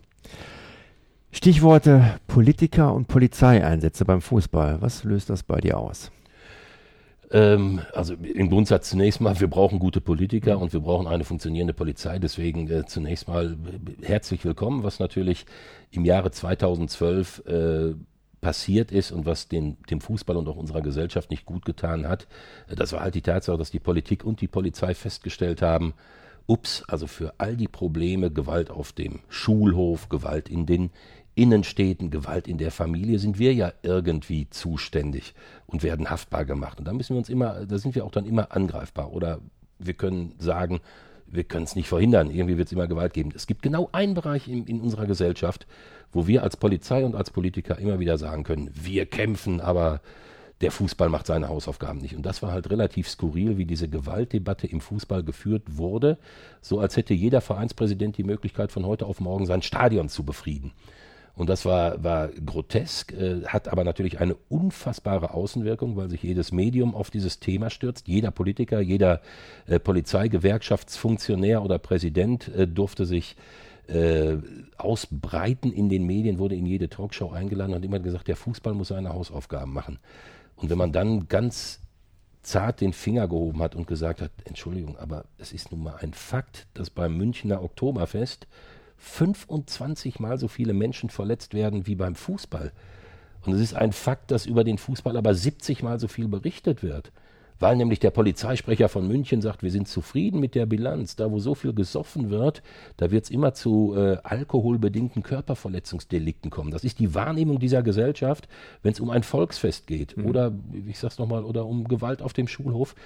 Stichworte 1.32 2.20
Politiker 2.28 2.94
und 2.94 3.08
Polizeieinsätze 3.08 4.04
beim 4.04 4.20
Fußball. 4.20 4.80
Was 4.80 5.02
löst 5.02 5.30
das 5.30 5.42
bei 5.42 5.60
dir 5.60 5.78
aus? 5.78 6.12
Ähm, 7.30 7.80
also 7.92 8.14
im 8.14 8.50
Grundsatz 8.50 8.90
zunächst 8.90 9.20
mal, 9.20 9.38
wir 9.40 9.48
brauchen 9.48 9.78
gute 9.78 10.00
Politiker 10.00 10.58
und 10.58 10.72
wir 10.72 10.80
brauchen 10.80 11.06
eine 11.06 11.24
funktionierende 11.24 11.74
Polizei. 11.74 12.18
Deswegen 12.18 12.70
äh, 12.70 12.86
zunächst 12.86 13.28
mal 13.28 13.56
herzlich 14.02 14.44
willkommen, 14.44 14.82
was 14.82 14.98
natürlich 14.98 15.46
im 15.90 16.04
Jahre 16.04 16.30
2012 16.30 17.42
äh, 17.46 17.94
passiert 18.40 18.92
ist 18.92 19.10
und 19.10 19.24
was 19.24 19.48
den, 19.48 19.78
dem 19.88 20.02
Fußball 20.02 20.36
und 20.36 20.46
auch 20.48 20.56
unserer 20.56 20.82
Gesellschaft 20.82 21.30
nicht 21.30 21.46
gut 21.46 21.64
getan 21.64 22.06
hat. 22.06 22.26
Das 22.68 22.92
war 22.92 23.00
halt 23.00 23.14
die 23.14 23.22
Tatsache, 23.22 23.56
dass 23.56 23.70
die 23.70 23.80
Politik 23.80 24.22
und 24.22 24.42
die 24.42 24.48
Polizei 24.48 24.94
festgestellt 24.94 25.62
haben, 25.62 25.94
ups, 26.46 26.84
also 26.86 27.06
für 27.06 27.32
all 27.38 27.56
die 27.56 27.68
Probleme, 27.68 28.30
Gewalt 28.30 28.70
auf 28.70 28.92
dem 28.92 29.20
Schulhof, 29.28 30.10
Gewalt 30.10 30.50
in 30.50 30.66
den 30.66 30.90
Innenstädten, 31.34 32.10
Gewalt 32.10 32.46
in 32.46 32.58
der 32.58 32.70
Familie, 32.70 33.18
sind 33.18 33.38
wir 33.38 33.52
ja 33.52 33.72
irgendwie 33.82 34.48
zuständig 34.50 35.34
und 35.66 35.82
werden 35.82 36.10
haftbar 36.10 36.44
gemacht. 36.44 36.78
Und 36.78 36.86
da 36.86 36.92
müssen 36.92 37.14
wir 37.14 37.18
uns 37.18 37.28
immer, 37.28 37.66
da 37.66 37.78
sind 37.78 37.94
wir 37.94 38.04
auch 38.04 38.12
dann 38.12 38.26
immer 38.26 38.52
angreifbar. 38.52 39.12
Oder 39.12 39.40
wir 39.78 39.94
können 39.94 40.34
sagen, 40.38 40.80
wir 41.26 41.44
können 41.44 41.64
es 41.64 41.74
nicht 41.74 41.88
verhindern, 41.88 42.30
irgendwie 42.30 42.56
wird 42.56 42.68
es 42.68 42.72
immer 42.72 42.86
Gewalt 42.86 43.12
geben. 43.12 43.30
Es 43.34 43.46
gibt 43.46 43.62
genau 43.62 43.88
einen 43.92 44.14
Bereich 44.14 44.48
in, 44.48 44.66
in 44.66 44.80
unserer 44.80 45.06
Gesellschaft, 45.06 45.66
wo 46.12 46.26
wir 46.26 46.42
als 46.42 46.56
Polizei 46.56 47.04
und 47.04 47.16
als 47.16 47.30
Politiker 47.30 47.78
immer 47.78 47.98
wieder 47.98 48.18
sagen 48.18 48.44
können, 48.44 48.70
wir 48.72 49.06
kämpfen, 49.06 49.60
aber 49.60 50.00
der 50.60 50.70
Fußball 50.70 51.08
macht 51.08 51.26
seine 51.26 51.48
Hausaufgaben 51.48 51.98
nicht. 51.98 52.14
Und 52.14 52.24
das 52.24 52.42
war 52.42 52.52
halt 52.52 52.70
relativ 52.70 53.08
skurril, 53.08 53.58
wie 53.58 53.66
diese 53.66 53.88
Gewaltdebatte 53.88 54.66
im 54.66 54.80
Fußball 54.80 55.24
geführt 55.24 55.62
wurde, 55.76 56.18
so 56.60 56.78
als 56.78 56.96
hätte 56.96 57.14
jeder 57.14 57.40
Vereinspräsident 57.40 58.16
die 58.16 58.24
Möglichkeit, 58.24 58.70
von 58.70 58.86
heute 58.86 59.06
auf 59.06 59.20
morgen 59.20 59.46
sein 59.46 59.62
Stadion 59.62 60.08
zu 60.08 60.24
befrieden. 60.24 60.72
Und 61.36 61.48
das 61.48 61.64
war, 61.64 62.02
war 62.04 62.28
grotesk, 62.28 63.12
äh, 63.12 63.42
hat 63.46 63.68
aber 63.68 63.82
natürlich 63.82 64.20
eine 64.20 64.36
unfassbare 64.48 65.34
Außenwirkung, 65.34 65.96
weil 65.96 66.08
sich 66.08 66.22
jedes 66.22 66.52
Medium 66.52 66.94
auf 66.94 67.10
dieses 67.10 67.40
Thema 67.40 67.70
stürzt. 67.70 68.06
Jeder 68.06 68.30
Politiker, 68.30 68.80
jeder 68.80 69.20
äh, 69.66 69.80
Polizeigewerkschaftsfunktionär 69.80 71.62
oder 71.62 71.78
Präsident 71.78 72.48
äh, 72.54 72.68
durfte 72.68 73.04
sich 73.04 73.36
äh, 73.88 74.36
ausbreiten 74.78 75.72
in 75.72 75.88
den 75.88 76.06
Medien, 76.06 76.38
wurde 76.38 76.54
in 76.54 76.66
jede 76.66 76.88
Talkshow 76.88 77.30
eingeladen 77.30 77.74
und 77.74 77.84
immer 77.84 77.98
gesagt, 77.98 78.28
der 78.28 78.36
Fußball 78.36 78.72
muss 78.72 78.88
seine 78.88 79.12
Hausaufgaben 79.12 79.72
machen. 79.72 79.98
Und 80.56 80.70
wenn 80.70 80.78
man 80.78 80.92
dann 80.92 81.28
ganz 81.28 81.80
zart 82.42 82.80
den 82.80 82.92
Finger 82.92 83.26
gehoben 83.26 83.60
hat 83.60 83.74
und 83.74 83.86
gesagt 83.86 84.20
hat, 84.20 84.30
Entschuldigung, 84.44 84.96
aber 84.98 85.24
es 85.38 85.52
ist 85.52 85.72
nun 85.72 85.82
mal 85.82 85.96
ein 85.96 86.12
Fakt, 86.14 86.66
dass 86.74 86.90
beim 86.90 87.16
Münchner 87.16 87.62
Oktoberfest 87.62 88.46
25 88.96 90.20
mal 90.20 90.38
so 90.38 90.48
viele 90.48 90.72
Menschen 90.72 91.10
verletzt 91.10 91.54
werden 91.54 91.86
wie 91.86 91.94
beim 91.94 92.14
Fußball. 92.14 92.72
Und 93.44 93.52
es 93.52 93.60
ist 93.60 93.74
ein 93.74 93.92
Fakt, 93.92 94.30
dass 94.30 94.46
über 94.46 94.64
den 94.64 94.78
Fußball 94.78 95.16
aber 95.16 95.34
70 95.34 95.82
mal 95.82 96.00
so 96.00 96.08
viel 96.08 96.28
berichtet 96.28 96.82
wird. 96.82 97.12
Weil 97.60 97.76
nämlich 97.76 98.00
der 98.00 98.10
Polizeisprecher 98.10 98.88
von 98.88 99.06
München 99.06 99.40
sagt, 99.40 99.62
wir 99.62 99.70
sind 99.70 99.86
zufrieden 99.86 100.40
mit 100.40 100.54
der 100.54 100.66
Bilanz. 100.66 101.14
Da, 101.14 101.30
wo 101.30 101.38
so 101.38 101.54
viel 101.54 101.72
gesoffen 101.72 102.30
wird, 102.30 102.62
da 102.96 103.10
wird 103.10 103.24
es 103.24 103.30
immer 103.30 103.54
zu 103.54 103.94
äh, 103.96 104.16
alkoholbedingten 104.22 105.22
Körperverletzungsdelikten 105.22 106.50
kommen. 106.50 106.72
Das 106.72 106.82
ist 106.82 106.98
die 106.98 107.14
Wahrnehmung 107.14 107.60
dieser 107.60 107.82
Gesellschaft, 107.82 108.48
wenn 108.82 108.92
es 108.92 109.00
um 109.00 109.10
ein 109.10 109.22
Volksfest 109.22 109.86
geht 109.86 110.16
mhm. 110.16 110.26
oder, 110.26 110.52
ich 110.86 110.98
sag's 110.98 111.18
nochmal, 111.18 111.44
oder 111.44 111.64
um 111.66 111.86
Gewalt 111.86 112.22
auf 112.22 112.32
dem 112.32 112.48
Schulhof. 112.48 112.96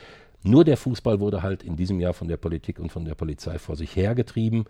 Nur 0.43 0.65
der 0.65 0.77
Fußball 0.77 1.21
wurde 1.21 1.43
halt 1.43 1.63
in 1.63 1.77
diesem 1.77 2.01
Jahr 2.01 2.15
von 2.15 2.29
der 2.29 2.37
Politik 2.37 2.79
und 2.79 2.91
von 2.91 3.05
der 3.05 3.17
Polizei 3.17 3.59
vor 3.59 3.77
sich 3.77 3.97
hergetrieben. 3.97 4.65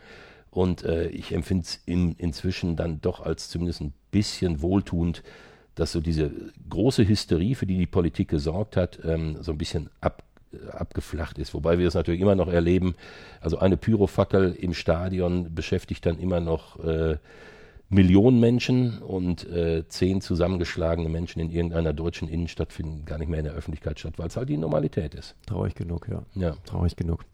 Und 0.51 0.85
äh, 0.85 1.09
ich 1.09 1.33
empfinde 1.33 1.65
es 1.65 1.81
in, 1.87 2.15
inzwischen 2.15 2.77
dann 2.77 3.01
doch 3.01 3.21
als 3.21 3.49
zumindest 3.49 3.81
ein 3.81 3.93
bisschen 4.11 4.63
wohltuend, 4.63 5.23
dass 5.75 5.93
so 5.93 6.01
diese 6.01 6.31
große 6.69 7.07
Hysterie, 7.07 7.55
für 7.55 7.67
die 7.67 7.79
die 7.79 7.87
Politik 7.87 8.29
gesorgt 8.29 8.77
hat, 8.77 8.99
ähm, 9.05 9.37
so 9.41 9.53
ein 9.53 9.59
bisschen 9.59 9.91
ab, 10.01 10.25
äh, 10.53 10.71
abgeflacht 10.71 11.39
ist. 11.39 11.55
Wobei 11.55 11.79
wir 11.79 11.87
es 11.87 11.95
natürlich 11.95 12.21
immer 12.21 12.35
noch 12.35 12.49
erleben. 12.49 12.95
Also 13.41 13.59
eine 13.59 13.77
Pyrofackel 13.77 14.55
im 14.55 14.75
Stadion 14.75 15.55
beschäftigt 15.55 16.05
dann 16.07 16.19
immer 16.19 16.41
noch 16.41 16.83
äh, 16.83 17.19
Millionen 17.91 18.39
Menschen 18.39 18.99
und 18.99 19.49
äh, 19.49 19.89
zehn 19.89 20.21
zusammengeschlagene 20.21 21.09
Menschen 21.09 21.41
in 21.41 21.51
irgendeiner 21.51 21.95
deutschen 21.95 22.29
Innenstadt 22.29 22.71
finden 22.71 23.07
gar 23.07 23.17
nicht 23.17 23.29
mehr 23.29 23.39
in 23.39 23.47
der 23.47 23.55
Öffentlichkeit 23.55 23.99
statt, 23.99 24.15
weil 24.19 24.27
es 24.27 24.37
halt 24.37 24.51
die 24.51 24.59
Normalität 24.59 25.15
ist. 25.15 25.37
Traurig 25.47 25.75
genug, 25.75 26.07
ja. 26.11 26.23
Ja. 26.35 26.55
Traurig 26.67 26.97
genug. 26.97 27.25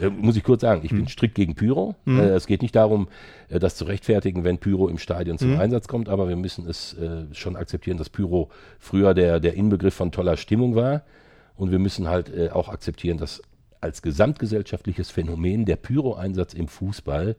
Äh, 0.00 0.08
muss 0.08 0.36
ich 0.36 0.42
kurz 0.42 0.62
sagen, 0.62 0.80
ich 0.82 0.90
hm. 0.90 0.98
bin 0.98 1.08
strikt 1.08 1.36
gegen 1.36 1.54
Pyro. 1.54 1.94
Hm. 2.06 2.18
Äh, 2.18 2.28
es 2.30 2.48
geht 2.48 2.62
nicht 2.62 2.74
darum, 2.74 3.06
äh, 3.48 3.60
das 3.60 3.76
zu 3.76 3.84
rechtfertigen, 3.84 4.42
wenn 4.42 4.58
Pyro 4.58 4.88
im 4.88 4.98
Stadion 4.98 5.38
zum 5.38 5.52
hm. 5.52 5.60
Einsatz 5.60 5.86
kommt, 5.86 6.08
aber 6.08 6.28
wir 6.28 6.36
müssen 6.36 6.68
es 6.68 6.94
äh, 6.94 7.32
schon 7.32 7.54
akzeptieren, 7.54 7.96
dass 7.96 8.10
Pyro 8.10 8.50
früher 8.80 9.14
der, 9.14 9.38
der 9.38 9.54
Inbegriff 9.54 9.94
von 9.94 10.10
toller 10.10 10.36
Stimmung 10.36 10.74
war. 10.74 11.02
Und 11.54 11.70
wir 11.70 11.78
müssen 11.78 12.08
halt 12.08 12.34
äh, 12.34 12.50
auch 12.50 12.68
akzeptieren, 12.68 13.16
dass 13.16 13.42
als 13.80 14.02
gesamtgesellschaftliches 14.02 15.10
Phänomen 15.10 15.66
der 15.66 15.76
Pyro-Einsatz 15.76 16.54
im 16.54 16.66
Fußball 16.66 17.36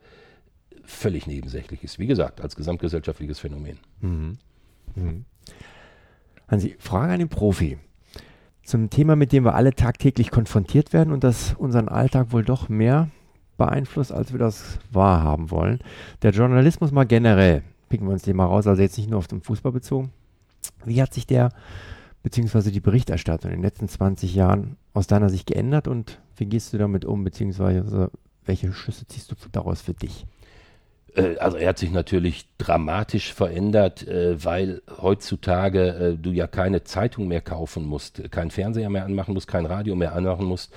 völlig 0.86 1.26
nebensächlich 1.26 1.82
ist. 1.84 1.98
Wie 1.98 2.06
gesagt, 2.06 2.40
als 2.40 2.56
gesamtgesellschaftliches 2.56 3.38
Phänomen. 3.38 3.78
Mhm. 4.00 4.38
Mhm. 4.94 5.24
Hansi, 6.48 6.76
Frage 6.78 7.12
an 7.12 7.18
den 7.18 7.28
Profi. 7.28 7.78
Zum 8.62 8.90
Thema, 8.90 9.14
mit 9.14 9.32
dem 9.32 9.44
wir 9.44 9.54
alle 9.54 9.74
tagtäglich 9.74 10.30
konfrontiert 10.30 10.92
werden 10.92 11.12
und 11.12 11.22
das 11.22 11.54
unseren 11.54 11.88
Alltag 11.88 12.32
wohl 12.32 12.44
doch 12.44 12.68
mehr 12.68 13.10
beeinflusst, 13.56 14.12
als 14.12 14.32
wir 14.32 14.38
das 14.38 14.78
wahrhaben 14.90 15.50
wollen. 15.50 15.80
Der 16.22 16.32
Journalismus 16.32 16.90
mal 16.90 17.04
generell. 17.04 17.62
Picken 17.88 18.06
wir 18.06 18.12
uns 18.12 18.22
den 18.22 18.36
mal 18.36 18.46
raus, 18.46 18.66
also 18.66 18.82
jetzt 18.82 18.98
nicht 18.98 19.08
nur 19.08 19.18
auf 19.18 19.28
den 19.28 19.40
Fußball 19.40 19.72
bezogen. 19.72 20.10
Wie 20.84 21.00
hat 21.00 21.14
sich 21.14 21.26
der 21.26 21.50
beziehungsweise 22.26 22.72
die 22.72 22.80
Berichterstattung 22.80 23.52
in 23.52 23.58
den 23.58 23.62
letzten 23.62 23.88
20 23.88 24.34
Jahren 24.34 24.76
aus 24.94 25.06
deiner 25.06 25.28
Sicht 25.30 25.46
geändert 25.46 25.86
und 25.86 26.20
wie 26.36 26.46
gehst 26.46 26.72
du 26.72 26.78
damit 26.78 27.04
um, 27.04 27.22
beziehungsweise 27.22 28.10
welche 28.44 28.72
Schlüsse 28.72 29.06
ziehst 29.06 29.30
du 29.30 29.36
daraus 29.52 29.80
für 29.80 29.94
dich? 29.94 30.26
Äh, 31.16 31.36
also 31.38 31.56
er 31.56 31.70
hat 31.70 31.78
sich 31.78 31.90
natürlich 31.90 32.46
dramatisch 32.58 33.32
verändert, 33.32 34.06
äh, 34.06 34.42
weil 34.44 34.82
heutzutage 35.00 35.88
äh, 35.88 36.16
du 36.16 36.30
ja 36.30 36.46
keine 36.46 36.84
Zeitung 36.84 37.26
mehr 37.28 37.40
kaufen 37.40 37.84
musst, 37.86 38.30
kein 38.30 38.50
Fernseher 38.50 38.90
mehr 38.90 39.04
anmachen 39.04 39.34
musst, 39.34 39.48
kein 39.48 39.66
Radio 39.66 39.96
mehr 39.96 40.14
anmachen 40.14 40.46
musst, 40.46 40.72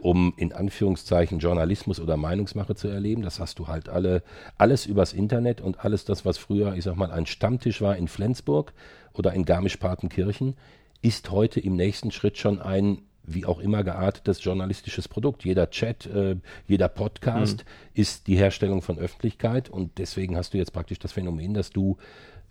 um 0.00 0.32
in 0.36 0.52
Anführungszeichen 0.52 1.40
Journalismus 1.40 1.98
oder 1.98 2.16
Meinungsmache 2.16 2.76
zu 2.76 2.86
erleben. 2.86 3.22
Das 3.22 3.40
hast 3.40 3.58
du 3.58 3.66
halt 3.66 3.88
alle, 3.88 4.22
alles 4.56 4.86
übers 4.86 5.12
Internet 5.12 5.60
und 5.60 5.84
alles 5.84 6.04
das, 6.04 6.24
was 6.24 6.38
früher, 6.38 6.74
ich 6.74 6.84
sag 6.84 6.96
mal, 6.96 7.10
ein 7.10 7.26
Stammtisch 7.26 7.80
war 7.80 7.96
in 7.96 8.06
Flensburg 8.06 8.74
oder 9.12 9.32
in 9.32 9.44
Garmisch-Partenkirchen, 9.44 10.54
ist 11.00 11.32
heute 11.32 11.58
im 11.58 11.74
nächsten 11.74 12.12
Schritt 12.12 12.38
schon 12.38 12.62
ein 12.62 12.98
wie 13.24 13.44
auch 13.44 13.60
immer 13.60 13.84
geartetes 13.84 14.42
journalistisches 14.42 15.08
Produkt. 15.08 15.44
Jeder 15.44 15.70
Chat, 15.70 16.06
äh, 16.06 16.36
jeder 16.66 16.88
Podcast 16.88 17.64
mhm. 17.64 18.00
ist 18.00 18.26
die 18.26 18.36
Herstellung 18.36 18.82
von 18.82 18.98
Öffentlichkeit 18.98 19.68
und 19.68 19.98
deswegen 19.98 20.36
hast 20.36 20.54
du 20.54 20.58
jetzt 20.58 20.72
praktisch 20.72 20.98
das 20.98 21.12
Phänomen, 21.12 21.54
dass 21.54 21.70
du, 21.70 21.98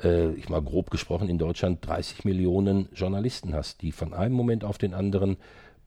äh, 0.03 0.31
ich 0.31 0.49
mal 0.49 0.61
grob 0.61 0.89
gesprochen, 0.89 1.29
in 1.29 1.37
Deutschland 1.37 1.85
30 1.85 2.25
Millionen 2.25 2.89
Journalisten 2.93 3.53
hast, 3.53 3.81
die 3.81 3.91
von 3.91 4.13
einem 4.13 4.35
Moment 4.35 4.63
auf 4.63 4.77
den 4.77 4.93
anderen 4.93 5.37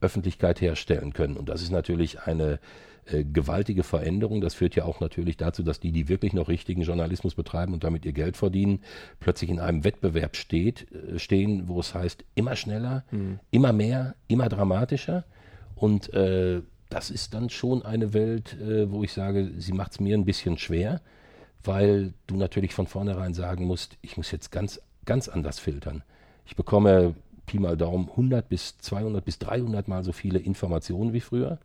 Öffentlichkeit 0.01 0.61
herstellen 0.61 1.13
können. 1.13 1.37
Und 1.37 1.49
das 1.49 1.61
ist 1.61 1.71
natürlich 1.71 2.21
eine 2.21 2.59
äh, 3.05 3.23
gewaltige 3.23 3.83
Veränderung. 3.83 4.41
Das 4.41 4.55
führt 4.55 4.75
ja 4.75 4.85
auch 4.85 4.99
natürlich 4.99 5.37
dazu, 5.37 5.63
dass 5.63 5.79
die, 5.79 5.91
die 5.91 6.09
wirklich 6.09 6.33
noch 6.33 6.47
richtigen 6.47 6.81
Journalismus 6.81 7.35
betreiben 7.35 7.73
und 7.73 7.83
damit 7.83 8.05
ihr 8.05 8.13
Geld 8.13 8.37
verdienen, 8.37 8.81
plötzlich 9.19 9.49
in 9.49 9.59
einem 9.59 9.83
Wettbewerb 9.83 10.35
steht, 10.35 10.87
äh, 10.91 11.19
stehen, 11.19 11.67
wo 11.67 11.79
es 11.79 11.93
heißt, 11.93 12.23
immer 12.35 12.55
schneller, 12.55 13.03
mhm. 13.11 13.39
immer 13.51 13.73
mehr, 13.73 14.15
immer 14.27 14.49
dramatischer. 14.49 15.25
Und 15.75 16.13
äh, 16.13 16.61
das 16.89 17.09
ist 17.09 17.33
dann 17.33 17.49
schon 17.49 17.83
eine 17.83 18.13
Welt, 18.13 18.57
äh, 18.59 18.89
wo 18.91 19.03
ich 19.03 19.13
sage, 19.13 19.51
sie 19.57 19.73
macht 19.73 19.93
es 19.93 19.99
mir 19.99 20.17
ein 20.17 20.25
bisschen 20.25 20.57
schwer, 20.57 21.01
weil 21.63 22.13
du 22.27 22.37
natürlich 22.37 22.73
von 22.73 22.87
vornherein 22.87 23.33
sagen 23.33 23.65
musst, 23.65 23.97
ich 24.01 24.17
muss 24.17 24.31
jetzt 24.31 24.51
ganz, 24.51 24.81
ganz 25.05 25.27
anders 25.27 25.59
filtern. 25.59 26.03
Ich 26.45 26.55
bekomme 26.55 27.15
Pi 27.45 27.59
mal 27.59 27.77
Daumen 27.77 28.09
100 28.09 28.47
bis 28.49 28.77
200 28.79 29.23
bis 29.23 29.39
300 29.39 29.87
mal 29.87 30.03
so 30.03 30.11
viele 30.11 30.39
Informationen 30.39 31.13
wie 31.13 31.21
früher. 31.21 31.59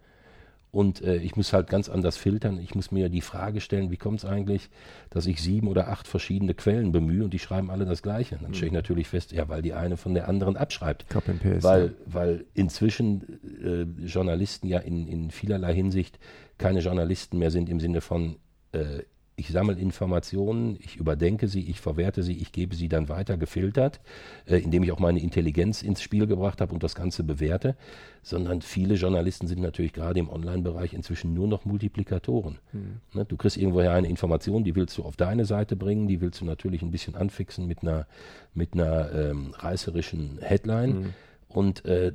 Und 0.72 1.02
äh, 1.02 1.16
ich 1.16 1.36
muss 1.36 1.52
halt 1.52 1.68
ganz 1.68 1.88
anders 1.88 2.16
filtern. 2.16 2.58
Ich 2.60 2.74
muss 2.74 2.92
mir 2.92 3.08
die 3.08 3.20
Frage 3.20 3.60
stellen, 3.60 3.90
wie 3.90 3.96
kommt 3.96 4.20
es 4.20 4.24
eigentlich, 4.24 4.70
dass 5.10 5.26
ich 5.26 5.42
sieben 5.42 5.66
oder 5.66 5.88
acht 5.88 6.06
verschiedene 6.06 6.54
Quellen 6.54 6.92
bemühe 6.92 7.24
und 7.24 7.32
die 7.32 7.38
schreiben 7.38 7.70
alle 7.70 7.84
das 7.84 8.02
Gleiche. 8.02 8.38
Dann 8.40 8.54
stelle 8.54 8.66
ich 8.66 8.72
mhm. 8.72 8.78
natürlich 8.78 9.08
fest, 9.08 9.32
ja, 9.32 9.48
weil 9.48 9.62
die 9.62 9.74
eine 9.74 9.96
von 9.96 10.14
der 10.14 10.28
anderen 10.28 10.56
abschreibt. 10.56 11.08
Paste, 11.38 11.62
weil, 11.62 11.94
weil 12.06 12.44
inzwischen 12.54 13.40
äh, 13.62 13.82
Journalisten 14.04 14.68
ja 14.68 14.78
in, 14.78 15.08
in 15.08 15.30
vielerlei 15.30 15.74
Hinsicht 15.74 16.18
keine 16.58 16.80
Journalisten 16.80 17.38
mehr 17.38 17.50
sind 17.50 17.68
im 17.68 17.80
Sinne 17.80 18.00
von, 18.00 18.36
äh, 18.72 19.02
ich 19.40 19.48
sammle 19.48 19.78
Informationen, 19.78 20.76
ich 20.80 20.96
überdenke 20.96 21.48
sie, 21.48 21.68
ich 21.68 21.80
verwerte 21.80 22.22
sie, 22.22 22.34
ich 22.34 22.52
gebe 22.52 22.76
sie 22.76 22.88
dann 22.88 23.08
weiter 23.08 23.36
gefiltert, 23.36 24.00
äh, 24.46 24.58
indem 24.58 24.82
ich 24.82 24.92
auch 24.92 24.98
meine 24.98 25.20
Intelligenz 25.20 25.82
ins 25.82 26.02
Spiel 26.02 26.26
gebracht 26.26 26.60
habe 26.60 26.72
und 26.74 26.82
das 26.82 26.94
Ganze 26.94 27.24
bewerte, 27.24 27.74
sondern 28.22 28.60
viele 28.60 28.94
Journalisten 28.94 29.46
sind 29.46 29.60
natürlich 29.60 29.94
gerade 29.94 30.20
im 30.20 30.28
Online-Bereich 30.28 30.92
inzwischen 30.92 31.32
nur 31.32 31.48
noch 31.48 31.64
Multiplikatoren. 31.64 32.58
Mhm. 32.72 33.00
Ne, 33.14 33.24
du 33.24 33.36
kriegst 33.36 33.56
irgendwoher 33.56 33.92
eine 33.94 34.08
Information, 34.08 34.62
die 34.62 34.76
willst 34.76 34.96
du 34.98 35.04
auf 35.04 35.16
deine 35.16 35.46
Seite 35.46 35.74
bringen, 35.74 36.06
die 36.06 36.20
willst 36.20 36.40
du 36.40 36.44
natürlich 36.44 36.82
ein 36.82 36.90
bisschen 36.90 37.16
anfixen 37.16 37.66
mit 37.66 37.82
einer, 37.82 38.06
mit 38.54 38.74
einer 38.74 39.12
ähm, 39.12 39.54
reißerischen 39.56 40.38
Headline 40.42 40.90
mhm. 40.92 41.14
und 41.48 41.84
äh, 41.86 42.12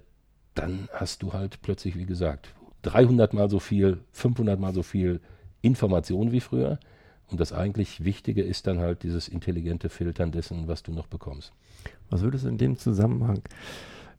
dann 0.54 0.88
hast 0.94 1.24
du 1.24 1.34
halt 1.34 1.62
plötzlich, 1.62 1.98
wie 1.98 2.06
gesagt, 2.06 2.54
300 2.84 3.34
mal 3.34 3.50
so 3.50 3.60
viel, 3.60 4.00
500 4.12 4.60
mal 4.60 4.74
so 4.74 4.84
viel 4.84 5.20
Information 5.62 6.32
wie 6.32 6.40
früher. 6.40 6.80
Und 7.30 7.40
das 7.40 7.54
eigentlich 7.54 8.04
Wichtige 8.04 8.44
ist 8.44 8.68
dann 8.68 8.80
halt 8.80 9.04
dieses 9.04 9.28
intelligente 9.28 9.90
Filtern 9.90 10.32
dessen, 10.32 10.68
was 10.68 10.84
du 10.84 10.92
noch 10.92 11.08
bekommst. 11.08 11.54
Was 12.10 12.22
würdest 12.22 12.46
du 12.46 12.50
in 12.50 12.58
dem 12.58 12.78
Zusammenhang 12.78 13.42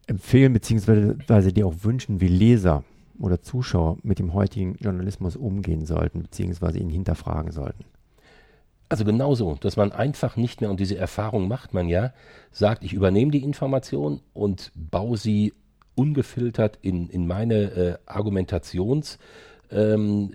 empfehlen, 0.06 0.52
beziehungsweise 0.52 1.52
dir 1.52 1.66
auch 1.66 1.74
wünschen, 1.82 2.20
wie 2.20 2.28
Leser 2.28 2.84
oder 3.18 3.40
Zuschauer 3.40 3.98
mit 4.02 4.18
dem 4.18 4.34
heutigen 4.34 4.76
Journalismus 4.76 5.36
umgehen 5.36 5.86
sollten, 5.86 6.22
beziehungsweise 6.22 6.78
ihn 6.78 6.90
hinterfragen 6.90 7.52
sollten? 7.52 7.84
Also 8.88 9.04
genauso, 9.04 9.56
dass 9.60 9.76
man 9.76 9.90
einfach 9.90 10.36
nicht 10.36 10.60
mehr, 10.60 10.70
und 10.70 10.78
diese 10.78 10.96
Erfahrung 10.96 11.48
macht 11.48 11.74
man 11.74 11.88
ja, 11.88 12.12
sagt, 12.52 12.84
ich 12.84 12.92
übernehme 12.92 13.32
die 13.32 13.42
Information 13.42 14.20
und 14.32 14.70
baue 14.74 15.16
sie 15.16 15.54
ungefiltert 15.96 16.78
in, 16.82 17.08
in 17.08 17.26
meine 17.26 17.54
äh, 17.54 17.98
Argumentationsweisen 18.06 19.18
ähm, 19.70 20.33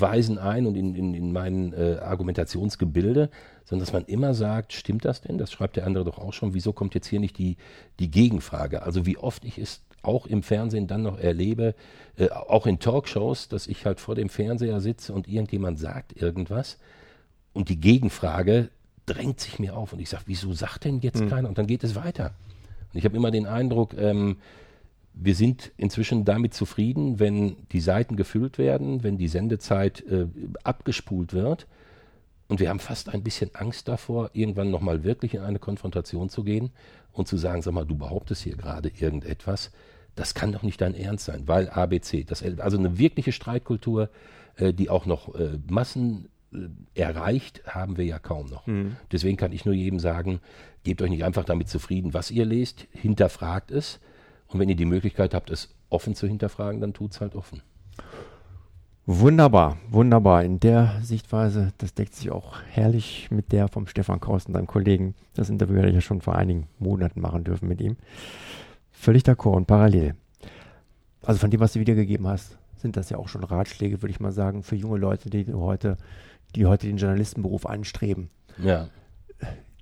ein 0.00 0.66
und 0.66 0.76
in, 0.76 0.94
in, 0.94 1.14
in 1.14 1.32
mein 1.32 1.72
äh, 1.72 1.98
Argumentationsgebilde, 2.00 3.30
sondern 3.64 3.84
dass 3.84 3.92
man 3.92 4.04
immer 4.04 4.34
sagt, 4.34 4.72
stimmt 4.72 5.04
das 5.04 5.20
denn? 5.20 5.38
Das 5.38 5.52
schreibt 5.52 5.76
der 5.76 5.86
andere 5.86 6.04
doch 6.04 6.18
auch 6.18 6.32
schon. 6.32 6.52
Wieso 6.54 6.72
kommt 6.72 6.94
jetzt 6.94 7.06
hier 7.06 7.20
nicht 7.20 7.38
die, 7.38 7.56
die 7.98 8.10
Gegenfrage? 8.10 8.82
Also 8.82 9.06
wie 9.06 9.16
oft 9.16 9.44
ich 9.44 9.58
es 9.58 9.82
auch 10.02 10.26
im 10.26 10.42
Fernsehen 10.42 10.86
dann 10.86 11.02
noch 11.02 11.18
erlebe, 11.18 11.74
äh, 12.16 12.28
auch 12.28 12.66
in 12.66 12.78
Talkshows, 12.78 13.48
dass 13.48 13.66
ich 13.66 13.86
halt 13.86 14.00
vor 14.00 14.14
dem 14.14 14.28
Fernseher 14.28 14.80
sitze 14.80 15.12
und 15.12 15.28
irgendjemand 15.28 15.78
sagt 15.78 16.20
irgendwas 16.20 16.78
und 17.52 17.68
die 17.68 17.80
Gegenfrage 17.80 18.68
drängt 19.06 19.40
sich 19.40 19.58
mir 19.58 19.76
auf 19.76 19.92
und 19.92 20.00
ich 20.00 20.08
sage, 20.08 20.24
wieso 20.26 20.52
sagt 20.52 20.84
denn 20.84 21.00
jetzt 21.00 21.20
hm. 21.20 21.28
keiner? 21.28 21.48
Und 21.48 21.58
dann 21.58 21.66
geht 21.66 21.84
es 21.84 21.94
weiter. 21.94 22.34
Und 22.92 22.98
ich 22.98 23.04
habe 23.04 23.16
immer 23.16 23.30
den 23.30 23.46
Eindruck, 23.46 23.94
ähm, 23.98 24.36
wir 25.14 25.34
sind 25.34 25.72
inzwischen 25.76 26.24
damit 26.24 26.54
zufrieden, 26.54 27.20
wenn 27.20 27.56
die 27.72 27.80
Seiten 27.80 28.16
gefüllt 28.16 28.58
werden, 28.58 29.02
wenn 29.02 29.16
die 29.16 29.28
Sendezeit 29.28 30.04
äh, 30.06 30.26
abgespult 30.64 31.32
wird. 31.32 31.66
Und 32.48 32.60
wir 32.60 32.68
haben 32.68 32.80
fast 32.80 33.08
ein 33.08 33.22
bisschen 33.22 33.54
Angst 33.54 33.88
davor, 33.88 34.30
irgendwann 34.34 34.70
nochmal 34.70 35.04
wirklich 35.04 35.34
in 35.34 35.40
eine 35.40 35.58
Konfrontation 35.58 36.28
zu 36.28 36.44
gehen 36.44 36.70
und 37.12 37.26
zu 37.26 37.36
sagen, 37.36 37.62
sag 37.62 37.72
mal, 37.72 37.86
du 37.86 37.96
behauptest 37.96 38.42
hier 38.42 38.56
gerade 38.56 38.90
irgendetwas. 38.98 39.70
Das 40.14 40.34
kann 40.34 40.52
doch 40.52 40.62
nicht 40.62 40.80
dein 40.80 40.94
Ernst 40.94 41.24
sein, 41.24 41.48
weil 41.48 41.68
ABC, 41.70 42.24
das, 42.24 42.42
also 42.42 42.76
eine 42.76 42.98
wirkliche 42.98 43.32
Streitkultur, 43.32 44.10
äh, 44.56 44.72
die 44.72 44.90
auch 44.90 45.06
noch 45.06 45.34
äh, 45.34 45.58
Massen 45.68 46.28
äh, 46.52 46.58
erreicht, 46.94 47.62
haben 47.66 47.96
wir 47.96 48.04
ja 48.04 48.18
kaum 48.18 48.48
noch. 48.48 48.66
Mhm. 48.66 48.96
Deswegen 49.10 49.36
kann 49.36 49.52
ich 49.52 49.64
nur 49.64 49.74
jedem 49.74 49.98
sagen, 49.98 50.40
gebt 50.82 51.00
euch 51.02 51.10
nicht 51.10 51.24
einfach 51.24 51.44
damit 51.44 51.68
zufrieden, 51.68 52.14
was 52.14 52.30
ihr 52.30 52.44
lest, 52.44 52.86
hinterfragt 52.92 53.70
es. 53.70 54.00
Und 54.54 54.60
wenn 54.60 54.68
ihr 54.68 54.76
die 54.76 54.84
Möglichkeit 54.84 55.34
habt, 55.34 55.50
es 55.50 55.74
offen 55.90 56.14
zu 56.14 56.28
hinterfragen, 56.28 56.80
dann 56.80 56.94
tut 56.94 57.10
es 57.10 57.20
halt 57.20 57.34
offen. 57.34 57.60
Wunderbar, 59.04 59.78
wunderbar. 59.90 60.44
In 60.44 60.60
der 60.60 61.00
Sichtweise, 61.02 61.72
das 61.78 61.92
deckt 61.92 62.14
sich 62.14 62.30
auch 62.30 62.62
herrlich 62.70 63.32
mit 63.32 63.50
der 63.50 63.66
vom 63.66 63.88
Stefan 63.88 64.20
Kausten, 64.20 64.54
deinem 64.54 64.68
Kollegen. 64.68 65.16
Das 65.34 65.50
Interview 65.50 65.78
hatte 65.78 65.88
ich 65.88 65.96
ja 65.96 66.00
schon 66.00 66.20
vor 66.20 66.36
einigen 66.36 66.68
Monaten 66.78 67.20
machen 67.20 67.42
dürfen 67.42 67.66
mit 67.66 67.80
ihm. 67.80 67.96
Völlig 68.92 69.24
d'accord 69.24 69.56
und 69.56 69.66
parallel. 69.66 70.14
Also 71.22 71.40
von 71.40 71.50
dem, 71.50 71.58
was 71.58 71.72
du 71.72 71.80
wiedergegeben 71.80 72.28
hast, 72.28 72.56
sind 72.76 72.96
das 72.96 73.10
ja 73.10 73.18
auch 73.18 73.26
schon 73.26 73.42
Ratschläge, 73.42 74.02
würde 74.02 74.12
ich 74.12 74.20
mal 74.20 74.30
sagen, 74.30 74.62
für 74.62 74.76
junge 74.76 74.98
Leute, 74.98 75.30
die 75.30 75.52
heute, 75.52 75.96
die 76.54 76.66
heute 76.66 76.86
den 76.86 76.98
Journalistenberuf 76.98 77.66
anstreben. 77.66 78.30
Ja 78.58 78.88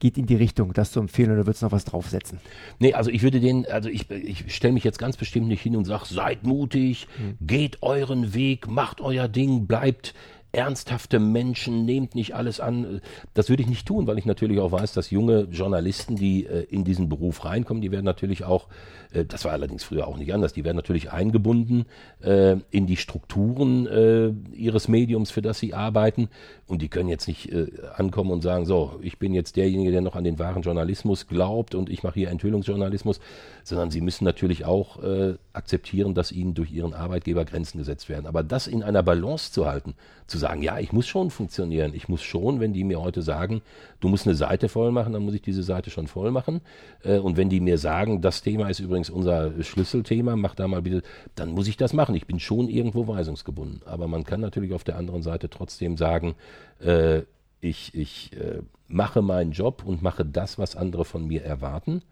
geht 0.03 0.19
in 0.19 0.27
die 0.27 0.35
Richtung, 0.35 0.73
das 0.73 0.91
zu 0.91 0.99
empfehlen 0.99 1.31
oder 1.31 1.47
würdest 1.47 1.63
du 1.63 1.67
noch 1.67 1.73
was 1.73 1.85
draufsetzen? 1.85 2.41
Nee, 2.81 2.93
also 2.93 3.09
ich 3.09 3.23
würde 3.23 3.39
den, 3.39 3.67
also 3.67 3.89
ich, 3.89 4.11
ich 4.11 4.53
stelle 4.53 4.75
mich 4.75 4.83
jetzt 4.83 4.99
ganz 4.99 5.17
bestimmt 5.17 5.47
nicht 5.47 5.63
hin 5.63 5.77
und 5.77 5.85
sage, 5.85 6.07
seid 6.07 6.43
mutig, 6.43 7.07
mhm. 7.19 7.47
geht 7.47 7.85
euren 7.85 8.35
Weg, 8.35 8.67
macht 8.67 9.01
euer 9.01 9.29
Ding, 9.29 9.69
bleibt 9.69 10.13
ernsthafte 10.53 11.19
Menschen, 11.19 11.85
nehmt 11.87 12.15
nicht 12.15 12.35
alles 12.35 12.61
an. 12.61 13.01
Das 13.33 13.49
würde 13.49 13.63
ich 13.63 13.69
nicht 13.69 13.87
tun, 13.87 14.07
weil 14.07 14.19
ich 14.19 14.27
natürlich 14.27 14.61
auch 14.61 14.71
weiß, 14.71 14.93
dass 14.93 15.11
junge 15.11 15.49
Journalisten, 15.51 16.17
die 16.17 16.47
äh, 16.47 16.65
in 16.65 16.85
diesen 16.85 17.09
Beruf 17.09 17.45
reinkommen, 17.47 17.81
die 17.81 17.91
werden 17.91 18.05
natürlich 18.05 18.45
auch, 18.45 18.69
äh, 19.13 19.25
das 19.25 19.47
war 19.47 19.53
allerdings 19.53 19.83
früher 19.83 20.07
auch 20.07 20.19
nicht 20.19 20.35
anders, 20.35 20.53
die 20.53 20.65
werden 20.65 20.77
natürlich 20.77 21.11
eingebunden 21.11 21.87
äh, 22.23 22.57
in 22.71 22.87
die 22.87 22.99
Strukturen 22.99 23.87
äh, 23.87 24.33
ihres 24.55 24.89
Mediums, 24.89 25.31
für 25.31 25.43
das 25.43 25.59
sie 25.59 25.73
arbeiten. 25.73 26.29
Und 26.67 26.83
die 26.83 26.89
können 26.89 27.09
jetzt 27.09 27.29
nicht 27.29 27.51
äh, 27.51 27.69
ankommen 27.95 28.31
und 28.31 28.43
sagen, 28.43 28.67
so, 28.67 28.99
ich 29.03 29.19
bin 29.19 29.33
jetzt 29.33 29.57
derjenige, 29.57 29.91
der 29.91 30.03
noch 30.03 30.17
an 30.17 30.25
den 30.25 30.39
wahren 30.39 30.63
Journalismus 30.63 31.27
glaubt 31.27 31.75
und 31.75 31.89
ich 31.89 32.03
mache 32.03 32.15
hier 32.15 32.31
Enthüllungsjournalismus, 32.31 33.21
sondern 33.65 33.91
sie 33.91 34.03
müssen 34.03 34.25
natürlich 34.25 34.65
auch 34.67 35.03
äh, 35.03 35.35
akzeptieren, 35.55 36.15
dass 36.15 36.31
ihnen 36.31 36.55
durch 36.55 36.73
ihren 36.73 36.93
Arbeitgeber 36.93 37.45
Grenzen 37.47 37.79
gesetzt 37.79 38.09
werden. 38.09 38.27
Aber 38.27 38.43
das 38.43 38.67
in 38.67 38.83
einer 38.83 39.03
Balance 39.03 39.53
zu 39.53 39.67
halten, 39.67 39.95
zu 40.27 40.42
sagen, 40.43 40.63
ja, 40.63 40.79
ich 40.79 40.93
muss 40.93 41.07
schon 41.07 41.31
funktionieren, 41.31 41.93
ich 41.95 42.09
muss 42.09 42.23
schon, 42.23 42.61
wenn 42.61 42.75
die 42.75 42.85
mir 42.85 43.01
heute 43.01 43.23
sagen, 43.23 43.63
du 44.01 44.09
musst 44.09 44.27
eine 44.27 44.35
Seite 44.35 44.69
voll 44.69 44.93
machen, 44.93 45.15
dann 45.15 45.23
muss 45.23 45.35
ich 45.35 45.41
diese 45.41 45.63
Seite 45.63 45.91
schon 45.91 46.07
voll 46.07 46.31
machen. 46.31 46.61
Äh, 47.03 47.19
und 47.19 47.39
wenn 47.39 47.49
die 47.49 47.61
mir 47.61 47.79
sagen, 47.79 48.21
das 48.21 48.43
Thema 48.43 48.69
ist 48.69 48.81
übrigens 48.81 49.09
unser 49.09 49.63
Schlüsselthema, 49.63 50.37
mach 50.37 50.55
da 50.55 50.69
mal 50.69 50.83
bitte, 50.83 51.03
dann 51.35 51.53
muss 51.53 51.69
ich 51.69 51.79
das 51.79 51.95
machen. 51.95 52.15
Ich 52.15 52.27
bin 52.27 52.39
schon 52.39 52.69
irgendwo 52.69 53.07
weisungsgebunden. 53.09 53.81
Aber 53.87 54.07
man 54.09 54.25
kann 54.25 54.41
natürlich 54.41 54.75
auf 54.75 54.85
der 54.85 54.97
anderen 54.97 55.23
Seite 55.23 55.49
trotzdem 55.49 55.97
sagen, 55.97 56.35
äh, 56.81 57.23
ich, 57.61 57.95
ich 57.95 58.33
äh, 58.35 58.61
mache 58.89 59.23
meinen 59.23 59.53
Job 59.53 59.85
und 59.87 60.03
mache 60.03 60.25
das, 60.25 60.59
was 60.59 60.77
andere 60.77 61.05
von 61.05 61.27
mir 61.27 61.43
erwarten 61.43 62.03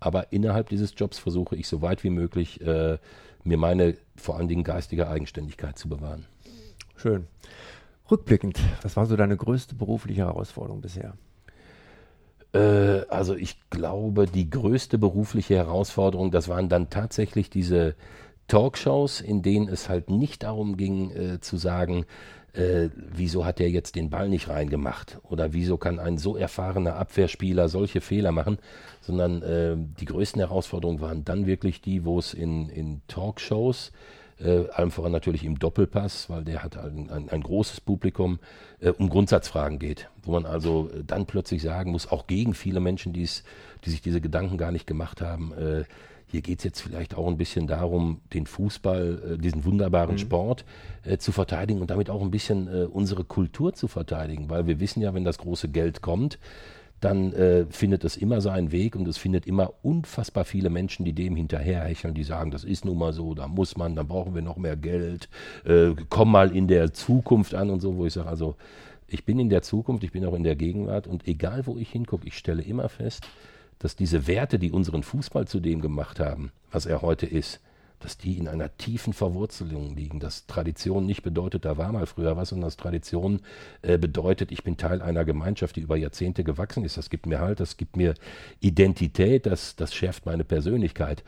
aber 0.00 0.32
innerhalb 0.32 0.68
dieses 0.68 0.94
Jobs 0.96 1.20
versuche 1.20 1.54
ich 1.54 1.68
so 1.68 1.80
weit 1.80 2.02
wie 2.02 2.10
möglich, 2.10 2.58
mir 3.44 3.56
meine 3.56 3.96
vor 4.16 4.36
allen 4.36 4.48
Dingen 4.48 4.64
geistige 4.64 5.08
Eigenständigkeit 5.08 5.78
zu 5.78 5.88
bewahren. 5.88 6.26
Schön. 6.96 7.26
Rückblickend, 8.10 8.60
was 8.82 8.96
war 8.96 9.06
so 9.06 9.16
deine 9.16 9.36
größte 9.36 9.74
berufliche 9.74 10.22
Herausforderung 10.22 10.80
bisher? 10.80 11.14
Äh, 12.52 13.06
also 13.08 13.34
ich 13.34 13.58
glaube, 13.70 14.26
die 14.26 14.50
größte 14.50 14.98
berufliche 14.98 15.56
Herausforderung, 15.56 16.30
das 16.30 16.48
waren 16.48 16.68
dann 16.68 16.90
tatsächlich 16.90 17.50
diese 17.50 17.94
Talkshows, 18.48 19.20
in 19.20 19.42
denen 19.42 19.68
es 19.68 19.88
halt 19.88 20.10
nicht 20.10 20.42
darum 20.42 20.76
ging 20.76 21.10
äh, 21.10 21.40
zu 21.40 21.56
sagen, 21.56 22.04
äh, 22.52 22.90
wieso 22.94 23.46
hat 23.46 23.60
er 23.60 23.70
jetzt 23.70 23.96
den 23.96 24.10
Ball 24.10 24.28
nicht 24.28 24.48
reingemacht 24.48 25.18
oder 25.22 25.54
wieso 25.54 25.78
kann 25.78 25.98
ein 25.98 26.18
so 26.18 26.36
erfahrener 26.36 26.96
Abwehrspieler 26.96 27.70
solche 27.70 28.02
Fehler 28.02 28.30
machen, 28.30 28.58
sondern 29.00 29.42
äh, 29.42 29.74
die 29.78 30.04
größten 30.04 30.40
Herausforderungen 30.40 31.00
waren 31.00 31.24
dann 31.24 31.46
wirklich 31.46 31.80
die, 31.80 32.04
wo 32.04 32.18
es 32.18 32.34
in, 32.34 32.68
in 32.68 33.00
Talkshows, 33.08 33.88
äh, 33.88 34.21
allem 34.72 34.90
voran 34.90 35.12
natürlich 35.12 35.44
im 35.44 35.58
Doppelpass, 35.58 36.28
weil 36.28 36.44
der 36.44 36.62
hat 36.62 36.76
ein, 36.76 37.10
ein, 37.10 37.28
ein 37.28 37.42
großes 37.42 37.80
Publikum, 37.80 38.38
äh, 38.80 38.90
um 38.90 39.08
Grundsatzfragen 39.08 39.78
geht, 39.78 40.08
wo 40.22 40.32
man 40.32 40.46
also 40.46 40.90
äh, 40.90 41.04
dann 41.04 41.26
plötzlich 41.26 41.62
sagen 41.62 41.92
muss, 41.92 42.10
auch 42.10 42.26
gegen 42.26 42.54
viele 42.54 42.80
Menschen, 42.80 43.12
die 43.12 43.26
sich 43.26 44.00
diese 44.02 44.20
Gedanken 44.20 44.58
gar 44.58 44.72
nicht 44.72 44.86
gemacht 44.86 45.20
haben, 45.20 45.52
äh, 45.52 45.84
hier 46.32 46.40
geht 46.40 46.60
es 46.60 46.64
jetzt 46.64 46.80
vielleicht 46.80 47.14
auch 47.14 47.28
ein 47.28 47.36
bisschen 47.36 47.66
darum, 47.66 48.22
den 48.32 48.46
Fußball, 48.46 49.34
äh, 49.34 49.38
diesen 49.38 49.66
wunderbaren 49.66 50.14
mhm. 50.14 50.18
Sport 50.18 50.64
äh, 51.04 51.18
zu 51.18 51.30
verteidigen 51.30 51.82
und 51.82 51.90
damit 51.90 52.08
auch 52.08 52.22
ein 52.22 52.30
bisschen 52.30 52.68
äh, 52.68 52.84
unsere 52.86 53.22
Kultur 53.22 53.74
zu 53.74 53.86
verteidigen, 53.86 54.48
weil 54.48 54.66
wir 54.66 54.80
wissen 54.80 55.02
ja, 55.02 55.12
wenn 55.12 55.24
das 55.24 55.36
große 55.36 55.68
Geld 55.68 56.00
kommt, 56.00 56.38
dann 57.02 57.32
äh, 57.32 57.66
findet 57.68 58.04
es 58.04 58.16
immer 58.16 58.40
seinen 58.40 58.70
Weg 58.70 58.94
und 58.94 59.08
es 59.08 59.18
findet 59.18 59.44
immer 59.46 59.74
unfassbar 59.82 60.44
viele 60.44 60.70
Menschen, 60.70 61.04
die 61.04 61.12
dem 61.12 61.34
hinterherhecheln, 61.34 62.14
die 62.14 62.22
sagen, 62.22 62.52
das 62.52 62.62
ist 62.62 62.84
nun 62.84 62.96
mal 62.96 63.12
so, 63.12 63.34
da 63.34 63.48
muss 63.48 63.76
man, 63.76 63.96
da 63.96 64.04
brauchen 64.04 64.36
wir 64.36 64.42
noch 64.42 64.56
mehr 64.56 64.76
Geld, 64.76 65.28
äh, 65.64 65.94
komm 66.08 66.30
mal 66.30 66.54
in 66.54 66.68
der 66.68 66.92
Zukunft 66.92 67.54
an 67.54 67.70
und 67.70 67.80
so, 67.80 67.96
wo 67.96 68.06
ich 68.06 68.12
sage, 68.12 68.28
also 68.28 68.54
ich 69.08 69.24
bin 69.24 69.40
in 69.40 69.50
der 69.50 69.62
Zukunft, 69.62 70.04
ich 70.04 70.12
bin 70.12 70.24
auch 70.24 70.34
in 70.34 70.44
der 70.44 70.54
Gegenwart 70.54 71.08
und 71.08 71.26
egal 71.26 71.66
wo 71.66 71.76
ich 71.76 71.90
hingucke, 71.90 72.26
ich 72.26 72.38
stelle 72.38 72.62
immer 72.62 72.88
fest, 72.88 73.26
dass 73.80 73.96
diese 73.96 74.28
Werte, 74.28 74.60
die 74.60 74.70
unseren 74.70 75.02
Fußball 75.02 75.48
zu 75.48 75.58
dem 75.58 75.80
gemacht 75.80 76.20
haben, 76.20 76.52
was 76.70 76.86
er 76.86 77.02
heute 77.02 77.26
ist, 77.26 77.60
dass 78.02 78.18
die 78.18 78.38
in 78.38 78.48
einer 78.48 78.76
tiefen 78.76 79.12
Verwurzelung 79.12 79.94
liegen. 79.96 80.20
Dass 80.20 80.46
Tradition 80.46 81.06
nicht 81.06 81.22
bedeutet, 81.22 81.64
da 81.64 81.76
war 81.76 81.92
mal 81.92 82.06
früher 82.06 82.36
was, 82.36 82.50
sondern 82.50 82.66
dass 82.66 82.76
Tradition 82.76 83.40
äh, 83.82 83.98
bedeutet, 83.98 84.52
ich 84.52 84.64
bin 84.64 84.76
Teil 84.76 85.02
einer 85.02 85.24
Gemeinschaft, 85.24 85.76
die 85.76 85.80
über 85.80 85.96
Jahrzehnte 85.96 86.44
gewachsen 86.44 86.84
ist. 86.84 86.96
Das 86.96 87.10
gibt 87.10 87.26
mir 87.26 87.40
Halt, 87.40 87.60
das 87.60 87.76
gibt 87.76 87.96
mir 87.96 88.14
Identität, 88.60 89.46
das, 89.46 89.76
das 89.76 89.94
schärft 89.94 90.26
meine 90.26 90.44
Persönlichkeit. 90.44 91.24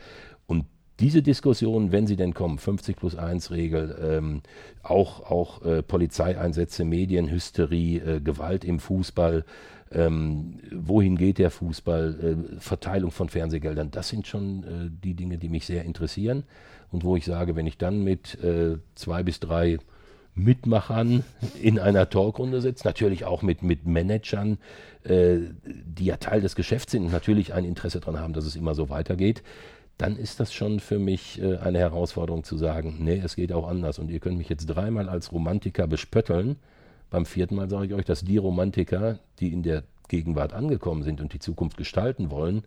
Und 0.47 0.65
diese 0.99 1.21
Diskussion, 1.21 1.91
wenn 1.91 2.07
sie 2.07 2.15
denn 2.15 2.33
kommen, 2.33 2.57
50 2.57 2.95
plus 2.95 3.15
1 3.15 3.51
Regel, 3.51 3.97
ähm, 4.01 4.41
auch, 4.81 5.29
auch 5.29 5.61
äh, 5.65 5.83
Polizeieinsätze, 5.83 6.85
Medienhysterie, 6.85 7.97
äh, 7.99 8.21
Gewalt 8.21 8.63
im 8.63 8.79
Fußball, 8.79 9.43
ähm, 9.95 10.59
wohin 10.71 11.17
geht 11.17 11.37
der 11.37 11.49
Fußball, 11.49 12.55
äh, 12.55 12.59
Verteilung 12.59 13.11
von 13.11 13.29
Fernsehgeldern, 13.29 13.91
das 13.91 14.09
sind 14.09 14.27
schon 14.27 14.63
äh, 14.63 14.89
die 15.03 15.13
Dinge, 15.13 15.37
die 15.37 15.49
mich 15.49 15.65
sehr 15.65 15.83
interessieren 15.83 16.43
und 16.91 17.03
wo 17.03 17.15
ich 17.15 17.25
sage, 17.25 17.55
wenn 17.55 17.67
ich 17.67 17.77
dann 17.77 18.03
mit 18.03 18.43
äh, 18.43 18.77
zwei 18.95 19.23
bis 19.23 19.39
drei 19.39 19.79
Mitmachern 20.35 21.23
in 21.61 21.79
einer 21.79 22.09
Talkrunde 22.09 22.61
sitze, 22.61 22.85
natürlich 22.85 23.23
auch 23.23 23.41
mit, 23.41 23.63
mit 23.63 23.85
Managern, 23.85 24.57
äh, 25.03 25.37
die 25.63 26.05
ja 26.05 26.17
Teil 26.17 26.41
des 26.41 26.55
Geschäfts 26.55 26.91
sind 26.91 27.05
und 27.05 27.11
natürlich 27.11 27.53
ein 27.53 27.63
Interesse 27.63 28.01
daran 28.01 28.19
haben, 28.19 28.33
dass 28.33 28.45
es 28.45 28.55
immer 28.57 28.75
so 28.75 28.89
weitergeht, 28.89 29.43
dann 29.97 30.17
ist 30.17 30.41
das 30.41 30.53
schon 30.53 30.81
für 30.81 30.99
mich 30.99 31.41
äh, 31.41 31.57
eine 31.57 31.79
Herausforderung 31.79 32.43
zu 32.43 32.57
sagen, 32.57 32.97
nee, 32.99 33.21
es 33.23 33.37
geht 33.37 33.53
auch 33.53 33.67
anders. 33.67 33.97
Und 33.97 34.11
ihr 34.11 34.19
könnt 34.19 34.37
mich 34.37 34.49
jetzt 34.49 34.65
dreimal 34.65 35.07
als 35.07 35.31
Romantiker 35.31 35.87
bespötteln. 35.87 36.57
Beim 37.15 37.25
vierten 37.25 37.55
Mal 37.55 37.69
sage 37.69 37.85
ich 37.85 37.93
euch, 37.93 38.03
dass 38.03 38.25
die 38.25 38.35
Romantiker, 38.35 39.19
die 39.39 39.53
in 39.53 39.63
der 39.63 39.83
Gegenwart 40.09 40.51
angekommen 40.51 41.01
sind 41.03 41.21
und 41.21 41.31
die 41.31 41.39
Zukunft 41.39 41.77
gestalten 41.77 42.29
wollen, 42.29 42.65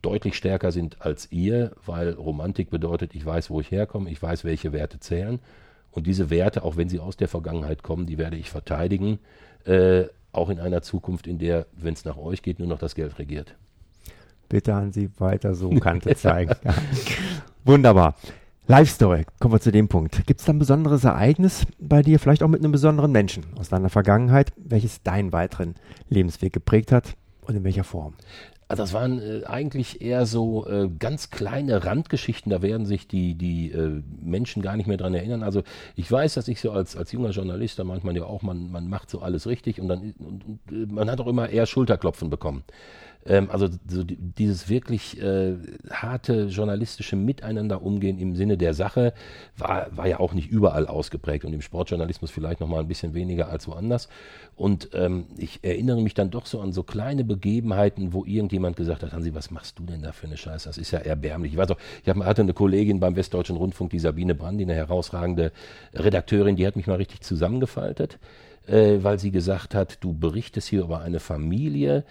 deutlich 0.00 0.34
stärker 0.34 0.72
sind 0.72 1.02
als 1.02 1.30
ihr, 1.30 1.72
weil 1.84 2.14
Romantik 2.14 2.70
bedeutet, 2.70 3.14
ich 3.14 3.26
weiß, 3.26 3.50
wo 3.50 3.60
ich 3.60 3.70
herkomme, 3.70 4.08
ich 4.08 4.22
weiß, 4.22 4.44
welche 4.44 4.72
Werte 4.72 4.98
zählen. 4.98 5.40
Und 5.90 6.06
diese 6.06 6.30
Werte, 6.30 6.62
auch 6.62 6.78
wenn 6.78 6.88
sie 6.88 7.00
aus 7.00 7.18
der 7.18 7.28
Vergangenheit 7.28 7.82
kommen, 7.82 8.06
die 8.06 8.16
werde 8.16 8.38
ich 8.38 8.48
verteidigen, 8.48 9.18
äh, 9.66 10.04
auch 10.32 10.48
in 10.48 10.58
einer 10.58 10.80
Zukunft, 10.80 11.26
in 11.26 11.36
der, 11.36 11.66
wenn 11.76 11.92
es 11.92 12.06
nach 12.06 12.16
euch 12.16 12.40
geht, 12.40 12.58
nur 12.58 12.68
noch 12.68 12.78
das 12.78 12.94
Geld 12.94 13.18
regiert. 13.18 13.56
Bitte 14.48 14.72
an 14.72 14.90
Sie 14.90 15.10
weiter 15.18 15.54
so 15.54 15.68
Kante 15.68 16.16
zeigen. 16.16 16.54
Wunderbar. 17.62 18.14
Life 18.68 18.92
Story, 18.92 19.24
kommen 19.38 19.54
wir 19.54 19.60
zu 19.60 19.70
dem 19.70 19.86
Punkt. 19.86 20.26
Gibt 20.26 20.40
es 20.40 20.46
da 20.46 20.52
ein 20.52 20.58
besonderes 20.58 21.04
Ereignis 21.04 21.66
bei 21.78 22.02
dir, 22.02 22.18
vielleicht 22.18 22.42
auch 22.42 22.48
mit 22.48 22.58
einem 22.60 22.72
besonderen 22.72 23.12
Menschen 23.12 23.44
aus 23.56 23.68
deiner 23.68 23.90
Vergangenheit, 23.90 24.52
welches 24.56 25.04
deinen 25.04 25.32
weiteren 25.32 25.76
Lebensweg 26.08 26.52
geprägt 26.52 26.90
hat 26.90 27.14
und 27.42 27.54
in 27.54 27.62
welcher 27.62 27.84
Form? 27.84 28.14
Also 28.66 28.82
das 28.82 28.92
waren 28.92 29.20
äh, 29.20 29.44
eigentlich 29.44 30.00
eher 30.02 30.26
so 30.26 30.66
äh, 30.66 30.88
ganz 30.98 31.30
kleine 31.30 31.84
Randgeschichten, 31.84 32.50
da 32.50 32.60
werden 32.60 32.86
sich 32.86 33.06
die, 33.06 33.36
die 33.36 33.70
äh, 33.70 34.02
Menschen 34.20 34.62
gar 34.62 34.76
nicht 34.76 34.88
mehr 34.88 34.96
dran 34.96 35.14
erinnern. 35.14 35.44
Also 35.44 35.62
ich 35.94 36.10
weiß, 36.10 36.34
dass 36.34 36.48
ich 36.48 36.60
so 36.60 36.72
als, 36.72 36.96
als 36.96 37.12
junger 37.12 37.30
Journalist, 37.30 37.78
da 37.78 37.84
meint 37.84 38.02
man 38.02 38.16
ja 38.16 38.24
auch, 38.24 38.42
man, 38.42 38.72
man 38.72 38.88
macht 38.88 39.10
so 39.10 39.20
alles 39.20 39.46
richtig 39.46 39.80
und 39.80 39.86
dann 39.86 40.12
und, 40.18 40.44
und, 40.44 40.58
äh, 40.72 40.92
man 40.92 41.08
hat 41.08 41.20
auch 41.20 41.28
immer 41.28 41.48
eher 41.48 41.66
Schulterklopfen 41.66 42.30
bekommen. 42.30 42.64
Ähm, 43.28 43.50
also 43.50 43.68
so 43.88 44.04
dieses 44.04 44.68
wirklich 44.68 45.20
äh, 45.20 45.56
harte 45.90 46.44
journalistische 46.44 47.16
Miteinander 47.16 47.82
umgehen 47.82 48.18
im 48.18 48.36
Sinne 48.36 48.56
der 48.56 48.74
Sache 48.74 49.12
war, 49.56 49.88
war 49.96 50.06
ja 50.06 50.20
auch 50.20 50.32
nicht 50.32 50.50
überall 50.50 50.86
ausgeprägt 50.86 51.44
und 51.44 51.52
im 51.52 51.62
Sportjournalismus 51.62 52.30
vielleicht 52.30 52.60
noch 52.60 52.68
mal 52.68 52.80
ein 52.80 52.88
bisschen 52.88 53.14
weniger 53.14 53.48
als 53.48 53.66
woanders. 53.68 54.08
Und 54.54 54.90
ähm, 54.94 55.26
ich 55.36 55.60
erinnere 55.62 56.00
mich 56.00 56.14
dann 56.14 56.30
doch 56.30 56.46
so 56.46 56.60
an 56.60 56.72
so 56.72 56.82
kleine 56.82 57.24
Begebenheiten, 57.24 58.12
wo 58.12 58.24
irgendjemand 58.24 58.76
gesagt 58.76 59.02
hat, 59.02 59.12
Hansi, 59.12 59.34
was 59.34 59.50
machst 59.50 59.78
du 59.78 59.84
denn 59.84 60.02
da 60.02 60.12
für 60.12 60.26
eine 60.26 60.36
Scheiße? 60.36 60.68
Das 60.68 60.78
ist 60.78 60.92
ja 60.92 61.00
erbärmlich. 61.00 61.52
Ich 61.52 61.58
weiß 61.58 61.70
auch, 61.72 61.78
ich 62.02 62.08
hatte 62.08 62.42
eine 62.42 62.54
Kollegin 62.54 63.00
beim 63.00 63.16
Westdeutschen 63.16 63.56
Rundfunk, 63.56 63.90
die 63.90 63.98
Sabine 63.98 64.34
Brandi, 64.34 64.64
eine 64.64 64.74
herausragende 64.74 65.52
Redakteurin, 65.94 66.56
die 66.56 66.66
hat 66.66 66.76
mich 66.76 66.86
mal 66.86 66.96
richtig 66.96 67.20
zusammengefaltet, 67.20 68.18
äh, 68.66 68.98
weil 69.02 69.18
sie 69.18 69.30
gesagt 69.30 69.74
hat, 69.74 69.98
du 70.02 70.12
berichtest 70.14 70.68
hier 70.68 70.82
über 70.82 71.00
eine 71.00 71.20
Familie, 71.20 72.04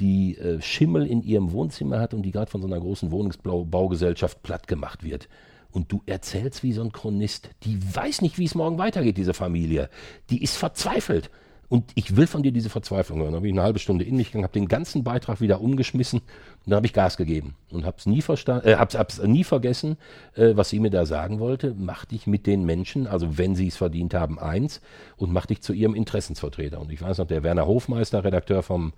die 0.00 0.36
äh, 0.38 0.60
Schimmel 0.60 1.06
in 1.06 1.22
ihrem 1.22 1.52
Wohnzimmer 1.52 2.00
hat 2.00 2.14
und 2.14 2.22
die 2.22 2.32
gerade 2.32 2.50
von 2.50 2.60
so 2.60 2.66
einer 2.66 2.80
großen 2.80 3.10
Wohnungsbaugesellschaft 3.10 4.42
platt 4.42 4.66
gemacht 4.66 5.04
wird. 5.04 5.28
Und 5.70 5.92
du 5.92 6.02
erzählst 6.06 6.62
wie 6.62 6.72
so 6.72 6.82
ein 6.82 6.90
Chronist, 6.90 7.50
die 7.62 7.78
weiß 7.94 8.22
nicht, 8.22 8.38
wie 8.38 8.44
es 8.44 8.56
morgen 8.56 8.78
weitergeht, 8.78 9.16
diese 9.16 9.34
Familie. 9.34 9.88
Die 10.30 10.42
ist 10.42 10.56
verzweifelt. 10.56 11.30
Und 11.70 11.92
ich 11.94 12.16
will 12.16 12.26
von 12.26 12.42
dir 12.42 12.50
diese 12.50 12.68
Verzweiflung 12.68 13.20
hören. 13.20 13.28
Dann 13.28 13.36
habe 13.36 13.46
ich 13.46 13.52
eine 13.52 13.62
halbe 13.62 13.78
Stunde 13.78 14.04
in 14.04 14.16
mich 14.16 14.26
gegangen, 14.26 14.42
habe 14.42 14.58
den 14.58 14.66
ganzen 14.66 15.04
Beitrag 15.04 15.40
wieder 15.40 15.60
umgeschmissen 15.60 16.18
und 16.18 16.26
dann 16.66 16.74
habe 16.74 16.86
ich 16.86 16.92
Gas 16.92 17.16
gegeben 17.16 17.54
und 17.70 17.84
habe 17.84 17.96
es 17.96 18.06
nie, 18.06 18.18
äh, 18.18 18.74
hab's, 18.74 18.98
hab's 18.98 19.22
nie 19.22 19.44
vergessen, 19.44 19.96
äh, 20.34 20.56
was 20.56 20.70
sie 20.70 20.80
mir 20.80 20.90
da 20.90 21.06
sagen 21.06 21.38
wollte. 21.38 21.76
Mach 21.78 22.06
dich 22.06 22.26
mit 22.26 22.48
den 22.48 22.64
Menschen, 22.64 23.06
also 23.06 23.38
wenn 23.38 23.54
sie 23.54 23.68
es 23.68 23.76
verdient 23.76 24.14
haben, 24.14 24.40
eins 24.40 24.80
und 25.16 25.32
mach 25.32 25.46
dich 25.46 25.62
zu 25.62 25.72
ihrem 25.72 25.94
Interessensvertreter. 25.94 26.80
Und 26.80 26.90
ich 26.90 27.00
weiß 27.00 27.18
noch, 27.18 27.28
der 27.28 27.44
Werner 27.44 27.68
Hofmeister, 27.68 28.24
Redakteur 28.24 28.64
vom 28.64 28.92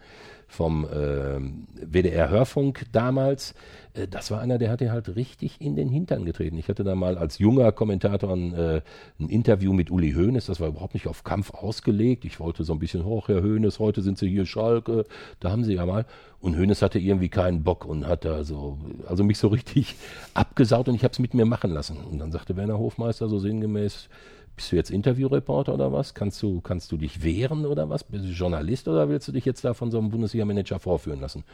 vom 0.52 0.84
äh, 0.84 1.40
WDR 1.82 2.28
Hörfunk 2.28 2.84
damals, 2.92 3.54
äh, 3.94 4.06
das 4.06 4.30
war 4.30 4.40
einer, 4.40 4.58
der 4.58 4.70
hat 4.70 4.80
dir 4.80 4.92
halt 4.92 5.16
richtig 5.16 5.60
in 5.60 5.76
den 5.76 5.88
Hintern 5.88 6.26
getreten. 6.26 6.58
Ich 6.58 6.68
hatte 6.68 6.84
da 6.84 6.94
mal 6.94 7.16
als 7.16 7.38
junger 7.38 7.72
Kommentator 7.72 8.30
ein, 8.30 8.52
äh, 8.52 8.82
ein 9.18 9.30
Interview 9.30 9.72
mit 9.72 9.90
Uli 9.90 10.12
Hoeneß, 10.12 10.46
das 10.46 10.60
war 10.60 10.68
überhaupt 10.68 10.92
nicht 10.92 11.08
auf 11.08 11.24
Kampf 11.24 11.54
ausgelegt. 11.54 12.26
Ich 12.26 12.38
wollte 12.38 12.64
so 12.64 12.74
ein 12.74 12.78
bisschen 12.78 13.06
hoch, 13.06 13.28
Herr 13.28 13.42
Hoeneß, 13.42 13.78
heute 13.78 14.02
sind 14.02 14.18
Sie 14.18 14.28
hier 14.28 14.44
Schalke, 14.44 15.06
da 15.40 15.50
haben 15.50 15.64
Sie 15.64 15.74
ja 15.74 15.86
mal. 15.86 16.04
Und 16.40 16.58
Hoeneß 16.58 16.82
hatte 16.82 16.98
irgendwie 16.98 17.30
keinen 17.30 17.62
Bock 17.62 17.86
und 17.86 18.06
hat 18.06 18.26
da 18.26 18.44
so, 18.44 18.78
also 19.08 19.24
mich 19.24 19.38
so 19.38 19.48
richtig 19.48 19.96
abgesaut 20.34 20.86
und 20.88 20.94
ich 20.94 21.04
habe 21.04 21.12
es 21.12 21.18
mit 21.18 21.32
mir 21.32 21.46
machen 21.46 21.72
lassen. 21.72 21.96
Und 21.96 22.18
dann 22.18 22.30
sagte 22.30 22.56
Werner 22.56 22.78
Hofmeister 22.78 23.28
so 23.28 23.38
sinngemäß, 23.38 24.10
bist 24.56 24.72
du 24.72 24.76
jetzt 24.76 24.90
Interviewreporter 24.90 25.74
oder 25.74 25.92
was? 25.92 26.14
Kannst 26.14 26.42
du, 26.42 26.60
kannst 26.60 26.92
du 26.92 26.96
dich 26.96 27.22
wehren 27.22 27.64
oder 27.66 27.88
was? 27.88 28.04
Bist 28.04 28.24
du 28.24 28.28
Journalist 28.28 28.88
oder 28.88 29.08
willst 29.08 29.28
du 29.28 29.32
dich 29.32 29.44
jetzt 29.44 29.64
da 29.64 29.74
von 29.74 29.90
so 29.90 29.98
einem 29.98 30.10
Bundesliga-Manager 30.10 30.78
vorführen 30.78 31.20
lassen? 31.20 31.44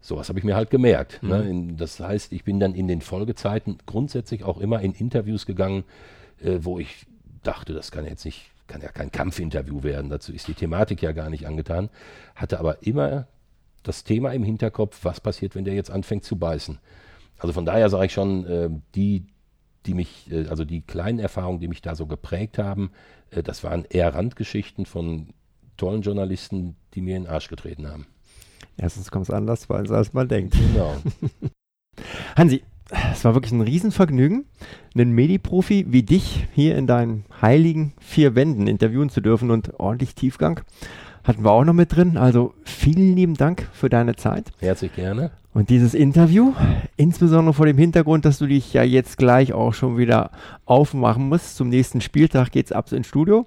Sowas 0.00 0.28
habe 0.28 0.38
ich 0.38 0.44
mir 0.44 0.54
halt 0.54 0.70
gemerkt. 0.70 1.22
Ne? 1.22 1.42
Mhm. 1.42 1.66
Ne? 1.66 1.74
Das 1.74 1.98
heißt, 1.98 2.32
ich 2.32 2.44
bin 2.44 2.60
dann 2.60 2.74
in 2.74 2.86
den 2.86 3.00
Folgezeiten 3.00 3.78
grundsätzlich 3.86 4.44
auch 4.44 4.58
immer 4.58 4.80
in 4.80 4.92
Interviews 4.92 5.46
gegangen, 5.46 5.84
äh, 6.40 6.58
wo 6.60 6.78
ich 6.78 7.06
dachte, 7.42 7.74
das 7.74 7.90
kann 7.90 8.04
jetzt 8.04 8.24
nicht, 8.24 8.50
kann 8.68 8.80
ja 8.80 8.88
kein 8.88 9.10
Kampfinterview 9.10 9.82
werden. 9.82 10.10
Dazu 10.10 10.32
ist 10.32 10.46
die 10.46 10.54
Thematik 10.54 11.02
ja 11.02 11.12
gar 11.12 11.30
nicht 11.30 11.46
angetan. 11.46 11.88
Hatte 12.36 12.60
aber 12.60 12.82
immer 12.86 13.26
das 13.82 14.04
Thema 14.04 14.32
im 14.32 14.44
Hinterkopf, 14.44 15.04
was 15.04 15.20
passiert, 15.20 15.54
wenn 15.54 15.64
der 15.64 15.74
jetzt 15.74 15.90
anfängt 15.90 16.24
zu 16.24 16.36
beißen. 16.36 16.78
Also 17.38 17.52
von 17.52 17.64
daher 17.64 17.88
sage 17.88 18.06
ich 18.06 18.12
schon, 18.12 18.46
äh, 18.46 18.70
die 18.94 19.26
die 19.88 19.94
mich, 19.94 20.30
äh, 20.30 20.46
also 20.46 20.64
die 20.64 20.82
kleinen 20.82 21.18
Erfahrungen, 21.18 21.58
die 21.58 21.68
mich 21.68 21.82
da 21.82 21.94
so 21.94 22.06
geprägt 22.06 22.58
haben, 22.58 22.90
äh, 23.30 23.42
das 23.42 23.64
waren 23.64 23.84
eher 23.88 24.14
Randgeschichten 24.14 24.86
von 24.86 25.28
tollen 25.76 26.02
Journalisten, 26.02 26.76
die 26.94 27.00
mir 27.00 27.16
in 27.16 27.24
den 27.24 27.32
Arsch 27.32 27.48
getreten 27.48 27.88
haben. 27.88 28.06
Erstens 28.76 29.10
kommt 29.10 29.28
es 29.28 29.34
anders, 29.34 29.68
als 29.70 30.12
man 30.12 30.28
denkt. 30.28 30.54
Genau. 30.54 30.96
Hansi, 32.36 32.62
es 33.12 33.24
war 33.24 33.34
wirklich 33.34 33.52
ein 33.52 33.60
Riesenvergnügen, 33.60 34.44
einen 34.94 35.12
Mediprofi 35.12 35.86
wie 35.88 36.02
dich 36.02 36.46
hier 36.54 36.76
in 36.76 36.86
deinen 36.86 37.24
heiligen 37.42 37.92
vier 38.00 38.34
Wänden 38.34 38.66
interviewen 38.66 39.10
zu 39.10 39.20
dürfen 39.20 39.50
und 39.50 39.78
ordentlich 39.80 40.14
Tiefgang 40.14 40.60
hatten 41.24 41.44
wir 41.44 41.50
auch 41.50 41.64
noch 41.64 41.74
mit 41.74 41.94
drin. 41.94 42.16
Also 42.16 42.54
vielen 42.64 43.14
lieben 43.14 43.34
Dank 43.34 43.68
für 43.72 43.90
deine 43.90 44.16
Zeit. 44.16 44.50
Herzlich 44.60 44.94
gerne. 44.94 45.30
Und 45.58 45.70
dieses 45.70 45.92
Interview, 45.92 46.54
insbesondere 46.96 47.52
vor 47.52 47.66
dem 47.66 47.76
Hintergrund, 47.76 48.24
dass 48.24 48.38
du 48.38 48.46
dich 48.46 48.72
ja 48.74 48.84
jetzt 48.84 49.18
gleich 49.18 49.52
auch 49.52 49.74
schon 49.74 49.98
wieder 49.98 50.30
aufmachen 50.66 51.28
musst. 51.28 51.56
Zum 51.56 51.68
nächsten 51.68 52.00
Spieltag 52.00 52.52
geht 52.52 52.66
es 52.66 52.72
ab 52.72 52.92
ins 52.92 53.08
Studio. 53.08 53.44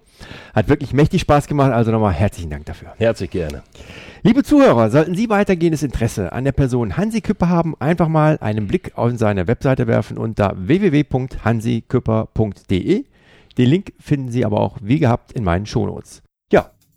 Hat 0.54 0.68
wirklich 0.68 0.92
mächtig 0.92 1.22
Spaß 1.22 1.48
gemacht. 1.48 1.72
Also 1.72 1.90
nochmal 1.90 2.12
herzlichen 2.12 2.50
Dank 2.50 2.66
dafür. 2.66 2.92
Herzlich 2.98 3.32
gerne. 3.32 3.64
Liebe 4.24 4.44
Zuhörer, 4.44 4.90
sollten 4.90 5.16
Sie 5.16 5.30
weitergehendes 5.30 5.84
Interesse 5.84 6.34
an 6.34 6.44
der 6.44 6.52
Person 6.52 6.98
Hansi 6.98 7.22
Küpper 7.22 7.48
haben, 7.48 7.76
einfach 7.80 8.10
mal 8.10 8.38
einen 8.42 8.68
Blick 8.68 8.98
auf 8.98 9.14
seine 9.16 9.48
Webseite 9.48 9.88
werfen 9.88 10.18
unter 10.18 10.54
www.hansiküpper.de. 10.58 13.06
Den 13.58 13.70
Link 13.70 13.94
finden 14.00 14.32
Sie 14.32 14.44
aber 14.44 14.60
auch 14.60 14.80
wie 14.82 15.00
gehabt 15.00 15.32
in 15.32 15.46
meinen 15.46 15.66
Shownotes. 15.66 16.22